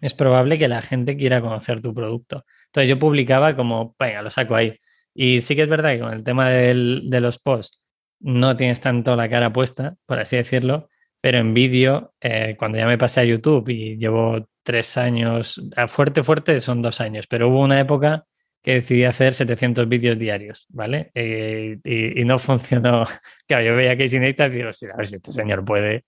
es 0.00 0.12
probable 0.12 0.58
que 0.58 0.66
la 0.66 0.82
gente 0.82 1.16
quiera 1.16 1.40
conocer 1.40 1.80
tu 1.80 1.94
producto. 1.94 2.44
Entonces 2.66 2.88
yo 2.88 2.98
publicaba 2.98 3.54
como, 3.54 3.94
venga, 3.96 4.22
lo 4.22 4.30
saco 4.30 4.56
ahí. 4.56 4.76
Y 5.14 5.40
sí 5.40 5.54
que 5.54 5.62
es 5.62 5.68
verdad 5.68 5.92
que 5.92 6.00
con 6.00 6.12
el 6.12 6.24
tema 6.24 6.50
de 6.50 7.20
los 7.20 7.38
posts 7.38 7.85
no 8.20 8.56
tienes 8.56 8.80
tanto 8.80 9.16
la 9.16 9.28
cara 9.28 9.52
puesta, 9.52 9.96
por 10.06 10.18
así 10.18 10.36
decirlo, 10.36 10.88
pero 11.20 11.38
en 11.38 11.54
vídeo, 11.54 12.14
eh, 12.20 12.56
cuando 12.58 12.78
ya 12.78 12.86
me 12.86 12.98
pasé 12.98 13.20
a 13.20 13.24
YouTube 13.24 13.68
y 13.70 13.96
llevo 13.96 14.48
tres 14.62 14.96
años, 14.96 15.60
a 15.76 15.88
fuerte, 15.88 16.22
fuerte 16.22 16.60
son 16.60 16.82
dos 16.82 17.00
años, 17.00 17.26
pero 17.26 17.48
hubo 17.48 17.60
una 17.62 17.80
época 17.80 18.26
que 18.62 18.74
decidí 18.74 19.04
hacer 19.04 19.32
700 19.32 19.88
vídeos 19.88 20.18
diarios, 20.18 20.66
¿vale? 20.70 21.10
Eh, 21.14 21.78
y, 21.84 22.24
no 22.24 22.38
funcionó. 22.40 23.04
Claro, 23.46 23.64
yo 23.64 23.76
veía 23.76 23.96
que 23.96 24.08
sin 24.08 24.24
esta 24.24 24.48
digo, 24.48 24.66
ver 24.66 25.06
si 25.06 25.16
este 25.16 25.32
señor 25.32 25.64
puede, 25.64 26.04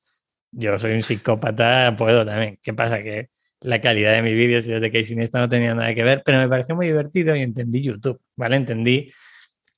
yo 0.50 0.78
soy 0.78 0.92
un 0.92 1.02
psicópata, 1.02 1.94
puedo 1.96 2.24
también. 2.26 2.58
¿Qué 2.62 2.74
pasa? 2.74 3.02
Que 3.02 3.28
la 3.60 3.80
calidad 3.80 4.12
de 4.12 4.22
mis 4.22 4.34
vídeos 4.34 4.66
y 4.66 4.72
desde 4.72 4.90
Casey 4.90 5.16
Neistat 5.16 5.42
no 5.42 5.48
tenía 5.48 5.74
nada 5.74 5.94
que 5.94 6.02
ver, 6.02 6.22
pero 6.24 6.38
me 6.38 6.48
pareció 6.48 6.74
muy 6.74 6.86
divertido 6.86 7.34
y 7.36 7.42
entendí 7.42 7.82
YouTube, 7.82 8.20
¿vale? 8.36 8.56
Entendí 8.56 9.12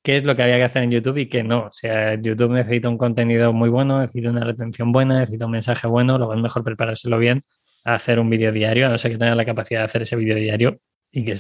qué 0.02 0.16
es 0.16 0.24
lo 0.24 0.34
que 0.36 0.42
había 0.42 0.56
que 0.56 0.64
hacer 0.64 0.82
en 0.82 0.90
YouTube 0.90 1.18
y 1.18 1.28
qué 1.28 1.42
no. 1.42 1.66
O 1.66 1.72
sea, 1.72 2.14
YouTube 2.14 2.52
necesita 2.52 2.88
un 2.88 2.98
contenido 2.98 3.52
muy 3.52 3.68
bueno, 3.68 4.00
necesita 4.00 4.30
una 4.30 4.44
retención 4.44 4.92
buena, 4.92 5.20
necesita 5.20 5.46
un 5.46 5.52
mensaje 5.52 5.86
bueno, 5.86 6.18
lo 6.18 6.32
es 6.32 6.40
mejor 6.40 6.64
preparárselo 6.64 7.18
bien 7.18 7.42
a 7.84 7.94
hacer 7.94 8.18
un 8.18 8.30
vídeo 8.30 8.52
diario, 8.52 8.86
a 8.86 8.90
no 8.90 8.98
ser 8.98 9.12
que 9.12 9.18
tenga 9.18 9.34
la 9.34 9.44
capacidad 9.44 9.80
de 9.80 9.84
hacer 9.84 10.02
ese 10.02 10.16
vídeo 10.16 10.36
diario 10.36 10.80
y 11.12 11.24
que, 11.24 11.34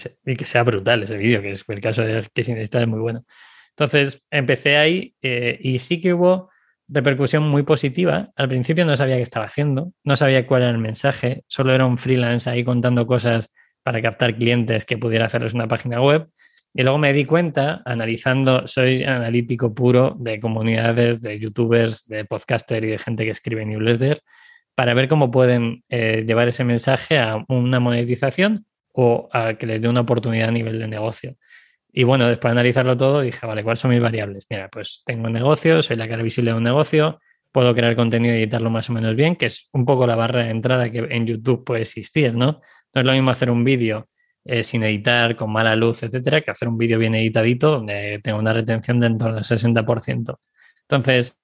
sea 0.44 0.62
brutal 0.62 1.02
ese 1.02 1.16
vídeo, 1.16 1.42
que 1.42 1.50
es 1.52 1.64
el 1.68 1.80
caso 1.80 2.02
de 2.02 2.26
que 2.34 2.44
sin 2.44 2.56
es 2.56 2.70
muy 2.86 3.00
bueno. 3.00 3.24
Entonces, 3.70 4.22
empecé 4.30 4.76
ahí 4.76 5.14
eh, 5.22 5.58
y 5.60 5.78
sí 5.78 6.00
que 6.00 6.12
hubo 6.12 6.50
repercusión 6.88 7.44
muy 7.44 7.62
positiva. 7.62 8.30
Al 8.36 8.48
principio 8.48 8.84
no 8.84 8.96
sabía 8.96 9.16
qué 9.16 9.22
estaba 9.22 9.46
haciendo, 9.46 9.92
no 10.04 10.16
sabía 10.16 10.46
cuál 10.46 10.62
era 10.62 10.70
el 10.70 10.78
mensaje, 10.78 11.44
solo 11.46 11.72
era 11.72 11.86
un 11.86 11.98
freelance 11.98 12.50
ahí 12.50 12.64
contando 12.64 13.06
cosas 13.06 13.54
para 13.82 14.02
captar 14.02 14.34
clientes 14.34 14.84
que 14.84 14.98
pudiera 14.98 15.26
hacerles 15.26 15.54
una 15.54 15.68
página 15.68 16.02
web 16.02 16.28
y 16.72 16.82
luego 16.82 16.98
me 16.98 17.12
di 17.12 17.24
cuenta, 17.24 17.82
analizando, 17.84 18.66
soy 18.66 19.02
analítico 19.02 19.74
puro 19.74 20.16
de 20.18 20.40
comunidades, 20.40 21.20
de 21.20 21.38
youtubers, 21.38 22.06
de 22.06 22.24
podcaster 22.24 22.84
y 22.84 22.88
de 22.88 22.98
gente 22.98 23.24
que 23.24 23.30
escribe 23.30 23.64
newsletter, 23.64 24.20
para 24.74 24.94
ver 24.94 25.08
cómo 25.08 25.30
pueden 25.30 25.82
eh, 25.88 26.24
llevar 26.26 26.48
ese 26.48 26.64
mensaje 26.64 27.18
a 27.18 27.44
una 27.48 27.80
monetización 27.80 28.66
o 28.92 29.28
a 29.32 29.54
que 29.54 29.66
les 29.66 29.82
dé 29.82 29.88
una 29.88 30.02
oportunidad 30.02 30.48
a 30.48 30.52
nivel 30.52 30.78
de 30.78 30.86
negocio. 30.86 31.36
Y 31.92 32.04
bueno, 32.04 32.28
después 32.28 32.50
de 32.50 32.60
analizarlo 32.60 32.96
todo, 32.96 33.20
dije, 33.20 33.44
vale, 33.46 33.64
¿cuáles 33.64 33.80
son 33.80 33.90
mis 33.90 34.00
variables? 34.00 34.46
Mira, 34.48 34.68
pues 34.68 35.02
tengo 35.04 35.26
un 35.26 35.32
negocio, 35.32 35.82
soy 35.82 35.96
la 35.96 36.08
cara 36.08 36.22
visible 36.22 36.52
de 36.52 36.56
un 36.56 36.62
negocio, 36.62 37.20
puedo 37.50 37.74
crear 37.74 37.96
contenido 37.96 38.34
y 38.34 38.38
editarlo 38.38 38.70
más 38.70 38.88
o 38.90 38.92
menos 38.92 39.16
bien, 39.16 39.34
que 39.34 39.46
es 39.46 39.68
un 39.72 39.84
poco 39.84 40.06
la 40.06 40.14
barra 40.14 40.44
de 40.44 40.50
entrada 40.50 40.88
que 40.90 40.98
en 40.98 41.26
YouTube 41.26 41.64
puede 41.64 41.82
existir, 41.82 42.32
¿no? 42.32 42.60
No 42.94 43.00
es 43.00 43.04
lo 43.04 43.12
mismo 43.12 43.30
hacer 43.30 43.50
un 43.50 43.64
vídeo 43.64 44.08
eh, 44.44 44.62
sin 44.62 44.82
editar, 44.82 45.36
con 45.36 45.52
mala 45.52 45.76
luz, 45.76 46.02
etcétera, 46.02 46.40
que 46.40 46.50
hacer 46.50 46.68
un 46.68 46.78
vídeo 46.78 46.98
bien 46.98 47.14
editadito 47.14 47.70
donde 47.70 48.20
tenga 48.22 48.38
una 48.38 48.52
retención 48.52 49.00
de 49.00 49.06
en 49.06 49.18
torno 49.18 49.38
al 49.38 49.44
60%. 49.44 50.36
Entonces, 50.82 51.38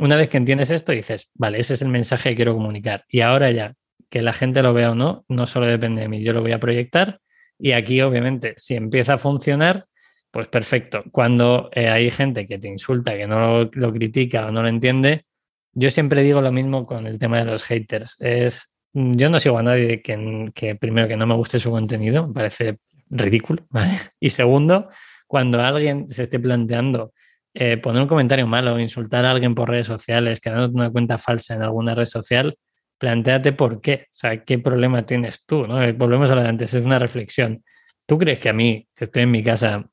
una 0.00 0.16
vez 0.16 0.28
que 0.28 0.38
entiendes 0.38 0.70
esto, 0.70 0.92
dices, 0.92 1.30
vale, 1.34 1.58
ese 1.58 1.74
es 1.74 1.82
el 1.82 1.88
mensaje 1.88 2.30
que 2.30 2.36
quiero 2.36 2.54
comunicar. 2.54 3.04
Y 3.08 3.20
ahora 3.20 3.50
ya, 3.50 3.74
que 4.10 4.22
la 4.22 4.32
gente 4.32 4.62
lo 4.62 4.72
vea 4.72 4.92
o 4.92 4.94
no, 4.94 5.24
no 5.28 5.46
solo 5.46 5.66
depende 5.66 6.02
de 6.02 6.08
mí, 6.08 6.22
yo 6.22 6.32
lo 6.32 6.40
voy 6.42 6.52
a 6.52 6.60
proyectar 6.60 7.20
y 7.58 7.72
aquí, 7.72 8.00
obviamente, 8.00 8.54
si 8.56 8.74
empieza 8.74 9.14
a 9.14 9.18
funcionar, 9.18 9.86
pues 10.30 10.48
perfecto. 10.48 11.04
Cuando 11.12 11.70
eh, 11.72 11.88
hay 11.88 12.10
gente 12.10 12.46
que 12.46 12.58
te 12.58 12.68
insulta, 12.68 13.16
que 13.16 13.26
no 13.26 13.70
lo, 13.72 13.92
critica 13.92 14.46
o 14.46 14.52
no 14.52 14.62
lo 14.62 14.68
entiende, 14.68 15.26
yo 15.72 15.90
siempre 15.90 16.22
digo 16.22 16.40
lo 16.40 16.52
mismo 16.52 16.86
con 16.86 17.06
el 17.06 17.18
tema 17.18 17.38
de 17.38 17.44
los 17.46 17.64
haters. 17.64 18.16
Es, 18.20 18.73
yo 18.94 19.28
no 19.28 19.40
sigo 19.40 19.58
a 19.58 19.62
nadie 19.62 20.00
que, 20.00 20.76
primero 20.76 21.08
que 21.08 21.16
no 21.16 21.26
me 21.26 21.34
guste 21.34 21.58
su 21.58 21.70
contenido, 21.70 22.28
me 22.28 22.32
parece 22.32 22.78
ridículo, 23.10 23.66
¿vale? 23.70 23.98
Y 24.20 24.30
segundo, 24.30 24.88
cuando 25.26 25.60
alguien 25.60 26.08
se 26.10 26.22
esté 26.22 26.38
planteando 26.38 27.12
eh, 27.52 27.76
poner 27.76 28.02
un 28.02 28.08
comentario 28.08 28.46
malo, 28.46 28.78
insultar 28.78 29.24
a 29.24 29.32
alguien 29.32 29.54
por 29.54 29.68
redes 29.68 29.86
sociales, 29.86 30.40
creando 30.40 30.68
una 30.68 30.90
cuenta 30.90 31.18
falsa 31.18 31.54
en 31.54 31.62
alguna 31.62 31.94
red 31.94 32.06
social, 32.06 32.56
planteate 32.98 33.52
por 33.52 33.80
qué, 33.80 34.06
o 34.10 34.16
sea, 34.16 34.44
qué 34.44 34.58
problema 34.58 35.04
tienes 35.04 35.44
tú, 35.44 35.66
¿no? 35.66 35.76
Volvemos 35.94 36.30
a 36.30 36.36
lo 36.36 36.42
de 36.42 36.48
antes, 36.48 36.74
es 36.74 36.86
una 36.86 36.98
reflexión. 36.98 37.62
¿Tú 38.06 38.18
crees 38.18 38.38
que 38.38 38.48
a 38.48 38.52
mí, 38.52 38.88
que 38.94 39.04
estoy 39.04 39.22
en 39.22 39.30
mi 39.30 39.42
casa, 39.42 39.84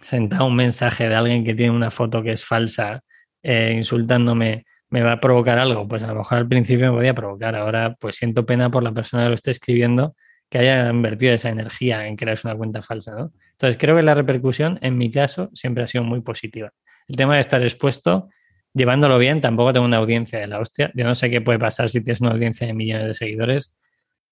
sentado 0.00 0.46
un 0.46 0.56
mensaje 0.56 1.08
de 1.08 1.14
alguien 1.14 1.44
que 1.44 1.54
tiene 1.54 1.72
una 1.72 1.90
foto 1.90 2.22
que 2.22 2.32
es 2.32 2.44
falsa, 2.44 3.02
eh, 3.42 3.72
insultándome, 3.76 4.64
me 4.94 5.02
va 5.02 5.12
a 5.12 5.20
provocar 5.20 5.58
algo? 5.58 5.88
Pues 5.88 6.04
a 6.04 6.06
lo 6.06 6.14
mejor 6.14 6.38
al 6.38 6.46
principio 6.46 6.92
me 6.92 6.96
podía 6.98 7.14
provocar, 7.14 7.56
ahora 7.56 7.96
pues 7.98 8.14
siento 8.14 8.46
pena 8.46 8.70
por 8.70 8.84
la 8.84 8.92
persona 8.92 9.24
que 9.24 9.30
lo 9.30 9.34
esté 9.34 9.50
escribiendo 9.50 10.14
que 10.48 10.58
haya 10.58 10.88
invertido 10.88 11.34
esa 11.34 11.48
energía 11.48 12.06
en 12.06 12.14
crearse 12.14 12.46
una 12.46 12.56
cuenta 12.56 12.80
falsa, 12.80 13.10
¿no? 13.10 13.32
Entonces 13.50 13.76
creo 13.76 13.96
que 13.96 14.02
la 14.02 14.14
repercusión, 14.14 14.78
en 14.82 14.96
mi 14.96 15.10
caso, 15.10 15.50
siempre 15.52 15.82
ha 15.82 15.88
sido 15.88 16.04
muy 16.04 16.20
positiva. 16.20 16.70
El 17.08 17.16
tema 17.16 17.34
de 17.34 17.40
estar 17.40 17.60
expuesto 17.60 18.28
llevándolo 18.72 19.18
bien, 19.18 19.40
tampoco 19.40 19.72
tengo 19.72 19.84
una 19.84 19.96
audiencia 19.96 20.38
de 20.38 20.46
la 20.46 20.60
hostia. 20.60 20.92
Yo 20.94 21.04
no 21.04 21.16
sé 21.16 21.28
qué 21.28 21.40
puede 21.40 21.58
pasar 21.58 21.88
si 21.88 22.04
tienes 22.04 22.20
una 22.20 22.30
audiencia 22.30 22.68
de 22.68 22.72
millones 22.72 23.06
de 23.08 23.14
seguidores. 23.14 23.74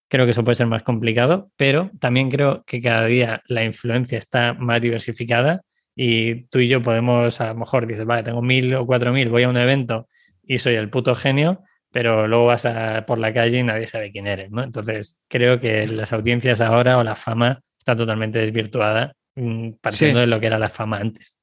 Creo 0.08 0.24
que 0.24 0.30
eso 0.30 0.44
puede 0.44 0.54
ser 0.54 0.68
más 0.68 0.84
complicado, 0.84 1.50
pero 1.56 1.90
también 1.98 2.30
creo 2.30 2.62
que 2.66 2.80
cada 2.80 3.06
día 3.06 3.42
la 3.48 3.64
influencia 3.64 4.16
está 4.16 4.54
más 4.54 4.80
diversificada 4.80 5.62
y 5.96 6.44
tú 6.44 6.60
y 6.60 6.68
yo 6.68 6.82
podemos, 6.82 7.40
a 7.40 7.48
lo 7.48 7.56
mejor 7.56 7.88
dices, 7.88 8.04
vale, 8.04 8.22
tengo 8.22 8.42
mil 8.42 8.72
o 8.76 8.86
cuatro 8.86 9.12
mil, 9.12 9.28
voy 9.28 9.42
a 9.42 9.48
un 9.48 9.56
evento 9.56 10.06
y 10.42 10.58
soy 10.58 10.74
el 10.74 10.90
puto 10.90 11.14
genio, 11.14 11.62
pero 11.90 12.26
luego 12.26 12.46
vas 12.46 12.66
a, 12.66 13.04
por 13.06 13.18
la 13.18 13.32
calle 13.32 13.58
y 13.58 13.62
nadie 13.62 13.86
sabe 13.86 14.10
quién 14.10 14.26
eres, 14.26 14.50
¿no? 14.50 14.62
Entonces 14.62 15.18
creo 15.28 15.60
que 15.60 15.86
las 15.86 16.12
audiencias 16.12 16.60
ahora 16.60 16.98
o 16.98 17.04
la 17.04 17.16
fama 17.16 17.60
está 17.78 17.96
totalmente 17.96 18.38
desvirtuada 18.38 19.14
mm, 19.36 19.72
partiendo 19.80 20.20
de 20.20 20.26
lo 20.26 20.40
que 20.40 20.46
era 20.46 20.58
la 20.58 20.68
fama 20.68 20.98
antes. 20.98 21.36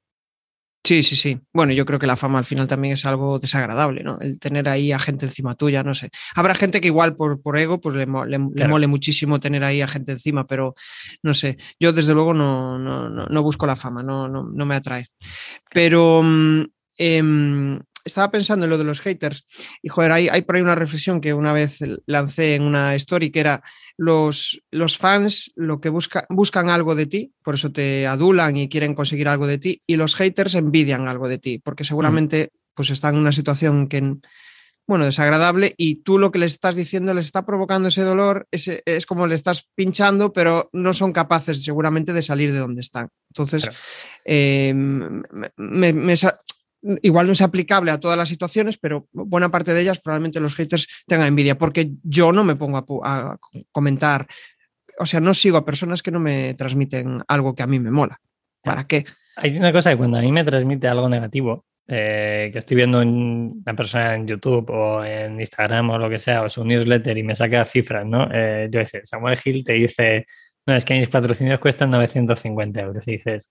Sí, 0.84 1.04
sí, 1.04 1.16
sí. 1.18 1.40
Bueno, 1.54 1.74
yo 1.74 1.86
creo 1.86 2.00
que 2.00 2.08
la 2.08 2.16
fama 2.16 2.40
al 2.40 2.46
final 2.46 2.68
también 2.68 2.94
es 2.94 3.06
algo 3.06 3.38
desagradable, 3.38 4.02
¿no? 4.02 4.18
El 4.22 4.40
tener 4.40 4.70
ahí 4.70 4.92
a 4.94 4.98
gente 4.98 5.26
encima 5.26 5.54
tuya, 5.54 5.84
no 5.84 5.94
sé. 5.94 6.10
Habrá 6.36 6.56
gente 6.56 6.80
que 6.80 6.88
igual 6.88 7.16
por, 7.16 7.42
por 7.42 7.58
ego, 7.58 7.82
pues 7.82 7.96
le, 7.96 8.08
mole 8.08 8.88
muchísimo 8.88 9.40
tener 9.40 9.64
ahí 9.64 9.82
a 9.82 9.88
gente 9.88 10.14
encima, 10.14 10.48
pero 10.48 10.76
no 11.22 11.34
sé. 11.34 11.58
Yo 11.80 11.92
desde 11.92 12.14
luego 12.14 12.34
no, 12.34 12.80
no, 12.80 13.10
no, 13.10 13.44
busco 13.44 13.68
la 13.68 13.76
fama, 13.76 14.02
no, 14.02 14.30
no, 14.30 14.44
no 14.44 14.66
me 14.66 14.76
atrae. 14.76 15.08
Pero 15.70 16.22
mm, 16.24 16.64
em, 16.98 17.80
estaba 18.04 18.32
pensando 18.32 18.66
en 18.66 18.70
lo 18.70 18.78
de 18.78 18.84
los 18.84 19.02
haters 19.02 19.46
y 19.82 19.90
joder, 19.90 20.12
hay, 20.12 20.30
hay 20.30 20.42
por 20.42 20.56
ahí 20.56 20.62
una 20.62 20.76
reflexión 20.76 21.22
que 21.22 21.34
una 21.34 21.54
vez 21.54 21.80
lancé 22.06 22.56
en 22.56 22.64
una 22.64 22.96
story 22.96 23.30
que 23.32 23.40
era 23.40 23.64
los, 23.98 24.62
los 24.72 24.98
fans 24.98 25.52
lo 25.56 25.80
que 25.80 25.90
busca, 25.90 26.26
buscan 26.30 26.70
algo 26.70 26.96
de 26.96 27.06
ti, 27.06 27.34
por 27.44 27.56
eso 27.56 27.72
te 27.72 28.08
adulan 28.08 28.58
y 28.58 28.70
quieren 28.70 28.96
conseguir 28.96 29.28
algo 29.28 29.48
de 29.48 29.58
ti 29.58 29.82
y 29.86 29.96
los 29.96 30.16
haters 30.16 30.56
envidian 30.56 31.08
algo 31.08 31.28
de 31.28 31.38
ti, 31.38 31.60
porque 31.60 31.84
seguramente 31.84 32.52
pues 32.74 32.90
están 32.90 33.16
en 33.16 33.22
una 33.22 33.32
situación 33.32 33.88
que 33.88 34.18
bueno, 34.90 35.06
desagradable 35.06 35.76
y 35.78 35.98
tú 35.98 36.18
lo 36.18 36.32
que 36.32 36.40
les 36.40 36.54
estás 36.54 36.76
diciendo 36.76 37.14
les 37.14 37.26
está 37.26 37.46
provocando 37.46 37.90
ese 37.90 38.02
dolor, 38.02 38.48
ese, 38.50 38.82
es 38.86 39.06
como 39.06 39.28
le 39.28 39.36
estás 39.36 39.68
pinchando, 39.76 40.34
pero 40.34 40.68
no 40.74 40.96
son 40.96 41.14
capaces 41.14 41.64
seguramente 41.64 42.12
de 42.12 42.24
salir 42.24 42.52
de 42.52 42.58
donde 42.58 42.82
están. 42.82 43.08
Entonces, 43.30 43.70
eh, 44.26 44.74
me, 44.74 46.14
igual 47.02 47.28
no 47.28 47.34
es 47.34 47.42
aplicable 47.42 47.92
a 47.92 48.00
todas 48.00 48.18
las 48.18 48.30
situaciones, 48.30 48.78
pero 48.78 49.08
buena 49.12 49.50
parte 49.50 49.74
de 49.74 49.82
ellas 49.82 50.00
probablemente 50.00 50.40
los 50.40 50.56
haters 50.56 50.88
tengan 51.08 51.28
envidia, 51.28 51.58
porque 51.58 51.92
yo 52.04 52.32
no 52.32 52.44
me 52.44 52.56
pongo 52.56 52.78
a, 53.04 53.38
comentar, 53.72 54.28
o 54.98 55.06
sea, 55.06 55.20
no 55.20 55.34
sigo 55.34 55.58
a 55.58 55.66
personas 55.66 56.02
que 56.04 56.12
no 56.12 56.20
me 56.20 56.54
transmiten 56.54 57.24
algo 57.28 57.56
que 57.56 57.64
a 57.64 57.68
mí 57.68 57.80
me 57.80 57.92
mola. 57.92 58.20
¿Para 58.62 58.86
qué? 58.88 59.06
Hay 59.38 59.58
una 59.58 59.72
cosa 59.72 59.92
que 59.92 59.98
cuando 59.98 60.18
a 60.18 60.22
mí 60.22 60.32
me 60.32 60.44
transmite 60.44 60.88
algo 60.88 61.08
negativo, 61.08 61.66
eh, 61.88 62.50
que 62.52 62.60
estoy 62.60 62.76
viendo 62.76 63.00
una 63.00 63.76
persona 63.76 64.16
en 64.16 64.28
YouTube 64.28 64.70
o 64.70 65.04
en 65.04 65.40
Instagram 65.40 65.90
o 65.92 65.98
lo 65.98 66.10
que 66.10 66.20
sea, 66.20 66.44
o 66.44 66.50
su 66.50 66.64
newsletter 66.64 67.18
y 67.18 67.24
me 67.24 67.36
saca 67.36 67.66
cifras, 67.66 68.06
¿no? 68.06 68.28
Eh, 68.32 68.68
yo 68.72 68.86
sé, 68.86 69.02
Samuel 69.06 69.40
Hill 69.44 69.64
te 69.64 69.74
dice, 69.74 70.26
no, 70.68 70.76
es 70.76 70.86
que 70.86 70.94
mis 70.94 71.10
patrocinios 71.10 71.60
cuestan 71.60 71.90
950 71.90 72.82
euros 72.82 73.08
y 73.08 73.14
dices, 73.14 73.50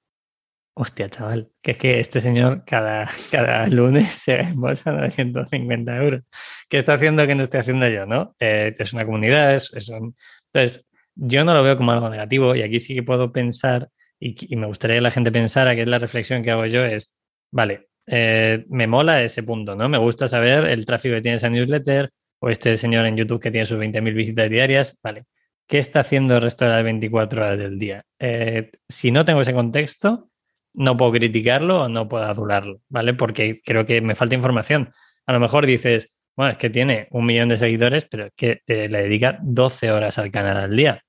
Hostia, 0.81 1.09
chaval, 1.11 1.51
que 1.61 1.73
es 1.73 1.79
que 1.79 1.99
este 1.99 2.21
señor 2.21 2.63
cada, 2.65 3.09
cada 3.33 3.67
lunes 3.67 4.11
se 4.11 4.39
embolsa 4.41 4.93
950 4.93 5.97
euros. 5.97 6.23
¿Qué 6.69 6.77
está 6.79 6.95
haciendo 6.95 7.27
que 7.27 7.35
no 7.35 7.43
estoy 7.43 7.61
haciendo 7.61 7.89
yo, 7.89 8.07
no? 8.07 8.37
Eh, 8.39 8.73
es 8.79 8.93
una 8.93 9.05
comunidad, 9.05 9.57
es, 9.57 9.73
Entonces, 9.73 10.89
yo 11.17 11.45
no 11.45 11.53
lo 11.53 11.65
veo 11.65 11.77
como 11.77 11.91
algo 11.91 12.09
negativo 12.09 12.55
y 12.55 12.63
aquí 12.63 12.79
sí 12.79 12.95
que 12.95 13.03
puedo 13.03 13.33
pensar 13.33 13.89
y, 14.21 14.55
me 14.55 14.69
gustaría 14.69 14.99
que 14.99 15.03
la 15.03 15.11
gente 15.11 15.33
pensara 15.33 15.75
que 15.75 15.83
es 15.83 15.89
la 15.89 15.99
reflexión 15.99 16.45
que 16.45 16.53
hago 16.53 16.67
yo 16.67 16.85
es, 16.85 17.13
vale, 17.51 17.89
eh, 18.07 18.65
me 18.69 18.87
mola 18.87 19.21
ese 19.25 19.43
punto, 19.43 19.75
¿no? 19.75 19.89
Me 19.89 19.99
gusta 19.99 20.29
saber 20.29 20.67
el 20.67 20.87
tráfico 20.87 21.17
que 21.17 21.23
tiene 21.23 21.37
esa 21.37 21.49
newsletter 21.51 22.11
o 22.39 22.51
este 22.51 22.77
señor 22.77 23.05
en 23.07 23.17
YouTube 23.17 23.41
que 23.41 23.51
tiene 23.51 23.67
sus 23.67 23.79
20.000 23.79 24.15
visitas 24.15 24.49
diarias, 24.49 24.97
vale. 25.03 25.25
¿Qué 25.67 25.79
está 25.79 26.01
haciendo 26.01 26.37
el 26.37 26.43
resto 26.43 26.67
de 26.67 26.71
las 26.71 26.85
24 26.85 27.43
horas 27.43 27.59
del 27.59 27.79
día? 27.81 28.05
Eh, 28.21 28.71
si 28.89 29.11
no 29.11 29.25
tengo 29.25 29.41
ese 29.41 29.53
contexto, 29.53 30.31
no 30.75 30.97
puedo 30.97 31.13
criticarlo 31.13 31.83
o 31.83 31.89
no 31.89 32.09
puedo 32.09 32.25
adularlo, 32.25 32.81
¿vale? 32.89 33.15
Porque 33.15 33.61
creo 33.65 33.87
que 33.87 34.01
me 34.01 34.15
falta 34.15 34.35
información. 34.35 34.93
A 35.27 35.33
lo 35.33 35.41
mejor 35.41 35.67
dices, 35.67 36.13
bueno, 36.37 36.53
es 36.53 36.59
que 36.59 36.71
tiene 36.71 37.09
un 37.11 37.27
millón 37.27 37.49
de 37.49 37.57
seguidores, 37.57 38.07
pero 38.07 38.27
es 38.27 38.33
que 38.37 38.63
eh, 38.67 38.89
le 38.89 39.03
dedica 39.03 39.39
12 39.43 39.91
horas 39.91 40.19
al 40.19 40.31
canal 40.31 40.57
al 40.57 40.77
día. 40.77 41.03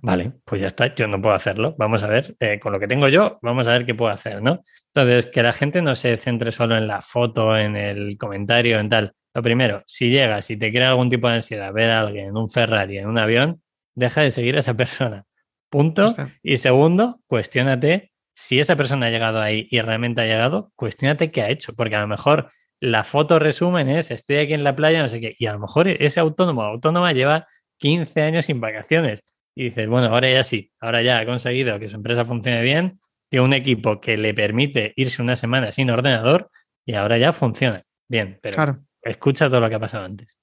Vale, 0.00 0.32
pues 0.44 0.60
ya 0.60 0.66
está, 0.66 0.94
yo 0.94 1.06
no 1.08 1.20
puedo 1.20 1.34
hacerlo. 1.34 1.74
Vamos 1.78 2.02
a 2.02 2.08
ver, 2.08 2.34
eh, 2.40 2.58
con 2.58 2.72
lo 2.72 2.80
que 2.80 2.86
tengo 2.86 3.08
yo, 3.08 3.38
vamos 3.42 3.66
a 3.66 3.72
ver 3.72 3.84
qué 3.84 3.94
puedo 3.94 4.10
hacer, 4.10 4.42
¿no? 4.42 4.62
Entonces, 4.94 5.26
que 5.26 5.42
la 5.42 5.52
gente 5.52 5.82
no 5.82 5.94
se 5.94 6.16
centre 6.16 6.52
solo 6.52 6.76
en 6.76 6.86
la 6.86 7.02
foto, 7.02 7.56
en 7.56 7.76
el 7.76 8.16
comentario, 8.16 8.78
en 8.78 8.88
tal. 8.88 9.12
Lo 9.34 9.42
primero, 9.42 9.82
si 9.86 10.10
llegas 10.10 10.48
y 10.50 10.56
te 10.56 10.70
crea 10.70 10.90
algún 10.90 11.10
tipo 11.10 11.28
de 11.28 11.34
ansiedad 11.34 11.72
ver 11.72 11.90
a 11.90 12.00
alguien 12.00 12.28
en 12.28 12.36
un 12.36 12.48
Ferrari, 12.48 12.98
en 12.98 13.08
un 13.08 13.18
avión, 13.18 13.62
deja 13.94 14.22
de 14.22 14.30
seguir 14.30 14.56
a 14.56 14.60
esa 14.60 14.74
persona. 14.74 15.24
Punto. 15.68 16.06
Y 16.42 16.56
segundo, 16.58 17.20
cuestiónate 17.26 18.12
si 18.34 18.58
esa 18.58 18.76
persona 18.76 19.06
ha 19.06 19.10
llegado 19.10 19.40
ahí 19.40 19.68
y 19.70 19.80
realmente 19.80 20.20
ha 20.20 20.26
llegado, 20.26 20.72
cuestionate 20.74 21.30
qué 21.30 21.42
ha 21.42 21.50
hecho, 21.50 21.74
porque 21.74 21.94
a 21.94 22.00
lo 22.00 22.08
mejor 22.08 22.50
la 22.80 23.04
foto 23.04 23.38
resumen 23.38 23.88
es 23.88 24.10
estoy 24.10 24.36
aquí 24.36 24.52
en 24.52 24.64
la 24.64 24.76
playa, 24.76 25.00
no 25.00 25.08
sé 25.08 25.20
qué, 25.20 25.36
y 25.38 25.46
a 25.46 25.52
lo 25.52 25.60
mejor 25.60 25.88
ese 25.88 26.20
autónomo 26.20 26.62
o 26.62 26.64
autónoma 26.64 27.12
lleva 27.12 27.46
15 27.78 28.22
años 28.22 28.46
sin 28.46 28.60
vacaciones 28.60 29.24
y 29.54 29.64
dices, 29.64 29.88
bueno, 29.88 30.08
ahora 30.08 30.30
ya 30.30 30.42
sí, 30.42 30.72
ahora 30.80 31.02
ya 31.02 31.18
ha 31.18 31.26
conseguido 31.26 31.78
que 31.78 31.88
su 31.88 31.96
empresa 31.96 32.24
funcione 32.24 32.60
bien, 32.62 33.00
tiene 33.30 33.46
un 33.46 33.52
equipo 33.52 34.00
que 34.00 34.16
le 34.16 34.34
permite 34.34 34.92
irse 34.96 35.22
una 35.22 35.36
semana 35.36 35.70
sin 35.70 35.90
ordenador 35.90 36.50
y 36.84 36.94
ahora 36.94 37.18
ya 37.18 37.32
funciona 37.32 37.84
bien, 38.08 38.38
pero 38.42 38.84
escucha 39.00 39.48
todo 39.48 39.60
lo 39.60 39.68
que 39.68 39.76
ha 39.76 39.80
pasado 39.80 40.04
antes. 40.04 40.38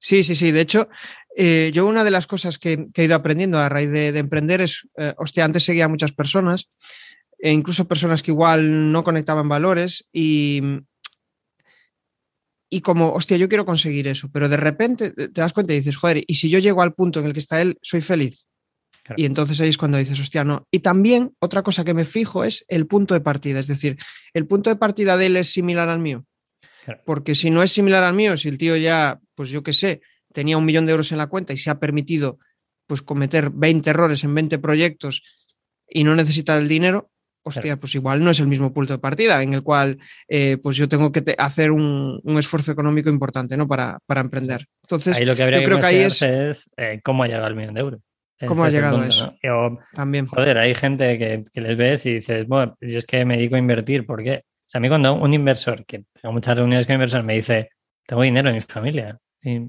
Sí, 0.00 0.22
sí, 0.22 0.34
sí. 0.34 0.52
De 0.52 0.60
hecho, 0.60 0.88
eh, 1.36 1.70
yo 1.72 1.86
una 1.86 2.04
de 2.04 2.10
las 2.10 2.26
cosas 2.26 2.58
que, 2.58 2.86
he 2.94 3.04
ido 3.04 3.14
aprendiendo 3.14 3.58
a 3.58 3.68
raíz 3.68 3.90
de, 3.90 4.08
emprender 4.16 4.60
es, 4.60 4.88
eh, 4.96 5.14
hostia, 5.16 5.44
antes 5.44 5.64
seguía 5.64 5.86
a 5.86 5.88
muchas 5.88 6.12
personas 6.12 6.68
e 7.38 7.52
incluso 7.52 7.86
personas 7.86 8.22
que 8.22 8.30
igual 8.30 8.92
no 8.92 9.04
conectaban 9.04 9.48
valores 9.48 10.08
y, 10.12 10.60
y 12.70 12.80
como, 12.80 13.12
hostia, 13.12 13.36
yo 13.36 13.48
quiero 13.48 13.64
conseguir 13.64 14.08
eso, 14.08 14.28
pero 14.32 14.48
de 14.48 14.56
repente 14.56 15.12
te 15.12 15.40
das 15.40 15.52
cuenta 15.52 15.72
y 15.72 15.76
dices, 15.76 15.96
joder, 15.96 16.24
y 16.26 16.34
si 16.34 16.48
yo 16.48 16.58
llego 16.58 16.82
al 16.82 16.94
punto 16.94 17.20
en 17.20 17.26
el 17.26 17.32
que 17.32 17.38
está 17.38 17.60
él, 17.62 17.78
soy 17.82 18.00
feliz. 18.00 18.48
Y 19.16 19.24
entonces 19.24 19.58
ahí 19.60 19.70
es 19.70 19.78
cuando 19.78 19.96
dices, 19.96 20.20
hostia, 20.20 20.44
no. 20.44 20.66
Y 20.70 20.80
también 20.80 21.34
otra 21.38 21.62
cosa 21.62 21.82
que 21.82 21.94
me 21.94 22.04
fijo 22.04 22.44
es 22.44 22.66
el 22.68 22.86
punto 22.86 23.14
de 23.14 23.20
partida, 23.20 23.58
es 23.58 23.66
decir, 23.66 23.96
el 24.34 24.46
punto 24.46 24.68
de 24.68 24.76
partida 24.76 25.16
de 25.16 25.26
él 25.26 25.36
es 25.36 25.50
similar 25.50 25.88
al 25.88 25.98
mío. 25.98 26.26
Porque 27.04 27.34
si 27.34 27.50
no 27.50 27.62
es 27.62 27.72
similar 27.72 28.02
al 28.02 28.14
mío, 28.14 28.36
si 28.36 28.48
el 28.48 28.58
tío 28.58 28.76
ya, 28.76 29.20
pues 29.34 29.50
yo 29.50 29.62
qué 29.62 29.72
sé, 29.72 30.00
tenía 30.32 30.56
un 30.56 30.64
millón 30.64 30.86
de 30.86 30.92
euros 30.92 31.12
en 31.12 31.18
la 31.18 31.26
cuenta 31.26 31.52
y 31.52 31.56
se 31.56 31.70
ha 31.70 31.78
permitido 31.78 32.38
pues 32.86 33.02
cometer 33.02 33.50
20 33.50 33.90
errores 33.90 34.24
en 34.24 34.34
20 34.34 34.58
proyectos 34.58 35.22
y 35.86 36.04
no 36.04 36.14
necesita 36.14 36.56
el 36.56 36.68
dinero, 36.68 37.10
hostia, 37.48 37.76
pues 37.76 37.94
igual 37.94 38.22
no 38.22 38.30
es 38.30 38.40
el 38.40 38.48
mismo 38.48 38.72
punto 38.72 38.94
de 38.94 38.98
partida 38.98 39.42
en 39.42 39.54
el 39.54 39.62
cual 39.62 39.98
eh, 40.28 40.56
pues 40.62 40.76
yo 40.76 40.88
tengo 40.88 41.12
que 41.12 41.34
hacer 41.36 41.70
un, 41.70 42.20
esfuerzo 42.38 42.72
económico 42.72 43.10
importante 43.10 43.56
¿no? 43.56 43.66
para, 43.66 43.98
para 44.06 44.20
emprender. 44.20 44.66
Entonces, 44.82 45.18
ahí 45.18 45.26
lo 45.26 45.36
que 45.36 45.42
habría 45.42 45.58
yo 45.58 45.62
que 45.62 45.66
creo 45.66 45.80
que 45.80 45.86
ahí 45.86 45.96
es, 45.96 46.22
es 46.22 46.70
eh, 46.76 47.00
cómo 47.02 47.24
ha 47.24 47.26
llegado 47.26 47.46
al 47.46 47.56
millón 47.56 47.74
de 47.74 47.80
euros. 47.80 48.00
¿Cómo 48.46 48.64
ha 48.64 48.70
llegado 48.70 49.00
a 49.00 49.06
eso? 49.06 49.36
También. 49.92 50.26
Joder, 50.26 50.58
hay 50.58 50.74
gente 50.74 51.18
que, 51.18 51.60
les 51.60 51.76
ves 51.76 52.06
y 52.06 52.14
dices, 52.14 52.46
bueno, 52.46 52.76
yo 52.80 52.98
es 52.98 53.06
que 53.06 53.24
me 53.24 53.36
dedico 53.36 53.56
a 53.56 53.58
invertir, 53.58 54.06
¿por 54.06 54.22
qué? 54.22 54.44
O 54.44 54.70
sea, 54.70 54.78
a 54.78 54.82
mí 54.82 54.88
cuando 54.88 55.14
un 55.14 55.34
inversor, 55.34 55.84
que 55.84 56.04
tengo 56.20 56.32
muchas 56.32 56.56
reuniones 56.56 56.86
con 56.86 56.94
inversor, 56.94 57.24
me 57.24 57.34
dice, 57.34 57.70
tengo 58.06 58.22
dinero 58.22 58.48
en 58.48 58.56
mi 58.56 58.60
familia 58.60 59.18
y, 59.42 59.60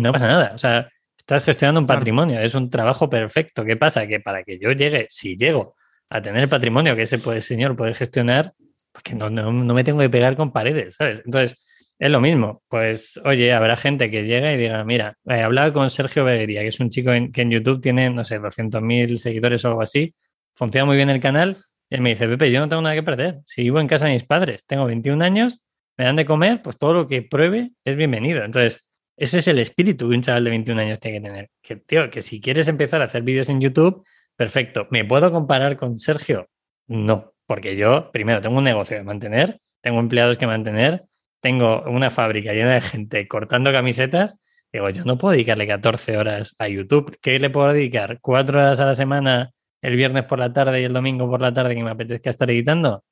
no 0.00 0.12
pasa 0.12 0.26
nada. 0.26 0.52
O 0.54 0.58
sea, 0.58 0.88
estás 1.16 1.44
gestionando 1.44 1.80
un 1.80 1.86
patrimonio, 1.86 2.40
es 2.40 2.54
un 2.54 2.68
trabajo 2.68 3.08
perfecto. 3.08 3.64
¿Qué 3.64 3.76
pasa? 3.76 4.06
Que 4.08 4.18
para 4.18 4.42
que 4.42 4.58
yo 4.58 4.72
llegue, 4.72 5.06
si 5.08 5.36
llego 5.36 5.76
a 6.10 6.22
tener 6.22 6.42
el 6.42 6.48
patrimonio 6.48 6.96
que 6.96 7.02
ese 7.02 7.18
puede, 7.18 7.40
señor 7.40 7.76
puede 7.76 7.94
gestionar, 7.94 8.52
porque 8.92 9.14
no, 9.14 9.30
no, 9.30 9.52
no 9.52 9.74
me 9.74 9.84
tengo 9.84 10.00
que 10.00 10.10
pegar 10.10 10.36
con 10.36 10.52
paredes, 10.52 10.94
¿sabes? 10.96 11.22
Entonces, 11.24 11.58
es 11.98 12.10
lo 12.10 12.20
mismo. 12.20 12.62
Pues, 12.68 13.20
oye, 13.24 13.52
habrá 13.52 13.76
gente 13.76 14.10
que 14.10 14.24
llega 14.24 14.52
y 14.52 14.56
diga, 14.56 14.84
mira, 14.84 15.16
he 15.26 15.42
hablado 15.42 15.72
con 15.72 15.90
Sergio 15.90 16.24
Beguería, 16.24 16.62
que 16.62 16.68
es 16.68 16.80
un 16.80 16.90
chico 16.90 17.10
que 17.32 17.42
en 17.42 17.50
YouTube 17.50 17.80
tiene, 17.80 18.10
no 18.10 18.24
sé, 18.24 18.40
200.000 18.40 19.16
seguidores 19.16 19.64
o 19.64 19.68
algo 19.68 19.82
así. 19.82 20.14
Funciona 20.54 20.84
muy 20.84 20.96
bien 20.96 21.10
el 21.10 21.20
canal. 21.20 21.56
Y 21.90 21.96
él 21.96 22.00
me 22.00 22.10
dice, 22.10 22.26
Pepe, 22.28 22.50
yo 22.50 22.60
no 22.60 22.68
tengo 22.68 22.82
nada 22.82 22.94
que 22.94 23.02
perder. 23.02 23.40
Si 23.46 23.62
vivo 23.62 23.80
en 23.80 23.86
casa 23.86 24.06
de 24.06 24.12
mis 24.12 24.24
padres, 24.24 24.64
tengo 24.66 24.86
21 24.86 25.24
años, 25.24 25.60
me 25.96 26.04
dan 26.04 26.16
de 26.16 26.24
comer, 26.24 26.62
pues 26.62 26.78
todo 26.78 26.92
lo 26.92 27.06
que 27.06 27.22
pruebe 27.22 27.72
es 27.84 27.96
bienvenido. 27.96 28.44
Entonces, 28.44 28.84
ese 29.16 29.38
es 29.38 29.48
el 29.48 29.58
espíritu 29.60 30.08
que 30.08 30.16
un 30.16 30.22
chaval 30.22 30.44
de 30.44 30.50
21 30.50 30.80
años 30.80 31.00
tiene 31.00 31.18
que 31.20 31.28
tener. 31.28 31.50
Que, 31.62 31.76
tío, 31.76 32.10
que 32.10 32.22
si 32.22 32.40
quieres 32.40 32.66
empezar 32.68 33.00
a 33.02 33.04
hacer 33.04 33.22
vídeos 33.22 33.48
en 33.48 33.60
YouTube, 33.60 34.04
perfecto. 34.36 34.86
¿Me 34.90 35.04
puedo 35.04 35.30
comparar 35.32 35.76
con 35.76 35.98
Sergio? 35.98 36.48
No, 36.86 37.34
porque 37.46 37.76
yo, 37.76 38.10
primero, 38.12 38.40
tengo 38.40 38.58
un 38.58 38.64
negocio 38.64 38.96
que 38.96 39.02
mantener, 39.02 39.60
tengo 39.80 40.00
empleados 40.00 40.38
que 40.38 40.46
mantener, 40.46 41.04
tengo 41.40 41.82
una 41.82 42.10
fábrica 42.10 42.52
llena 42.52 42.74
de 42.74 42.80
gente 42.80 43.28
cortando 43.28 43.72
camisetas, 43.72 44.38
digo, 44.72 44.90
yo 44.90 45.04
no 45.04 45.18
puedo 45.18 45.32
dedicarle 45.32 45.66
14 45.66 46.16
horas 46.16 46.54
a 46.58 46.68
YouTube. 46.68 47.18
¿Qué 47.20 47.38
le 47.38 47.50
puedo 47.50 47.72
dedicar? 47.72 48.18
¿Cuatro 48.20 48.58
horas 48.58 48.80
a 48.80 48.86
la 48.86 48.94
semana 48.94 49.52
el 49.82 49.96
viernes 49.96 50.24
por 50.24 50.38
la 50.38 50.52
tarde 50.52 50.80
y 50.80 50.84
el 50.84 50.92
domingo 50.92 51.28
por 51.28 51.40
la 51.40 51.52
tarde 51.52 51.74
que 51.74 51.84
me 51.84 51.90
apetezca 51.90 52.30
estar 52.30 52.50
editando? 52.50 53.04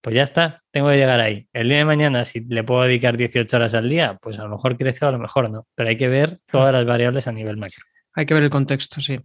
Pues 0.00 0.14
ya 0.14 0.22
está, 0.22 0.62
tengo 0.70 0.90
que 0.90 0.96
llegar 0.96 1.20
ahí. 1.20 1.48
El 1.52 1.68
día 1.68 1.78
de 1.78 1.84
mañana, 1.84 2.24
si 2.24 2.40
le 2.40 2.62
puedo 2.62 2.82
dedicar 2.82 3.16
18 3.16 3.56
horas 3.56 3.74
al 3.74 3.88
día, 3.88 4.18
pues 4.22 4.38
a 4.38 4.44
lo 4.44 4.50
mejor 4.50 4.76
crece 4.76 5.04
o 5.04 5.08
a 5.08 5.12
lo 5.12 5.18
mejor 5.18 5.50
no. 5.50 5.66
Pero 5.74 5.88
hay 5.88 5.96
que 5.96 6.08
ver 6.08 6.38
todas 6.46 6.72
las 6.72 6.86
variables 6.86 7.26
a 7.26 7.32
nivel 7.32 7.56
macro. 7.56 7.84
Hay 8.18 8.26
que 8.26 8.34
ver 8.34 8.42
el 8.42 8.50
contexto, 8.50 9.00
sí. 9.00 9.20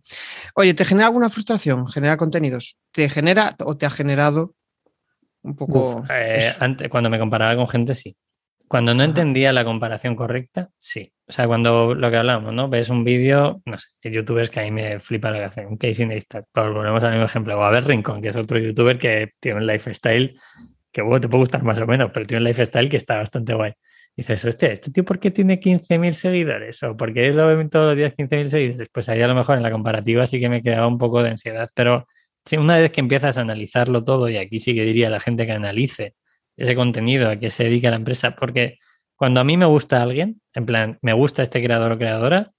Oye, 0.53 0.75
¿te 0.75 0.85
genera 0.85 1.07
alguna 1.07 1.27
frustración 1.27 1.87
generar 1.87 2.15
contenidos? 2.15 2.77
¿Te 2.91 3.09
genera 3.09 3.55
o 3.65 3.75
te 3.75 3.87
ha 3.87 3.89
generado 3.89 4.53
un 5.41 5.55
poco? 5.55 6.05
Eh, 6.11 6.53
antes, 6.59 6.89
cuando 6.89 7.09
me 7.09 7.17
comparaba 7.17 7.55
con 7.55 7.67
gente, 7.67 7.95
sí. 7.95 8.15
Cuando 8.67 8.93
no 8.93 9.01
entendía 9.03 9.51
la 9.51 9.65
comparación 9.65 10.15
correcta, 10.15 10.69
sí. 10.77 11.11
O 11.25 11.31
sea, 11.31 11.47
cuando 11.47 11.95
lo 11.95 12.11
que 12.11 12.17
hablamos, 12.17 12.53
¿no? 12.53 12.69
Ves 12.69 12.89
un 12.89 13.03
vídeo, 13.03 13.63
no 13.65 13.79
sé, 13.79 13.87
youtubers 14.03 14.51
que 14.51 14.59
a 14.59 14.63
mí 14.63 14.69
me 14.69 14.99
flipa 14.99 15.31
lo 15.31 15.39
que 15.39 15.45
hacen, 15.45 15.65
un 15.65 15.77
Casey 15.77 16.05
Neistat, 16.05 16.45
pero 16.53 16.71
volvemos 16.71 17.03
al 17.03 17.13
mismo 17.13 17.25
ejemplo, 17.25 17.59
o 17.59 17.63
a 17.63 17.71
ver 17.71 17.87
Rincón, 17.87 18.21
que 18.21 18.29
es 18.29 18.35
otro 18.35 18.59
youtuber 18.59 18.99
que 18.99 19.31
tiene 19.39 19.57
un 19.57 19.65
lifestyle 19.65 20.39
que 20.91 21.01
bueno, 21.01 21.19
te 21.19 21.29
puede 21.29 21.39
gustar 21.39 21.63
más 21.63 21.81
o 21.81 21.87
menos, 21.87 22.11
pero 22.13 22.27
tiene 22.27 22.41
un 22.41 22.47
lifestyle 22.47 22.89
que 22.89 22.97
está 22.97 23.17
bastante 23.17 23.55
guay. 23.55 23.73
Dices, 24.15 24.45
hostia, 24.45 24.71
¿este 24.71 24.91
tío 24.91 25.03
por 25.05 25.19
qué 25.19 25.31
tiene 25.31 25.59
15.000 25.59 26.13
seguidores? 26.13 26.81
¿O 26.83 26.95
por 26.95 27.13
qué 27.13 27.29
lo 27.29 27.47
ven 27.47 27.69
todos 27.69 27.87
los 27.87 27.97
días 27.97 28.13
15.000 28.15 28.49
seguidores? 28.49 28.89
Pues 28.91 29.09
ahí 29.09 29.21
a 29.21 29.27
lo 29.27 29.35
mejor 29.35 29.57
en 29.57 29.63
la 29.63 29.71
comparativa 29.71 30.27
sí 30.27 30.39
que 30.39 30.49
me 30.49 30.61
quedaba 30.61 30.87
un 30.87 30.97
poco 30.97 31.23
de 31.23 31.31
ansiedad, 31.31 31.69
pero 31.73 32.07
una 32.57 32.77
vez 32.77 32.91
que 32.91 33.01
empiezas 33.01 33.37
a 33.37 33.41
analizarlo 33.41 34.03
todo, 34.03 34.29
y 34.29 34.37
aquí 34.37 34.59
sí 34.59 34.75
que 34.75 34.83
diría 34.83 35.09
la 35.09 35.19
gente 35.19 35.45
que 35.45 35.53
analice 35.53 36.15
ese 36.57 36.75
contenido 36.75 37.29
a 37.29 37.37
que 37.37 37.49
se 37.49 37.63
dedica 37.63 37.89
la 37.89 37.95
empresa, 37.95 38.35
porque 38.35 38.77
cuando 39.15 39.39
a 39.39 39.43
mí 39.43 39.57
me 39.57 39.65
gusta 39.65 40.01
alguien, 40.03 40.41
en 40.53 40.65
plan, 40.65 40.99
me 41.01 41.13
gusta 41.13 41.41
este 41.41 41.63
creador 41.63 41.93
o 41.93 41.97
creadora, 41.97 42.51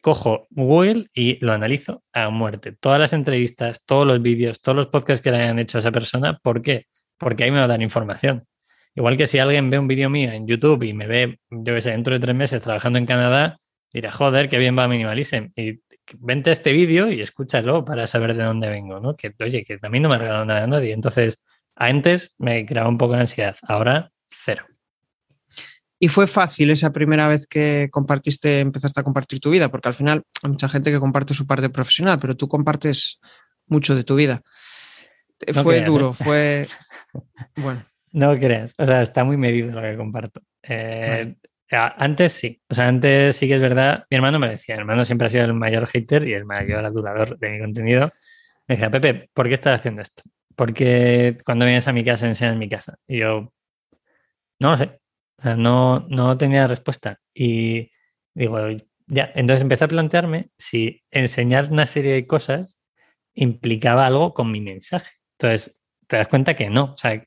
cojo 0.00 0.46
Google 0.50 1.08
y 1.12 1.44
lo 1.44 1.52
analizo 1.52 2.02
a 2.12 2.30
muerte. 2.30 2.72
Todas 2.72 2.98
las 2.98 3.12
entrevistas, 3.12 3.82
todos 3.84 4.06
los 4.06 4.22
vídeos, 4.22 4.60
todos 4.62 4.76
los 4.76 4.86
podcasts 4.86 5.22
que 5.22 5.30
le 5.30 5.38
hayan 5.38 5.58
hecho 5.58 5.78
a 5.78 5.80
esa 5.80 5.92
persona, 5.92 6.38
¿por 6.42 6.62
qué? 6.62 6.86
Porque 7.18 7.44
ahí 7.44 7.50
me 7.50 7.58
va 7.58 7.64
a 7.64 7.68
dar 7.68 7.82
información. 7.82 8.46
Igual 8.94 9.16
que 9.16 9.26
si 9.26 9.38
alguien 9.38 9.70
ve 9.70 9.78
un 9.78 9.88
vídeo 9.88 10.10
mío 10.10 10.32
en 10.32 10.46
YouTube 10.46 10.82
y 10.82 10.92
me 10.92 11.06
ve, 11.06 11.38
yo 11.50 11.74
que 11.74 11.80
sé, 11.80 11.90
dentro 11.90 12.14
de 12.14 12.20
tres 12.20 12.34
meses 12.34 12.62
trabajando 12.62 12.98
en 12.98 13.06
Canadá, 13.06 13.58
dirá, 13.92 14.10
joder, 14.10 14.48
qué 14.48 14.58
bien 14.58 14.76
va 14.76 14.88
Minimalism. 14.88 15.48
Y 15.56 15.80
vente 16.18 16.50
este 16.50 16.72
vídeo 16.72 17.10
y 17.10 17.20
escúchalo 17.20 17.84
para 17.84 18.06
saber 18.06 18.36
de 18.36 18.44
dónde 18.44 18.68
vengo, 18.68 19.00
¿no? 19.00 19.16
Que, 19.16 19.34
oye, 19.40 19.64
que 19.64 19.78
también 19.78 20.02
no 20.02 20.08
me 20.08 20.16
ha 20.16 20.18
regalado 20.18 20.44
nada 20.44 20.64
a 20.64 20.66
nadie. 20.66 20.92
Entonces, 20.92 21.40
antes 21.76 22.34
me 22.38 22.66
creaba 22.66 22.88
un 22.88 22.98
poco 22.98 23.14
de 23.14 23.20
ansiedad, 23.20 23.56
ahora 23.62 24.10
cero. 24.28 24.66
Y 26.02 26.08
fue 26.08 26.26
fácil 26.26 26.70
esa 26.70 26.92
primera 26.92 27.28
vez 27.28 27.46
que 27.46 27.88
compartiste, 27.90 28.60
empezaste 28.60 29.00
a 29.00 29.04
compartir 29.04 29.38
tu 29.38 29.50
vida, 29.50 29.70
porque 29.70 29.88
al 29.88 29.94
final 29.94 30.22
hay 30.42 30.50
mucha 30.50 30.68
gente 30.68 30.90
que 30.90 30.98
comparte 30.98 31.34
su 31.34 31.46
parte 31.46 31.68
profesional, 31.68 32.18
pero 32.18 32.36
tú 32.36 32.48
compartes 32.48 33.20
mucho 33.66 33.94
de 33.94 34.02
tu 34.02 34.14
vida. 34.14 34.42
fue 35.62 35.82
duro, 35.82 36.12
¿eh? 36.12 36.14
fue... 36.14 36.68
Bueno. 37.56 37.82
No 38.12 38.34
creas, 38.34 38.74
o 38.76 38.86
sea, 38.86 39.02
está 39.02 39.24
muy 39.24 39.36
medido 39.36 39.72
lo 39.72 39.82
que 39.82 39.96
comparto. 39.96 40.40
Eh, 40.62 41.34
antes 41.70 42.32
sí, 42.32 42.60
o 42.68 42.74
sea, 42.74 42.88
antes 42.88 43.36
sí 43.36 43.46
que 43.46 43.54
es 43.54 43.60
verdad, 43.60 44.04
mi 44.10 44.16
hermano 44.16 44.38
me 44.38 44.50
decía, 44.50 44.74
mi 44.74 44.80
hermano 44.80 45.04
siempre 45.04 45.28
ha 45.28 45.30
sido 45.30 45.44
el 45.44 45.54
mayor 45.54 45.86
hater 45.86 46.26
y 46.26 46.32
el 46.32 46.44
mayor 46.44 46.84
adulador 46.84 47.38
de 47.38 47.50
mi 47.50 47.60
contenido. 47.60 48.12
Me 48.66 48.74
decía, 48.76 48.90
Pepe, 48.90 49.30
¿por 49.32 49.48
qué 49.48 49.54
estás 49.54 49.78
haciendo 49.78 50.02
esto? 50.02 50.22
porque 50.60 51.38
cuando 51.46 51.64
vienes 51.64 51.88
a 51.88 51.92
mi 51.94 52.04
casa 52.04 52.26
enseñas 52.26 52.54
mi 52.54 52.68
casa. 52.68 52.98
Y 53.08 53.20
yo, 53.20 53.50
no 54.58 54.72
lo 54.72 54.76
sé, 54.76 55.00
no, 55.56 56.00
no 56.10 56.36
tenía 56.36 56.66
respuesta. 56.66 57.18
Y 57.32 57.90
digo, 58.34 58.58
ya, 59.06 59.32
entonces 59.36 59.62
empecé 59.62 59.86
a 59.86 59.88
plantearme 59.88 60.50
si 60.58 61.02
enseñar 61.10 61.72
una 61.72 61.86
serie 61.86 62.12
de 62.12 62.26
cosas 62.26 62.78
implicaba 63.32 64.04
algo 64.06 64.34
con 64.34 64.52
mi 64.52 64.60
mensaje. 64.60 65.12
Entonces, 65.38 65.80
te 66.06 66.18
das 66.18 66.28
cuenta 66.28 66.54
que 66.54 66.68
no. 66.68 66.92
O 66.92 66.96
sea, 66.98 67.24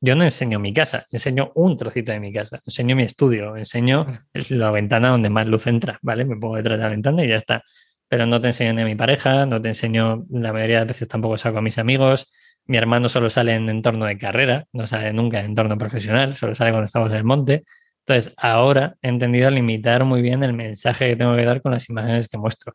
yo 0.00 0.14
no 0.16 0.24
enseño 0.24 0.58
mi 0.58 0.72
casa, 0.72 1.06
enseño 1.10 1.52
un 1.54 1.76
trocito 1.76 2.12
de 2.12 2.20
mi 2.20 2.32
casa, 2.32 2.60
enseño 2.64 2.96
mi 2.96 3.02
estudio, 3.04 3.56
enseño 3.56 4.06
la 4.50 4.70
ventana 4.70 5.08
donde 5.10 5.30
más 5.30 5.46
luz 5.46 5.66
entra, 5.66 5.98
¿vale? 6.02 6.24
Me 6.24 6.36
pongo 6.36 6.56
detrás 6.56 6.78
de 6.78 6.84
la 6.84 6.90
ventana 6.90 7.24
y 7.24 7.28
ya 7.28 7.36
está. 7.36 7.62
Pero 8.08 8.26
no 8.26 8.40
te 8.40 8.48
enseño 8.48 8.72
ni 8.74 8.82
a 8.82 8.84
mi 8.84 8.94
pareja, 8.94 9.46
no 9.46 9.60
te 9.60 9.68
enseño, 9.68 10.26
la 10.30 10.52
mayoría 10.52 10.80
de 10.80 10.84
veces 10.86 11.08
tampoco 11.08 11.38
saco 11.38 11.58
a 11.58 11.62
mis 11.62 11.78
amigos, 11.78 12.30
mi 12.66 12.76
hermano 12.76 13.08
solo 13.08 13.30
sale 13.30 13.54
en 13.54 13.68
entorno 13.68 14.06
de 14.06 14.18
carrera, 14.18 14.66
no 14.72 14.86
sale 14.86 15.12
nunca 15.12 15.40
en 15.40 15.46
entorno 15.46 15.78
profesional, 15.78 16.34
solo 16.34 16.54
sale 16.54 16.70
cuando 16.70 16.84
estamos 16.84 17.10
en 17.12 17.18
el 17.18 17.24
monte. 17.24 17.64
Entonces, 18.00 18.34
ahora 18.36 18.96
he 19.02 19.08
entendido 19.08 19.50
limitar 19.50 20.04
muy 20.04 20.22
bien 20.22 20.42
el 20.42 20.52
mensaje 20.52 21.08
que 21.08 21.16
tengo 21.16 21.34
que 21.36 21.44
dar 21.44 21.62
con 21.62 21.72
las 21.72 21.88
imágenes 21.88 22.28
que 22.28 22.38
muestro. 22.38 22.74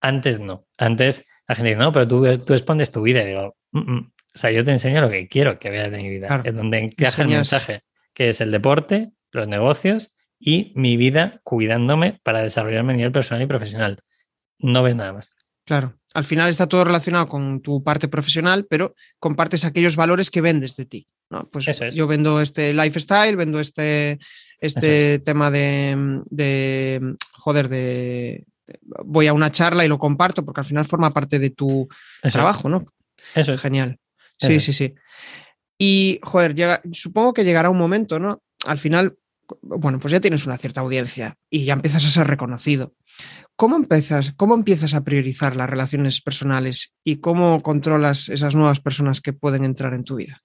Antes 0.00 0.40
no. 0.40 0.66
Antes 0.78 1.26
la 1.48 1.54
gente 1.54 1.70
dice, 1.70 1.78
no, 1.80 1.92
pero 1.92 2.08
tú, 2.08 2.38
tú 2.38 2.54
expones 2.54 2.90
tu 2.90 3.02
vida. 3.02 3.22
Y 3.22 3.26
digo, 3.28 3.56
mm, 3.72 3.78
mm". 3.78 4.12
O 4.34 4.38
sea, 4.38 4.50
yo 4.50 4.64
te 4.64 4.72
enseño 4.72 5.00
lo 5.00 5.10
que 5.10 5.28
quiero 5.28 5.58
que 5.58 5.70
veas 5.70 5.90
de 5.90 5.98
mi 5.98 6.08
vida, 6.08 6.42
es 6.44 6.54
donde 6.54 6.78
encaja 6.78 7.22
el 7.22 7.28
mensaje, 7.28 7.82
que 8.14 8.30
es 8.30 8.40
el 8.40 8.50
deporte, 8.50 9.12
los 9.30 9.48
negocios 9.48 10.10
y 10.38 10.72
mi 10.74 10.96
vida 10.96 11.40
cuidándome 11.44 12.20
para 12.22 12.40
desarrollarme 12.40 12.94
a 12.94 12.96
nivel 12.96 13.12
personal 13.12 13.42
y 13.42 13.46
profesional. 13.46 14.00
No 14.58 14.82
ves 14.82 14.96
nada 14.96 15.12
más. 15.12 15.36
Claro, 15.64 15.94
al 16.14 16.24
final 16.24 16.50
está 16.50 16.66
todo 16.66 16.84
relacionado 16.84 17.26
con 17.26 17.60
tu 17.60 17.82
parte 17.84 18.08
profesional, 18.08 18.66
pero 18.68 18.94
compartes 19.18 19.64
aquellos 19.64 19.96
valores 19.96 20.30
que 20.30 20.40
vendes 20.40 20.76
de 20.76 20.86
ti. 20.86 21.08
¿no? 21.30 21.48
Pues 21.50 21.66
yo 21.94 22.06
vendo 22.06 22.40
este 22.40 22.74
lifestyle, 22.74 23.36
vendo 23.36 23.60
este, 23.60 24.18
este 24.60 25.18
tema 25.20 25.50
de, 25.50 27.16
joder, 27.32 27.68
de, 27.68 28.44
voy 29.04 29.26
a 29.28 29.32
una 29.32 29.52
charla 29.52 29.84
y 29.84 29.88
lo 29.88 29.98
comparto 29.98 30.44
porque 30.44 30.60
al 30.60 30.66
final 30.66 30.84
forma 30.84 31.10
parte 31.10 31.38
de 31.38 31.50
tu 31.50 31.88
trabajo, 32.20 32.68
¿no? 32.68 32.84
Eso 33.34 33.54
es. 33.54 33.60
Genial. 33.60 33.98
Sí, 34.46 34.60
sí, 34.60 34.72
sí. 34.72 34.94
Y, 35.78 36.20
joder, 36.22 36.54
llega, 36.54 36.80
supongo 36.92 37.32
que 37.32 37.44
llegará 37.44 37.70
un 37.70 37.78
momento, 37.78 38.18
¿no? 38.18 38.42
Al 38.66 38.78
final, 38.78 39.16
bueno, 39.62 39.98
pues 39.98 40.12
ya 40.12 40.20
tienes 40.20 40.46
una 40.46 40.58
cierta 40.58 40.80
audiencia 40.80 41.36
y 41.50 41.64
ya 41.64 41.72
empiezas 41.72 42.04
a 42.04 42.10
ser 42.10 42.26
reconocido. 42.26 42.94
¿Cómo 43.56 43.76
empiezas, 43.76 44.32
¿Cómo 44.36 44.54
empiezas 44.54 44.94
a 44.94 45.04
priorizar 45.04 45.56
las 45.56 45.68
relaciones 45.68 46.20
personales 46.20 46.94
y 47.04 47.16
cómo 47.16 47.60
controlas 47.60 48.28
esas 48.28 48.54
nuevas 48.54 48.80
personas 48.80 49.20
que 49.20 49.32
pueden 49.32 49.64
entrar 49.64 49.94
en 49.94 50.04
tu 50.04 50.16
vida? 50.16 50.42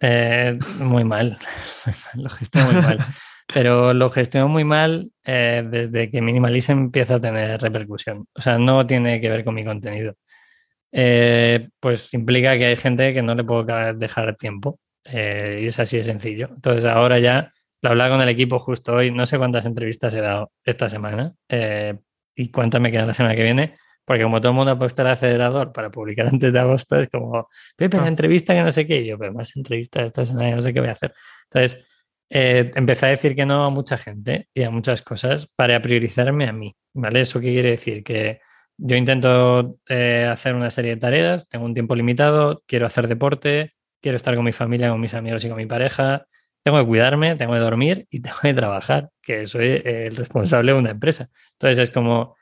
Eh, 0.00 0.58
muy 0.80 1.04
mal, 1.04 1.38
lo 2.14 2.30
gestiono 2.30 2.72
muy 2.72 2.82
mal. 2.82 3.06
Pero 3.52 3.92
lo 3.92 4.10
gestiono 4.10 4.48
muy 4.48 4.64
mal 4.64 5.10
eh, 5.24 5.66
desde 5.70 6.10
que 6.10 6.22
Minimalism 6.22 6.72
empieza 6.72 7.16
a 7.16 7.20
tener 7.20 7.60
repercusión. 7.60 8.26
O 8.34 8.40
sea, 8.40 8.58
no 8.58 8.86
tiene 8.86 9.20
que 9.20 9.28
ver 9.28 9.44
con 9.44 9.54
mi 9.54 9.64
contenido. 9.64 10.16
Eh, 10.92 11.68
pues 11.80 12.12
implica 12.14 12.56
que 12.58 12.66
hay 12.66 12.76
gente 12.76 13.14
que 13.14 13.22
no 13.22 13.34
le 13.34 13.44
puedo 13.44 13.64
dejar 13.94 14.36
tiempo. 14.36 14.78
y 15.04 15.66
es 15.66 15.78
así 15.78 15.96
de 15.96 16.04
sencillo. 16.04 16.50
Entonces 16.54 16.84
ahora 16.84 17.18
ya 17.18 17.52
lo 17.82 17.90
hablaba 17.90 18.14
con 18.14 18.22
el 18.22 18.28
equipo 18.28 18.58
justo 18.60 18.94
hoy, 18.94 19.10
no 19.10 19.26
sé 19.26 19.38
cuántas 19.38 19.66
entrevistas 19.66 20.14
he 20.14 20.20
dado 20.20 20.52
esta 20.64 20.88
semana 20.88 21.34
eh, 21.48 21.98
y 22.36 22.50
cuántas 22.50 22.80
me 22.80 22.92
quedan 22.92 23.08
la 23.08 23.14
semana 23.14 23.34
que 23.34 23.42
viene, 23.42 23.74
porque 24.04 24.22
como 24.22 24.40
todo 24.40 24.52
el 24.52 24.56
mundo 24.56 24.72
ha 24.72 24.78
puesto 24.78 25.02
el 25.02 25.08
acelerador 25.08 25.72
para 25.72 25.90
publicar 25.90 26.26
antes 26.32 26.52
de 26.52 26.58
agosto, 26.58 26.96
es 26.98 27.08
como, 27.08 27.48
Pepe, 27.76 27.96
la 27.96 28.04
ah. 28.04 28.08
entrevista 28.08 28.54
que 28.54 28.62
no 28.62 28.70
sé 28.70 28.86
qué, 28.86 29.00
y 29.02 29.06
yo, 29.06 29.18
pero 29.18 29.32
más 29.32 29.56
entrevistas 29.56 30.06
esta 30.06 30.24
semana, 30.24 30.54
no 30.54 30.62
sé 30.62 30.72
qué 30.72 30.80
voy 30.80 30.90
a 30.90 30.92
hacer. 30.92 31.12
Entonces, 31.52 31.84
eh, 32.30 32.70
empecé 32.76 33.06
a 33.06 33.08
decir 33.10 33.34
que 33.34 33.44
no 33.44 33.66
a 33.66 33.70
mucha 33.70 33.98
gente 33.98 34.48
y 34.54 34.62
a 34.62 34.70
muchas 34.70 35.02
cosas 35.02 35.48
para 35.54 35.82
priorizarme 35.82 36.48
a 36.48 36.52
mí, 36.52 36.74
¿vale? 36.94 37.20
¿Eso 37.20 37.40
qué 37.40 37.52
quiere 37.52 37.70
decir? 37.70 38.04
Que 38.04 38.40
yo 38.84 38.96
intento 38.96 39.78
eh, 39.88 40.28
hacer 40.30 40.56
una 40.56 40.70
serie 40.70 40.96
de 40.96 41.00
tareas, 41.00 41.48
tengo 41.48 41.64
un 41.64 41.72
tiempo 41.72 41.94
limitado, 41.94 42.60
quiero 42.66 42.86
hacer 42.86 43.06
deporte, 43.06 43.74
quiero 44.00 44.16
estar 44.16 44.34
con 44.34 44.44
mi 44.44 44.50
familia, 44.50 44.90
con 44.90 45.00
mis 45.00 45.14
amigos 45.14 45.44
y 45.44 45.48
con 45.48 45.56
mi 45.56 45.66
pareja, 45.66 46.26
tengo 46.62 46.80
que 46.80 46.86
cuidarme, 46.86 47.36
tengo 47.36 47.52
que 47.52 47.60
dormir 47.60 48.06
y 48.10 48.20
tengo 48.22 48.38
que 48.42 48.52
trabajar, 48.54 49.10
que 49.22 49.46
soy 49.46 49.80
el 49.84 50.16
responsable 50.16 50.72
de 50.72 50.78
una 50.78 50.90
empresa. 50.90 51.28
Entonces 51.52 51.78
es 51.78 51.90
como, 51.92 52.34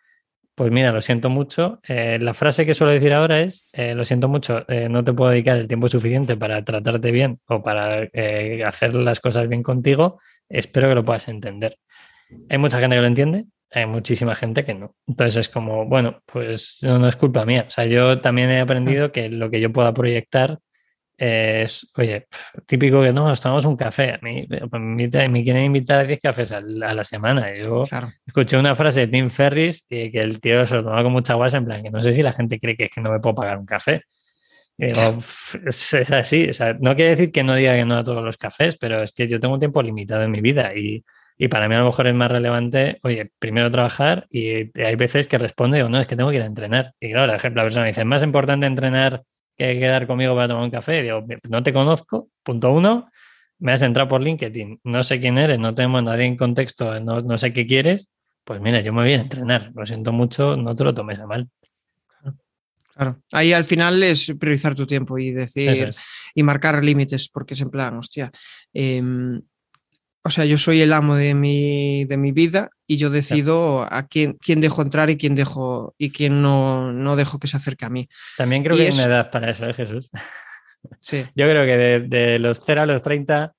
pues 0.55 0.71
mira, 0.73 0.93
lo 0.93 1.03
siento 1.03 1.29
mucho. 1.29 1.79
Eh, 1.87 2.19
la 2.19 2.33
frase 2.33 2.65
que 2.65 2.73
suelo 2.73 2.95
decir 2.95 3.13
ahora 3.13 3.43
es, 3.43 3.69
eh, 3.75 3.95
lo 3.95 4.07
siento 4.07 4.27
mucho, 4.29 4.65
no 4.89 5.05
te 5.05 5.13
puedo 5.13 5.33
dedicar 5.33 5.59
el 5.59 5.69
tiempo 5.69 5.89
suficiente 5.89 6.39
para 6.39 6.65
tratarte 6.65 7.11
bien 7.11 7.39
o 7.49 7.63
para 7.63 8.09
hacer 8.67 8.97
las 8.97 9.21
cosas 9.21 9.47
bien 9.47 9.63
contigo, 9.63 10.21
espero 10.49 10.89
que 10.89 10.95
lo 10.95 11.05
puedas 11.05 11.29
entender. 11.29 11.77
Hay 12.49 12.57
mucha 12.57 12.81
gente 12.81 12.97
que 12.97 13.03
lo 13.03 13.09
entiende, 13.09 13.45
hay 13.71 13.87
muchísima 13.87 14.35
gente 14.35 14.65
que 14.65 14.75
no. 14.75 14.97
Entonces 15.07 15.37
es 15.37 15.49
como, 15.49 15.87
bueno, 15.87 16.23
pues 16.27 16.79
no, 16.83 17.07
es 17.07 17.17
culpa 17.17 17.45
mía. 17.45 17.65
O 17.69 17.71
sea, 17.71 17.87
yo 17.87 18.21
también 18.21 18.51
he 18.51 18.61
aprendido 18.61 19.13
que 19.13 19.29
lo 19.29 19.51
que 19.51 19.61
yo 19.61 19.73
pueda 19.73 19.95
proyectar 19.95 20.59
es, 21.17 21.89
oye, 21.97 22.27
típico 22.67 23.03
que 23.03 23.13
no, 23.13 23.29
nos 23.29 23.41
tomamos 23.41 23.65
un 23.67 23.77
café. 23.77 24.15
A 24.15 24.19
mí 24.23 24.47
me, 24.49 25.43
quieren 25.45 25.65
invitar 25.65 26.01
a 26.01 26.05
10 26.05 26.21
cafés 26.21 26.51
a 26.53 26.61
la, 26.61 27.05
semana. 27.05 27.55
Yo 27.63 27.85
escuché 28.27 28.57
una 28.57 28.75
frase 28.75 29.01
de 29.01 29.09
Tim 29.09 29.29
Ferris 29.29 29.85
y 29.89 30.11
que 30.11 30.21
el 30.21 30.41
tío 30.41 30.67
se 30.67 30.77
lo 30.77 30.85
tomaba 30.85 31.03
con 31.03 31.13
mucha 31.13 31.35
guasa, 31.35 31.59
en 31.59 31.67
plan, 31.67 31.83
que 31.83 31.91
no 31.91 32.01
sé 32.01 32.13
si 32.13 32.23
la 32.23 32.33
gente 32.33 32.59
cree 32.59 32.77
que 32.77 32.85
es 32.85 32.93
que 32.95 33.03
no 33.03 33.11
me 33.11 33.21
puedo 33.21 33.35
pagar 33.37 33.59
un 33.59 33.67
café. 33.67 34.03
Y 34.79 34.87
digo, 34.87 35.19
es, 35.67 35.93
es, 35.93 36.11
así. 36.11 36.49
O 36.49 36.55
sea, 36.55 36.73
no 36.81 36.97
quiere 36.97 37.11
decir 37.11 37.31
que 37.31 37.45
no 37.45 37.55
diga 37.55 37.75
que 37.75 37.85
no 37.85 37.99
a 37.99 38.05
todos 38.05 38.25
los 38.25 38.39
cafés, 38.39 38.79
pero 38.79 39.03
es 39.03 39.13
que 39.13 39.29
yo 39.29 39.39
tengo 39.39 39.55
un 39.55 39.61
tiempo 39.61 39.83
limitado 39.83 40.23
en 40.23 40.31
mi 40.31 40.41
vida 40.41 40.75
y 40.75 41.05
y 41.43 41.49
para 41.49 41.71
mí 41.71 41.75
a 41.75 41.79
lo 41.79 41.87
mejor 41.87 42.07
es 42.07 42.15
más 42.15 42.31
relevante, 42.31 42.99
oye, 43.03 43.33
primero 43.39 43.71
trabajar 43.71 44.27
y 44.31 44.79
hay 44.79 44.95
veces 44.97 45.27
que 45.27 45.39
responde, 45.39 45.83
o 45.83 45.89
no, 45.89 45.99
es 45.99 46.07
que 46.07 46.15
tengo 46.15 46.29
que 46.29 46.37
ir 46.37 46.43
a 46.43 46.47
entrenar. 46.47 46.93
Y 47.01 47.13
claro, 47.13 47.29
por 47.29 47.37
ejemplo, 47.37 47.63
la 47.63 47.65
persona 47.65 47.87
dice, 47.87 48.03
es 48.03 48.07
más 48.07 48.23
importante 48.23 48.67
entrenar 48.67 49.23
que 49.57 49.79
quedar 49.79 50.07
conmigo 50.07 50.35
para 50.35 50.49
tomar 50.49 50.65
un 50.65 50.71
café. 50.71 51.01
digo, 51.01 51.25
no 51.49 51.63
te 51.63 51.73
conozco, 51.73 52.29
punto 52.43 52.71
uno, 52.71 53.11
me 53.59 53.73
has 53.73 53.81
entrado 53.81 54.07
por 54.07 54.21
LinkedIn, 54.21 54.81
no 54.85 55.03
sé 55.03 55.19
quién 55.19 55.39
eres, 55.39 55.59
no 55.59 55.75
tenemos 55.75 56.03
nadie 56.03 56.27
en 56.27 56.37
contexto, 56.37 57.01
no, 57.01 57.23
no 57.23 57.39
sé 57.39 57.55
qué 57.55 57.65
quieres, 57.65 58.11
pues 58.45 58.61
mira, 58.61 58.83
yo 58.83 58.93
me 58.93 59.01
voy 59.01 59.13
a 59.15 59.23
entrenar. 59.23 59.73
Lo 59.75 59.87
siento 59.87 60.13
mucho, 60.13 60.59
no 60.59 60.77
te 60.77 60.85
lo 60.85 60.93
tomes 60.93 61.21
a 61.21 61.27
mal. 61.27 61.49
Claro, 62.95 63.23
ahí 63.33 63.55
al 63.55 63.65
final 63.65 64.03
es 64.03 64.31
priorizar 64.39 64.75
tu 64.75 64.85
tiempo 64.85 65.17
y 65.19 65.31
decir 65.31 65.91
y 66.35 66.43
marcar 66.43 66.85
límites, 66.85 67.31
porque 67.31 67.55
es 67.55 67.63
en 67.63 67.71
plan, 67.71 67.97
hostia, 67.97 68.31
eh, 68.75 69.01
o 70.23 70.31
sea, 70.31 70.45
yo 70.45 70.59
soy 70.59 70.83
el 70.83 70.93
amo 70.93 71.17
de 71.17 71.35
mi, 71.35 72.05
de 72.05 72.17
mi 72.17 72.33
vida 72.33 72.71
y 72.87 72.99
yo 72.99 73.09
decido 73.09 73.83
a 73.91 74.07
quién, 74.07 74.35
quién 74.35 74.61
dejo 74.61 74.83
entrar 74.83 75.09
y 75.09 75.17
quién 75.17 75.35
dejo 75.35 75.95
y 75.97 76.11
quién 76.11 76.43
no, 76.43 76.93
no 76.93 77.17
dejo 77.17 77.39
que 77.39 77.47
se 77.47 77.57
acerque 77.57 77.87
a 77.87 77.91
mí. 77.91 78.09
También 78.37 78.63
creo 78.63 78.77
que 78.77 78.83
hay 78.83 78.93
una 78.93 79.05
edad 79.05 79.31
para 79.31 79.51
eso, 79.51 79.67
¿eh, 79.67 79.73
Jesús? 79.73 80.11
Sí. 81.01 81.25
Yo 81.35 81.47
creo 81.47 81.65
que 81.65 82.07
de, 82.07 82.39
los 82.39 82.61
0 82.65 82.83
a 82.83 82.87
los 82.87 83.01
30, 83.01 83.55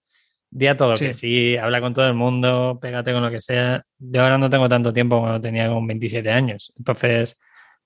día 0.51 0.77
todo 0.77 0.93
que 0.93 1.15
sí, 1.15 1.57
habla 1.57 1.81
con 1.81 1.95
todo 1.95 2.07
el 2.07 2.13
mundo, 2.13 2.77
pégate 2.79 3.11
con 3.11 3.23
lo 3.23 3.31
que 3.31 3.41
sea. 3.41 3.83
Yo 3.97 4.21
ahora 4.21 4.37
no 4.37 4.49
tengo 4.49 4.69
tanto 4.69 4.93
tiempo 4.93 5.19
como 5.19 5.41
tenía 5.41 5.67
con 5.67 5.87
27 5.87 6.29
años. 6.29 6.73
Entonces, 6.77 7.39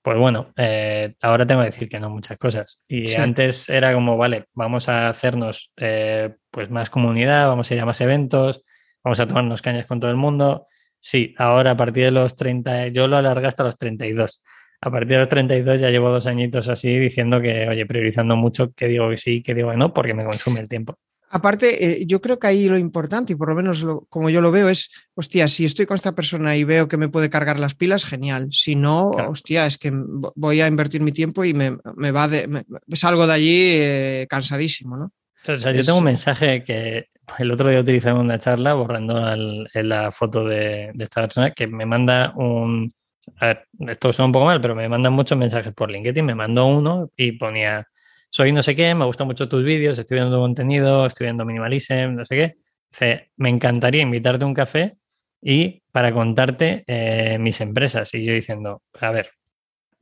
pues 0.06 0.20
bueno, 0.20 0.53
eh, 0.56 1.16
ahora 1.20 1.47
tengo 1.47 1.62
que 1.62 1.72
decir 1.72 1.89
que 1.89 1.99
no 1.99 2.12
muchas 2.12 2.38
cosas. 2.38 2.80
Y 2.88 3.16
antes 3.16 3.70
era 3.70 3.91
como, 3.91 4.18
vale, 4.18 4.45
vamos 4.53 4.88
a 4.88 5.10
hacernos 5.10 5.72
eh, 5.78 6.36
pues 6.51 6.70
más 6.70 6.91
comunidad, 6.91 7.47
vamos 7.47 7.72
a 7.72 7.74
ir 7.74 7.82
a 7.82 7.88
más 7.88 7.99
eventos, 8.01 8.64
vamos 9.03 9.20
a 9.20 9.26
tomarnos 9.26 9.64
cañas 9.64 9.88
con 9.88 9.99
todo 9.99 10.12
el 10.12 10.18
mundo. 10.18 10.68
Sí, 10.99 11.34
ahora 11.39 11.72
a 11.72 11.76
partir 11.78 12.03
de 12.03 12.12
los 12.12 12.36
30, 12.36 12.89
yo 12.89 13.08
lo 13.08 13.18
alargué 13.18 13.47
hasta 13.47 13.64
los 13.64 13.80
32. 13.80 14.43
A 14.80 14.91
partir 14.91 15.10
de 15.10 15.18
los 15.18 15.28
32 15.28 15.82
ya 15.82 15.89
llevo 15.89 16.12
dos 16.12 16.28
añitos 16.28 16.70
así 16.70 16.99
diciendo 16.99 17.41
que, 17.41 17.68
oye, 17.68 17.88
priorizando 17.88 18.36
mucho 18.36 18.74
que 18.74 18.86
digo 18.86 19.10
que 19.10 19.18
sí, 19.18 19.41
que 19.41 19.56
digo 19.56 19.72
que 19.72 19.78
no, 19.78 19.91
porque 19.91 20.14
me 20.14 20.24
consume 20.24 20.60
el 20.60 20.70
tiempo. 20.70 20.99
Aparte, 21.36 22.01
eh, 22.01 22.05
yo 22.07 22.21
creo 22.21 22.39
que 22.39 22.47
ahí 22.47 22.69
lo 22.69 22.77
importante, 22.77 23.33
y 23.33 23.36
por 23.36 23.49
lo 23.49 23.55
menos 23.55 23.86
como 24.07 24.29
yo 24.29 24.39
lo 24.39 24.51
veo, 24.51 24.69
es, 24.69 24.89
hostia, 25.15 25.49
si 25.49 25.65
estoy 25.65 25.86
con 25.86 25.95
esta 25.95 26.15
persona 26.15 26.55
y 26.55 26.63
veo 26.63 26.88
que 26.88 26.95
me 26.95 27.09
puede 27.09 27.29
cargar 27.29 27.59
las 27.59 27.75
pilas, 27.75 28.05
genial. 28.05 28.47
Si 28.51 28.77
no, 28.77 29.09
hostia, 29.09 29.65
es 29.65 29.77
que 29.77 29.91
voy 29.93 30.61
a 30.61 30.67
invertir 30.67 31.01
mi 31.01 31.11
tiempo 31.11 31.43
y 31.43 31.53
me, 31.53 31.71
va 32.11 32.29
de, 32.29 32.63
salgo 32.93 33.27
de 33.27 33.33
allí 33.33 33.67
eh, 33.73 34.27
cansadísimo, 34.29 34.95
¿no? 34.95 35.11
O 35.45 35.57
sea, 35.57 35.73
yo 35.73 35.83
tengo 35.83 35.97
un 35.97 36.05
mensaje 36.05 36.63
que 36.63 37.09
el 37.38 37.51
otro 37.51 37.67
día 37.67 37.81
utilicé 37.81 38.11
en 38.11 38.15
una 38.15 38.39
charla 38.39 38.73
borrando 38.73 39.19
la 39.73 40.11
foto 40.11 40.45
de, 40.45 40.93
esta 40.97 41.19
persona 41.19 41.51
que 41.51 41.67
me 41.67 41.86
manda 41.86 42.31
un... 42.38 42.89
A 43.41 43.47
ver, 43.47 43.67
esto 43.89 44.13
suena 44.13 44.27
un 44.27 44.31
poco 44.31 44.45
mal, 44.45 44.61
pero 44.61 44.73
me 44.73 44.88
mandan 44.88 45.11
muchos 45.11 45.38
mensajes 45.38 45.73
por 45.73 45.91
LinkedIn. 45.91 46.25
Me 46.25 46.36
mandó 46.36 46.65
uno 46.67 47.09
y 47.17 47.33
ponía 47.33 47.86
soy 48.30 48.51
no 48.51 48.61
sé 48.61 48.76
qué, 48.76 48.93
me 48.95 49.05
gustan 49.05 49.28
mucho 49.28 49.47
tus 49.47 49.63
vídeos, 49.63 49.97
estoy 49.97 50.15
viendo 50.15 50.36
tu 50.36 50.41
contenido, 50.41 51.05
estoy 51.05 51.26
viendo 51.26 51.45
minimalism, 51.45 52.15
no 52.15 52.26
sé 52.26 52.36
qué. 52.36 52.55
Dice, 52.91 53.32
me 53.38 53.49
encantaría 53.49 54.01
invitarte 54.01 54.43
a 54.43 54.47
un 54.47 54.53
café 54.53 54.97
y 55.41 55.84
para 55.91 56.11
contarte 56.13 56.84
eh, 56.88 57.38
mis 57.39 57.61
empresas. 57.61 58.13
Y 58.13 58.23
yo 58.26 58.34
diciendo, 58.34 58.84
a 58.99 59.11
ver, 59.11 59.32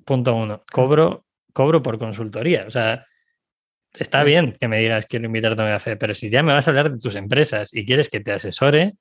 punto 0.05 0.35
uno, 0.35 0.63
cobro, 0.71 1.25
cobro 1.53 1.83
por 1.83 1.99
consultoría. 1.99 2.65
O 2.67 2.71
sea, 2.71 3.05
está 3.93 4.23
bien 4.23 4.55
que 4.59 4.67
me 4.67 4.79
digas 4.79 5.05
quiero 5.05 5.25
invitarte 5.25 5.61
a 5.61 5.65
un 5.65 5.71
café, 5.71 5.97
pero 5.97 6.15
si 6.15 6.29
ya 6.29 6.43
me 6.43 6.53
vas 6.53 6.67
a 6.67 6.71
hablar 6.71 6.91
de 6.91 6.99
tus 6.99 7.15
empresas 7.15 7.73
y 7.73 7.85
quieres 7.85 8.09
que 8.09 8.19
te 8.19 8.31
asesore, 8.31 8.93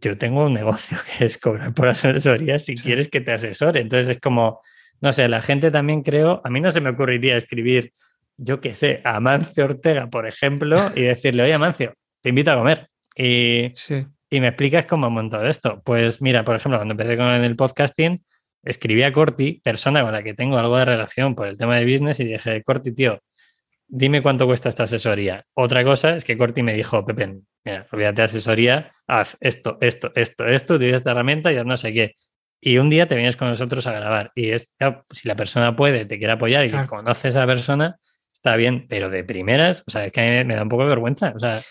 yo 0.00 0.18
tengo 0.18 0.44
un 0.44 0.54
negocio 0.54 0.98
que 1.18 1.24
es 1.24 1.38
cobrar 1.38 1.74
por 1.74 1.88
asesoría 1.88 2.58
si 2.58 2.74
quieres 2.74 3.08
que 3.08 3.20
te 3.20 3.32
asesore. 3.32 3.80
Entonces 3.80 4.16
es 4.16 4.20
como, 4.20 4.60
no 5.00 5.12
sé, 5.12 5.28
la 5.28 5.42
gente 5.42 5.70
también 5.70 6.02
creo, 6.02 6.40
a 6.44 6.50
mí 6.50 6.60
no 6.60 6.70
se 6.70 6.80
me 6.80 6.90
ocurriría 6.90 7.36
escribir 7.36 7.92
yo 8.36 8.60
qué 8.60 8.74
sé, 8.74 9.00
a 9.04 9.16
Amancio 9.16 9.64
Ortega, 9.64 10.08
por 10.08 10.26
ejemplo, 10.26 10.78
y 10.94 11.02
decirle, 11.02 11.44
oye, 11.44 11.54
Amancio, 11.54 11.94
te 12.20 12.30
invito 12.30 12.50
a 12.52 12.56
comer. 12.56 12.88
Y, 13.16 13.72
y 14.30 14.40
me 14.40 14.48
explicas 14.48 14.86
cómo 14.86 15.06
he 15.06 15.10
montado 15.10 15.46
esto. 15.46 15.80
Pues 15.84 16.20
mira, 16.20 16.44
por 16.44 16.56
ejemplo, 16.56 16.78
cuando 16.78 16.92
empecé 16.92 17.16
con 17.16 17.26
el 17.26 17.56
podcasting, 17.56 18.24
escribí 18.62 19.02
a 19.02 19.12
Corti, 19.12 19.60
persona 19.62 20.02
con 20.02 20.12
la 20.12 20.22
que 20.22 20.34
tengo 20.34 20.58
algo 20.58 20.76
de 20.76 20.84
relación 20.84 21.34
por 21.34 21.46
el 21.46 21.58
tema 21.58 21.76
de 21.76 21.84
business, 21.84 22.20
y 22.20 22.24
dije, 22.24 22.62
Corti, 22.62 22.92
tío, 22.94 23.20
dime 23.86 24.22
cuánto 24.22 24.46
cuesta 24.46 24.68
esta 24.68 24.84
asesoría. 24.84 25.44
Otra 25.54 25.84
cosa 25.84 26.16
es 26.16 26.24
que 26.24 26.36
Corti 26.36 26.62
me 26.62 26.74
dijo, 26.74 27.04
Pepe, 27.04 27.40
mira, 27.64 27.86
olvídate 27.92 28.22
de 28.22 28.24
asesoría, 28.24 28.92
haz 29.06 29.36
esto, 29.40 29.78
esto, 29.80 30.10
esto, 30.14 30.46
esto, 30.46 30.74
utiliza 30.74 30.96
esta 30.96 31.12
herramienta 31.12 31.52
y 31.52 31.56
haz 31.56 31.66
no 31.66 31.76
sé 31.76 31.92
qué. 31.92 32.16
Y 32.60 32.78
un 32.78 32.88
día 32.88 33.06
te 33.06 33.14
vienes 33.14 33.36
con 33.36 33.48
nosotros 33.48 33.86
a 33.86 33.92
grabar. 33.92 34.32
Y 34.34 34.50
es, 34.50 34.74
si 35.12 35.28
la 35.28 35.36
persona 35.36 35.76
puede, 35.76 36.06
te 36.06 36.16
quiere 36.18 36.32
apoyar 36.32 36.64
y 36.64 36.70
conoces 36.86 37.36
a 37.36 37.40
la 37.40 37.46
persona, 37.46 37.96
está 38.44 38.56
bien, 38.56 38.84
pero 38.88 39.08
de 39.08 39.24
primeras, 39.24 39.82
o 39.86 39.90
sea, 39.90 40.04
es 40.04 40.12
que 40.12 40.44
me 40.44 40.54
da 40.54 40.62
un 40.62 40.68
poco 40.68 40.82
de 40.82 40.90
vergüenza. 40.90 41.32
O 41.34 41.38
sea, 41.38 41.62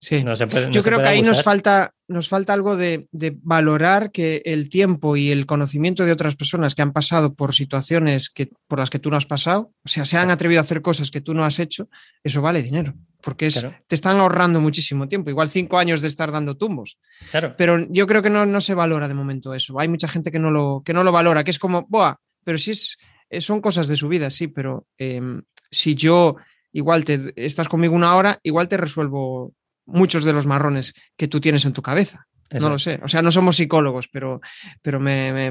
Sí. 0.00 0.22
No 0.22 0.36
se 0.36 0.46
puede, 0.46 0.70
Yo 0.70 0.82
creo 0.82 0.98
que 0.98 1.08
ahí 1.08 1.22
nos 1.22 1.42
falta, 1.42 1.92
nos 2.06 2.28
falta 2.28 2.52
algo 2.52 2.76
de, 2.76 3.08
valorar 3.42 4.12
que 4.12 4.42
el 4.44 4.68
tiempo 4.68 5.16
y 5.16 5.30
el 5.30 5.44
conocimiento 5.44 6.04
de 6.04 6.12
otras 6.12 6.36
personas 6.36 6.74
que 6.74 6.82
han 6.82 6.92
pasado 6.92 7.34
por 7.34 7.54
situaciones 7.54 8.30
que, 8.30 8.48
por 8.68 8.78
las 8.78 8.90
que 8.90 9.00
tú 9.00 9.10
no 9.10 9.16
has 9.16 9.26
pasado, 9.26 9.72
o 9.84 9.88
sea, 9.88 10.04
se 10.04 10.16
han 10.16 10.30
atrevido 10.30 10.60
a 10.60 10.62
hacer 10.62 10.82
cosas 10.82 11.10
que 11.10 11.20
tú 11.20 11.34
no 11.34 11.44
has 11.44 11.58
hecho, 11.58 11.88
eso 12.22 12.40
vale 12.40 12.62
dinero, 12.62 12.94
porque 13.20 13.46
es, 13.46 13.66
te 13.88 13.94
están 13.96 14.18
ahorrando 14.18 14.60
muchísimo 14.60 15.08
tiempo, 15.08 15.30
igual 15.30 15.48
cinco 15.48 15.78
años 15.78 16.00
de 16.00 16.08
estar 16.08 16.30
dando 16.30 16.56
tumbos. 16.56 16.98
Claro. 17.32 17.54
Pero 17.58 17.84
yo 17.90 18.06
creo 18.06 18.22
que 18.22 18.30
no, 18.30 18.46
no 18.46 18.60
se 18.60 18.74
valora 18.74 19.08
de 19.08 19.14
momento 19.14 19.52
eso. 19.52 19.80
Hay 19.80 19.88
mucha 19.88 20.06
gente 20.06 20.30
que 20.30 20.38
no 20.38 20.52
lo, 20.52 20.82
que 20.84 20.92
no 20.92 21.02
lo 21.02 21.10
valora, 21.10 21.42
que 21.42 21.50
es 21.50 21.58
como, 21.58 21.86
boa, 21.88 22.20
pero 22.44 22.56
si 22.56 22.70
es, 22.70 22.98
eh, 23.30 23.40
son 23.40 23.60
cosas 23.60 23.88
de 23.88 23.96
su 23.96 24.06
vida, 24.06 24.30
sí, 24.30 24.46
pero 24.46 24.86
em, 24.96 25.42
si 25.70 25.94
yo 25.94 26.36
igual 26.72 27.04
te 27.04 27.32
estás 27.36 27.68
conmigo 27.68 27.94
una 27.94 28.14
hora, 28.16 28.38
igual 28.42 28.68
te 28.68 28.76
resuelvo 28.76 29.52
muchos 29.86 30.24
de 30.24 30.32
los 30.32 30.46
marrones 30.46 30.94
que 31.16 31.28
tú 31.28 31.40
tienes 31.40 31.64
en 31.64 31.72
tu 31.72 31.82
cabeza. 31.82 32.26
No 32.50 32.70
lo 32.70 32.78
sé. 32.78 32.98
O 33.02 33.08
sea, 33.08 33.20
no 33.20 33.30
somos 33.30 33.56
psicólogos, 33.56 34.08
pero, 34.08 34.40
pero 34.80 35.00
me, 35.00 35.50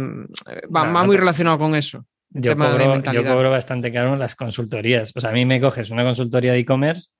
va, 0.75 1.03
muy 1.03 1.17
relacionado 1.17 1.57
con 1.57 1.75
eso. 1.75 2.05
Yo 2.29 2.57
cobro, 2.57 3.51
bastante 3.51 3.91
caro 3.91 4.15
las 4.15 4.35
consultorías. 4.35 5.13
O 5.15 5.19
sea, 5.19 5.29
a 5.29 5.33
mí 5.33 5.45
me 5.45 5.61
coges 5.61 5.91
una 5.91 6.03
consultoría 6.03 6.53
de 6.53 6.59
e-commerce, 6.59 7.11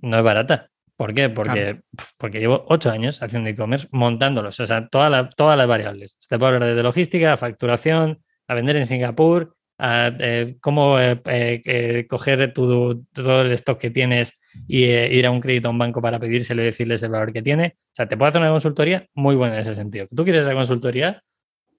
no 0.00 0.18
es 0.18 0.24
barata. 0.24 0.70
¿Por 0.96 1.14
qué? 1.14 1.28
Porque, 1.28 1.80
porque 2.16 2.38
llevo 2.38 2.64
ocho 2.68 2.90
años 2.90 3.22
haciendo 3.22 3.50
e-commerce 3.50 3.88
montándolos. 3.92 4.58
O 4.60 4.66
sea, 4.66 4.88
todas 4.88 5.10
las 5.10 5.68
variables. 5.68 6.16
Te 6.28 6.38
puedo 6.38 6.54
hablar 6.54 6.74
de 6.74 6.82
logística, 6.82 7.36
facturación, 7.36 8.22
a 8.48 8.54
vender 8.54 8.76
en 8.76 8.86
Singapur, 8.86 9.54
eh, 9.78 10.56
cómo 10.60 11.00
eh, 11.00 11.20
eh, 11.24 12.06
coger 12.08 12.52
todo 12.52 13.02
el 13.42 13.52
stock 13.52 13.78
que 13.78 13.90
tienes 13.90 14.38
y 14.68 14.84
ir 14.84 15.26
a 15.26 15.30
un 15.30 15.40
crédito 15.40 15.68
a 15.68 15.70
un 15.70 15.78
banco 15.78 16.00
para 16.00 16.18
pedírselo 16.20 16.62
y 16.62 16.66
decirles 16.66 17.02
el 17.02 17.10
valor 17.10 17.32
que 17.32 17.42
tiene. 17.42 17.76
O 17.78 17.94
sea, 17.94 18.06
te 18.06 18.16
puedo 18.16 18.28
hacer 18.28 18.40
una 18.40 18.50
consultoría 18.50 19.06
muy 19.14 19.34
buena 19.34 19.54
en 19.54 19.60
ese 19.60 19.74
sentido. 19.74 20.06
Tú 20.14 20.24
quieres 20.24 20.42
esa 20.42 20.54
consultoría, 20.54 21.22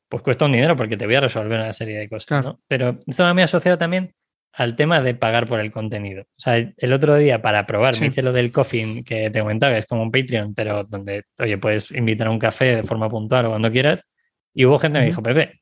pues 0.10 0.24
cuesta 0.24 0.46
un 0.46 0.52
dinero 0.52 0.76
porque 0.76 0.98
te 0.98 1.06
voy 1.06 1.16
a 1.16 1.22
resolver 1.22 1.60
una 1.60 1.74
serie 1.74 2.00
de 2.00 2.10
cosas. 2.10 2.56
Pero 2.68 3.00
esto 3.06 3.34
me 3.34 3.42
ha 3.42 3.46
asociado 3.46 3.78
también 3.78 4.14
al 4.54 4.76
tema 4.76 5.02
de 5.02 5.16
pagar 5.16 5.48
por 5.48 5.60
el 5.60 5.72
contenido. 5.72 6.24
O 6.24 6.40
sea, 6.40 6.58
el 6.58 6.94
otro 6.94 7.16
día 7.16 7.42
para 7.42 7.66
probar 7.66 8.00
me 8.00 8.08
hice 8.08 8.22
lo 8.22 8.32
del 8.32 8.52
coffee 8.52 9.04
que 9.04 9.30
te 9.32 9.40
comentaba, 9.40 9.78
es 9.78 9.86
como 9.86 10.04
un 10.04 10.12
Patreon, 10.12 10.54
pero 10.54 10.84
donde, 10.84 11.24
oye, 11.40 11.58
puedes 11.58 11.92
invitar 11.92 12.28
a 12.28 12.32
un 12.32 12.40
café 12.40 12.76
de 12.76 12.84
forma 12.84 13.10
puntual 13.10 13.48
o 13.48 13.50
cuando 13.50 13.72
quieras. 13.72 14.04
Y 14.54 14.66
hubo 14.66 14.78
gente 14.78 14.98
que 14.98 15.02
me 15.02 15.08
dijo, 15.08 15.24
Pepe, 15.24 15.60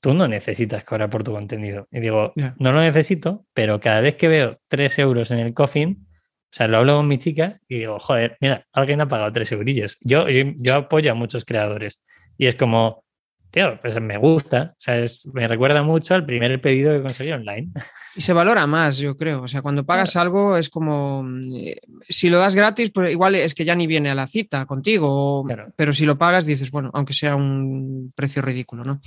tú 0.00 0.14
no 0.14 0.28
necesitas 0.28 0.84
cobrar 0.84 1.10
por 1.10 1.24
tu 1.24 1.32
contenido. 1.32 1.88
Y 1.90 2.00
digo, 2.00 2.32
no 2.58 2.72
lo 2.72 2.80
necesito, 2.80 3.44
pero 3.52 3.80
cada 3.80 4.00
vez 4.00 4.14
que 4.16 4.28
veo 4.28 4.58
3 4.68 4.98
euros 5.00 5.30
en 5.30 5.38
el 5.38 5.54
coffin, 5.54 6.06
o 6.50 6.56
sea, 6.56 6.68
lo 6.68 6.78
hablo 6.78 6.96
con 6.96 7.08
mi 7.08 7.18
chica 7.18 7.60
y 7.68 7.80
digo, 7.80 7.98
joder, 7.98 8.36
mira, 8.40 8.66
alguien 8.72 9.02
ha 9.02 9.08
pagado 9.08 9.32
3 9.32 9.52
eurillos. 9.52 9.98
Yo, 10.00 10.26
yo, 10.28 10.74
apoyo 10.74 11.12
a 11.12 11.14
muchos 11.14 11.44
creadores 11.44 12.02
y 12.38 12.46
es 12.46 12.54
como, 12.54 13.04
tío, 13.50 13.80
pues 13.80 14.00
me 14.00 14.18
gusta, 14.18 14.74
o 14.74 14.80
sea, 14.80 15.04
me 15.32 15.48
recuerda 15.48 15.82
mucho 15.82 16.14
al 16.14 16.26
primer 16.26 16.60
pedido 16.60 16.92
que 16.92 17.02
conseguí 17.02 17.32
online. 17.32 17.70
Y 18.14 18.20
se 18.20 18.32
valora 18.32 18.66
más, 18.66 18.98
yo 18.98 19.16
creo. 19.16 19.42
O 19.42 19.48
sea, 19.48 19.62
cuando 19.62 19.84
pagas 19.86 20.16
algo 20.16 20.56
es 20.56 20.68
como, 20.68 21.24
eh, 21.54 21.80
si 22.08 22.28
lo 22.28 22.38
das 22.38 22.54
gratis, 22.54 22.90
pues 22.90 23.10
igual 23.12 23.34
es 23.34 23.54
que 23.54 23.64
ya 23.64 23.74
ni 23.74 23.86
viene 23.86 24.10
a 24.10 24.14
la 24.14 24.26
cita 24.26 24.66
contigo, 24.66 25.44
pero 25.76 25.92
si 25.92 26.04
lo 26.04 26.18
pagas 26.18 26.46
dices, 26.46 26.70
bueno, 26.70 26.90
aunque 26.94 27.14
sea 27.14 27.36
un 27.36 28.12
precio 28.14 28.42
ridículo, 28.42 28.84
¿no? 28.84 29.00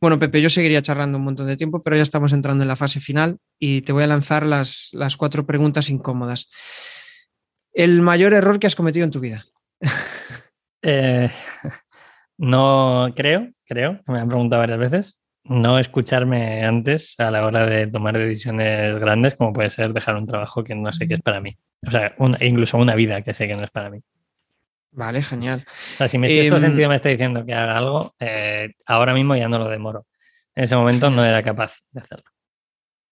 Bueno, 0.00 0.18
Pepe, 0.18 0.40
yo 0.40 0.50
seguiría 0.50 0.82
charlando 0.82 1.18
un 1.18 1.24
montón 1.24 1.46
de 1.46 1.56
tiempo, 1.56 1.82
pero 1.82 1.96
ya 1.96 2.02
estamos 2.02 2.32
entrando 2.32 2.62
en 2.62 2.68
la 2.68 2.76
fase 2.76 3.00
final 3.00 3.38
y 3.58 3.82
te 3.82 3.92
voy 3.92 4.04
a 4.04 4.08
lanzar 4.08 4.46
las, 4.46 4.90
las 4.92 5.16
cuatro 5.16 5.46
preguntas 5.46 5.90
incómodas. 5.90 6.48
El 7.72 8.02
mayor 8.02 8.32
error 8.34 8.58
que 8.58 8.66
has 8.66 8.76
cometido 8.76 9.04
en 9.04 9.10
tu 9.10 9.20
vida. 9.20 9.44
Eh, 10.82 11.28
no 12.40 13.12
creo, 13.14 13.50
creo, 13.66 14.00
me 14.06 14.18
han 14.18 14.28
preguntado 14.28 14.60
varias 14.60 14.78
veces, 14.78 15.20
no 15.44 15.78
escucharme 15.78 16.64
antes 16.64 17.14
a 17.18 17.30
la 17.30 17.44
hora 17.44 17.66
de 17.66 17.86
tomar 17.86 18.16
decisiones 18.16 18.96
grandes, 18.96 19.36
como 19.36 19.52
puede 19.52 19.68
ser 19.68 19.92
dejar 19.92 20.16
un 20.16 20.26
trabajo 20.26 20.64
que 20.64 20.74
no 20.74 20.90
sé 20.90 21.06
qué 21.06 21.14
es 21.14 21.20
para 21.20 21.40
mí. 21.40 21.58
O 21.86 21.90
sea, 21.90 22.14
incluso 22.40 22.78
una 22.78 22.94
vida 22.94 23.20
que 23.20 23.34
sé 23.34 23.46
que 23.46 23.56
no 23.56 23.64
es 23.64 23.70
para 23.70 23.90
mí. 23.90 24.00
Vale, 24.92 25.22
genial. 25.22 25.66
O 25.68 25.96
sea, 25.98 26.08
si 26.08 26.16
mi 26.16 26.28
sexto 26.28 26.56
em, 26.56 26.60
sentido 26.62 26.88
me 26.88 26.94
está 26.94 27.10
diciendo 27.10 27.44
que 27.44 27.52
haga 27.52 27.76
algo, 27.76 28.14
eh, 28.18 28.72
ahora 28.86 29.12
mismo 29.12 29.36
ya 29.36 29.48
no 29.48 29.58
lo 29.58 29.68
demoro. 29.68 30.06
En 30.54 30.64
ese 30.64 30.76
momento 30.76 31.10
no 31.10 31.24
era 31.24 31.42
capaz 31.42 31.80
de 31.92 32.00
hacerlo. 32.00 32.30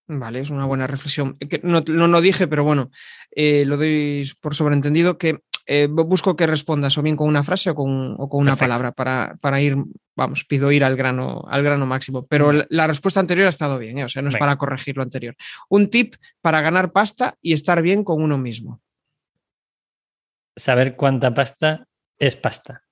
Vale, 0.07 0.41
es 0.41 0.49
una 0.49 0.65
buena 0.65 0.87
reflexión. 0.87 1.37
No, 1.63 1.83
no, 1.83 2.21
dije, 2.23 2.49
pero 2.49 2.65
bueno, 2.65 2.91
eh, 3.31 3.65
lo 3.67 3.77
doy 3.77 4.27
por 4.41 4.55
sobreentendido 4.55 5.19
que 5.19 5.41
eh, 5.71 5.87
busco 5.87 6.35
que 6.35 6.47
respondas 6.47 6.97
o 6.97 7.03
bien 7.03 7.15
con 7.15 7.29
una 7.29 7.45
frase 7.45 7.69
o 7.69 7.75
con, 7.75 8.17
una 8.19 8.57
palabra 8.57 8.93
para, 8.93 9.35
para, 9.43 9.61
ir, 9.61 9.77
vamos, 10.17 10.47
pido 10.47 10.73
ir 10.73 10.83
al 10.83 10.97
grano, 10.97 11.45
al 11.47 11.63
grano 11.63 11.85
máximo. 11.85 12.27
Pero 12.27 12.53
la, 12.71 12.87
respuesta 12.87 13.21
anterior 13.21 13.47
ha 13.47 13.51
estado 13.51 13.79
bien, 13.79 13.99
¿eh? 13.99 14.05
o 14.05 14.09
sea, 14.09 14.23
no 14.23 14.31
es 14.31 14.37
para 14.37 14.57
corregir 14.57 14.97
lo 14.97 15.03
anterior. 15.03 15.37
Un 15.69 15.91
tip 15.91 16.15
para 16.41 16.63
ganar 16.63 16.91
pasta 16.91 17.37
y 17.43 17.53
estar 17.53 17.83
bien 17.83 18.03
con 18.03 18.23
uno 18.23 18.39
mismo. 18.39 18.81
Saber 20.57 20.97
cuánta 20.97 21.35
pasta 21.35 21.87
es 22.19 22.35
pasta. 22.35 22.85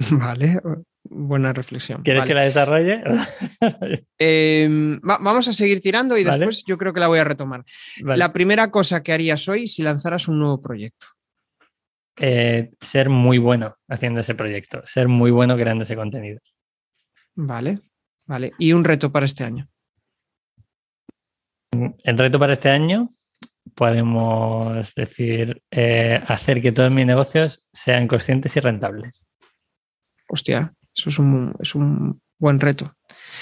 Vale, 0.10 0.60
buena 1.04 1.52
reflexión. 1.52 2.02
¿Quieres 2.02 2.24
que 2.24 2.34
la 2.34 2.42
desarrolle? 2.42 3.00
Em, 4.18 5.00
vamos 5.02 5.46
a 5.46 5.52
seguir 5.52 5.80
tirando 5.80 6.18
y 6.18 6.24
después 6.24 6.64
yo 6.66 6.76
creo 6.76 6.92
que 6.92 7.00
la 7.00 7.06
voy 7.06 7.20
a 7.20 7.24
retomar. 7.24 7.64
La 8.02 8.32
primera 8.32 8.72
cosa 8.72 9.04
que 9.04 9.12
harías 9.12 9.48
hoy 9.48 9.68
si 9.68 9.84
lanzaras 9.84 10.26
un 10.26 10.40
nuevo 10.40 10.60
proyecto. 10.60 11.06
Eh, 12.22 12.70
ser 12.82 13.08
muy 13.08 13.38
bueno 13.38 13.76
haciendo 13.88 14.20
ese 14.20 14.34
proyecto, 14.34 14.82
ser 14.84 15.08
muy 15.08 15.30
bueno 15.30 15.56
creando 15.56 15.84
ese 15.84 15.96
contenido. 15.96 16.38
Vale, 17.34 17.78
vale. 18.26 18.52
¿Y 18.58 18.74
un 18.74 18.84
reto 18.84 19.10
para 19.10 19.24
este 19.24 19.42
año? 19.42 19.70
El 22.04 22.18
reto 22.18 22.38
para 22.38 22.52
este 22.52 22.68
año 22.68 23.08
podemos 23.74 24.94
decir 24.94 25.62
eh, 25.70 26.22
hacer 26.26 26.60
que 26.60 26.72
todos 26.72 26.92
mis 26.92 27.06
negocios 27.06 27.66
sean 27.72 28.06
conscientes 28.06 28.54
y 28.54 28.60
rentables. 28.60 29.26
Hostia, 30.28 30.74
eso 30.94 31.08
es 31.08 31.18
un, 31.18 31.54
es 31.58 31.74
un 31.74 32.20
buen 32.38 32.60
reto. 32.60 32.94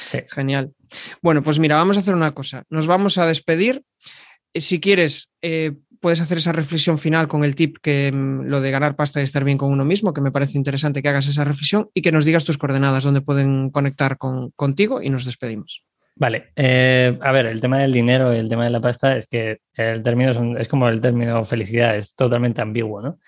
Sí. 0.07 0.18
Genial. 0.31 0.72
Bueno, 1.20 1.43
pues 1.43 1.59
mira, 1.59 1.74
vamos 1.74 1.97
a 1.97 2.01
hacer 2.01 2.14
una 2.14 2.33
cosa. 2.33 2.62
Nos 2.70 2.87
vamos 2.87 3.18
a 3.18 3.26
despedir. 3.26 3.83
Eh, 4.55 4.61
si 4.61 4.79
quieres, 4.79 5.33
puedes 6.01 6.20
hacer 6.20 6.38
esa 6.38 6.53
reflexión 6.53 6.99
final 6.99 7.28
con 7.28 7.44
el 7.44 7.55
tip 7.55 7.76
que 7.82 8.11
mm, 8.12 8.46
lo 8.46 8.61
de 8.61 8.70
ganar 8.70 8.96
pasta 8.96 9.20
y 9.20 9.24
estar 9.24 9.44
bien 9.44 9.59
con 9.59 9.70
uno 9.70 9.84
mismo, 9.84 10.12
que 10.12 10.20
me 10.20 10.32
parece 10.32 10.59
interesante 10.59 11.03
que 11.03 11.09
hagas 11.09 11.26
esa 11.26 11.44
reflexión 11.44 11.90
y 11.94 12.03
que 12.03 12.12
nos 12.12 12.24
digas 12.24 12.44
tus 12.44 12.59
coordenadas 12.59 13.05
donde 13.05 13.20
pueden 13.20 13.70
conectar 13.70 14.18
con, 14.18 14.51
contigo 14.53 15.03
y 15.03 15.11
nos 15.11 15.24
despedimos. 15.24 15.84
Vale, 16.16 16.51
eh, 16.57 17.16
a 17.20 17.30
ver, 17.30 17.46
el 17.46 17.61
tema 17.61 17.78
del 17.78 17.92
dinero 17.92 18.34
y 18.34 18.38
el 18.38 18.49
tema 18.49 18.64
de 18.64 18.70
la 18.70 18.80
pasta 18.80 19.16
es 19.16 19.28
que 19.28 19.59
el 19.74 20.03
término 20.03 20.32
es, 20.32 20.61
es 20.61 20.68
como 20.68 20.88
el 20.88 21.01
término 21.01 21.44
felicidad, 21.44 21.96
es 21.96 22.14
totalmente 22.14 22.61
ambiguo, 22.61 23.01
¿no? 23.01 23.18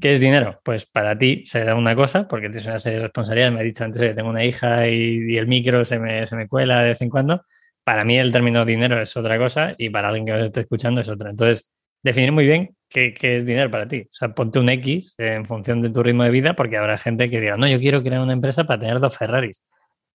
¿Qué 0.00 0.12
es 0.12 0.20
dinero? 0.20 0.60
Pues 0.64 0.86
para 0.86 1.16
ti 1.18 1.44
se 1.44 1.64
da 1.64 1.74
una 1.74 1.94
cosa, 1.94 2.26
porque 2.26 2.48
tienes 2.48 2.66
una 2.66 2.78
serie 2.78 2.98
de 2.98 3.04
responsabilidades. 3.04 3.54
Me 3.54 3.60
he 3.60 3.64
dicho 3.64 3.84
antes 3.84 4.00
que 4.00 4.14
tengo 4.14 4.30
una 4.30 4.44
hija 4.44 4.88
y, 4.88 5.36
el 5.36 5.46
micro 5.46 5.84
se 5.84 5.98
me, 5.98 6.26
se 6.26 6.36
me, 6.36 6.48
cuela 6.48 6.82
de 6.82 6.90
vez 6.90 7.02
en 7.02 7.10
cuando. 7.10 7.42
Para 7.84 8.04
mí 8.04 8.18
el 8.18 8.32
término 8.32 8.64
dinero 8.64 9.00
es 9.02 9.14
otra 9.16 9.38
cosa 9.38 9.74
y 9.76 9.90
para 9.90 10.08
alguien 10.08 10.24
que 10.24 10.32
os 10.32 10.42
esté 10.44 10.60
escuchando 10.60 11.02
es 11.02 11.08
otra. 11.08 11.30
Entonces, 11.30 11.68
definir 12.04 12.32
muy 12.32 12.44
bien 12.46 12.76
qué, 12.88 13.14
es 13.20 13.44
dinero 13.46 13.70
para 13.70 13.88
ti. 13.88 14.02
O 14.02 14.14
sea, 14.14 14.34
ponte 14.34 14.60
un 14.60 14.68
X 14.68 15.14
en 15.18 15.44
función 15.44 15.82
de 15.82 15.90
tu 15.90 16.02
ritmo 16.02 16.22
de 16.22 16.30
vida, 16.30 16.54
porque 16.54 16.76
habrá 16.76 16.98
gente 16.98 17.28
que 17.28 17.40
diga, 17.40 17.56
no, 17.56 17.66
yo 17.66 17.80
quiero 17.80 18.02
crear 18.02 18.20
una 18.20 18.34
empresa 18.34 18.64
para 18.64 18.78
tener 18.78 19.00
dos 19.00 19.18
Ferraris. 19.18 19.62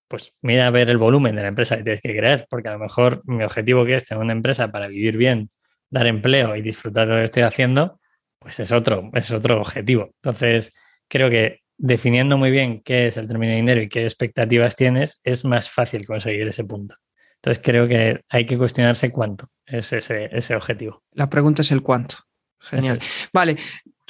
Pues 0.07 0.33
mira 0.41 0.67
a 0.67 0.69
ver 0.71 0.89
el 0.89 0.97
volumen 0.97 1.35
de 1.35 1.41
la 1.41 1.49
empresa 1.49 1.77
que 1.77 1.83
tienes 1.83 2.01
que 2.01 2.15
crear, 2.15 2.47
porque 2.49 2.69
a 2.69 2.73
lo 2.73 2.79
mejor 2.79 3.21
mi 3.25 3.43
objetivo 3.43 3.85
que 3.85 3.95
es 3.95 4.05
tener 4.05 4.23
una 4.23 4.33
empresa 4.33 4.71
para 4.71 4.87
vivir 4.87 5.17
bien, 5.17 5.49
dar 5.89 6.07
empleo 6.07 6.55
y 6.55 6.61
disfrutar 6.61 7.07
de 7.07 7.13
lo 7.13 7.19
que 7.19 7.25
estoy 7.25 7.43
haciendo, 7.43 7.99
pues 8.39 8.59
es 8.59 8.71
otro, 8.71 9.09
es 9.13 9.31
otro 9.31 9.59
objetivo. 9.59 10.11
Entonces, 10.23 10.73
creo 11.07 11.29
que 11.29 11.61
definiendo 11.77 12.37
muy 12.37 12.51
bien 12.51 12.81
qué 12.83 13.07
es 13.07 13.17
el 13.17 13.27
término 13.27 13.51
de 13.51 13.57
dinero 13.57 13.81
y 13.81 13.89
qué 13.89 14.03
expectativas 14.03 14.75
tienes, 14.75 15.19
es 15.23 15.45
más 15.45 15.69
fácil 15.69 16.05
conseguir 16.05 16.47
ese 16.47 16.63
punto. 16.63 16.95
Entonces 17.37 17.63
creo 17.63 17.87
que 17.87 18.21
hay 18.29 18.45
que 18.45 18.57
cuestionarse 18.57 19.11
cuánto 19.11 19.47
es 19.70 19.93
ese, 19.93 20.55
objetivo. 20.55 21.03
La 21.13 21.30
pregunta 21.30 21.61
es 21.61 21.72
el 21.72 21.82
cuánto. 21.82 22.15
Genial. 22.59 22.99
Vale, 23.32 23.55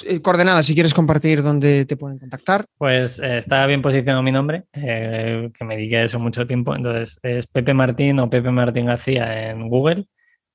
eh, 0.04 0.20
coordenadas, 0.20 0.66
si 0.66 0.74
quieres 0.74 0.94
compartir 0.94 1.42
dónde 1.42 1.84
te 1.84 1.96
pueden 1.96 2.18
contactar. 2.18 2.64
Pues 2.76 3.18
eh, 3.18 3.38
está 3.38 3.66
bien 3.66 3.82
posicionado 3.82 4.22
mi 4.22 4.32
nombre, 4.32 4.64
eh, 4.72 5.50
que 5.56 5.64
me 5.64 5.76
dediqué 5.76 5.98
a 5.98 6.04
eso 6.04 6.18
mucho 6.18 6.46
tiempo. 6.46 6.74
Entonces 6.74 7.20
es 7.22 7.46
Pepe 7.46 7.74
Martín 7.74 8.18
o 8.18 8.28
Pepe 8.28 8.50
Martín 8.50 8.86
García 8.86 9.50
en 9.50 9.68
Google. 9.68 10.06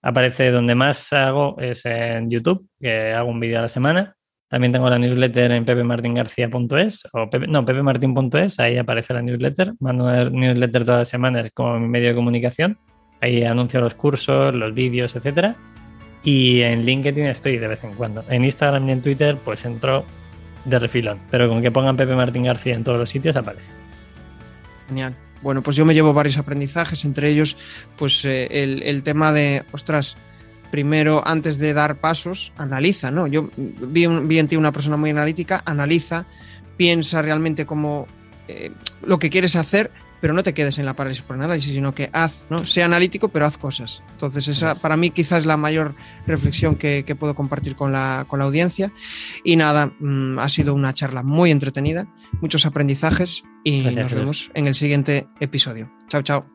Aparece 0.02 0.52
donde 0.52 0.76
más 0.76 1.12
hago 1.14 1.60
es 1.60 1.86
en 1.86 2.30
YouTube, 2.30 2.68
que 2.80 3.14
hago 3.14 3.30
un 3.30 3.40
vídeo 3.40 3.60
a 3.60 3.64
la 3.64 3.70
semana. 3.70 4.16
También 4.48 4.72
tengo 4.72 4.90
la 4.90 5.00
newsletter 5.00 5.52
en 5.52 5.66
pepemartingarcía.es 5.66 7.08
o 7.14 7.30
pepe, 7.30 7.48
no, 7.48 7.66
pepemartin.es, 7.66 8.60
ahí 8.60 8.78
aparece 8.78 9.14
la 9.14 9.22
newsletter. 9.22 9.74
Mando 9.80 10.06
una 10.06 10.30
newsletter 10.30 10.86
todas 10.86 11.00
las 11.00 11.10
semanas 11.10 11.50
como 11.54 11.80
mi 11.80 11.88
medio 11.88 12.10
de 12.10 12.16
comunicación. 12.16 12.78
Ahí 13.22 13.44
anuncio 13.44 13.82
los 13.82 13.96
cursos, 13.96 14.54
los 14.54 14.74
vídeos, 14.74 15.16
etcétera. 15.16 15.56
Y 16.24 16.62
en 16.62 16.84
LinkedIn 16.84 17.28
estoy 17.28 17.58
de 17.58 17.68
vez 17.68 17.84
en 17.84 17.94
cuando. 17.94 18.24
En 18.30 18.44
Instagram 18.44 18.90
y 18.90 18.92
en 18.94 19.02
Twitter, 19.02 19.38
pues 19.44 19.64
entro 19.66 20.06
de 20.66 20.80
refilón. 20.80 21.20
Pero 21.30 21.48
con 21.48 21.62
que 21.62 21.72
pongan 21.72 21.96
Pepe 21.96 22.16
Martín 22.16 22.44
García 22.44 22.74
en 22.74 22.84
todos 22.84 23.00
los 23.00 23.10
sitios 23.10 23.36
aparece. 23.36 23.72
Genial. 24.88 25.16
Bueno, 25.42 25.62
pues 25.62 25.76
yo 25.76 25.86
me 25.86 25.94
llevo 25.94 26.14
varios 26.14 26.38
aprendizajes, 26.38 27.06
entre 27.06 27.30
ellos, 27.30 27.58
pues 27.98 28.26
eh, 28.26 28.48
el, 28.84 29.04
tema 29.04 29.32
de, 29.32 29.64
ostras, 29.72 30.18
primero, 30.72 31.22
antes 31.26 31.60
de 31.60 31.74
dar 31.74 31.98
pasos, 31.98 32.52
analiza, 32.58 33.12
¿no? 33.12 33.28
Yo 33.28 33.50
vi, 33.56 34.06
en 34.06 34.48
ti 34.48 34.56
una 34.56 34.72
persona 34.72 34.98
muy 34.98 35.12
analítica, 35.12 35.62
analiza, 35.66 36.26
piensa 36.78 37.22
realmente 37.22 37.68
como 37.68 38.08
eh, 38.48 38.72
lo 39.06 39.20
que 39.20 39.30
quieres 39.30 39.56
hacer, 39.56 39.92
pero 40.26 40.34
no 40.34 40.42
te 40.42 40.56
quedes 40.56 40.80
en 40.80 40.88
la 40.88 40.96
parálisis 40.96 41.22
por 41.22 41.36
análisis, 41.36 41.72
sino 41.72 41.94
que 41.94 42.10
haz, 42.12 42.48
¿no? 42.50 42.66
Sea 42.66 42.86
analítico, 42.86 43.30
pero 43.30 43.46
haz 43.46 43.60
cosas. 43.60 44.02
Entonces, 44.10 44.48
esa 44.48 44.74
para 44.74 44.98
mí 44.98 45.12
quizás 45.12 45.42
es 45.42 45.46
la 45.46 45.56
mayor 45.56 45.94
reflexión 46.26 46.78
que, 46.78 47.04
puedo 47.20 47.36
compartir 47.36 47.76
con 47.76 47.92
la, 47.92 48.26
con 48.28 48.40
la, 48.40 48.46
audiencia. 48.46 48.92
Y 49.44 49.56
nada, 49.56 49.94
mm, 50.00 50.40
ha 50.40 50.50
sido 50.50 50.74
una 50.74 50.96
charla 50.96 51.22
muy 51.22 51.52
entretenida, 51.52 52.08
muchos 52.42 52.66
aprendizajes 52.66 53.44
y 53.64 53.82
nos 53.82 54.12
vemos 54.12 54.50
en 54.56 54.66
el 54.66 54.74
siguiente 54.74 55.28
episodio. 55.40 55.92
Chao, 56.08 56.24
chao. 56.24 56.55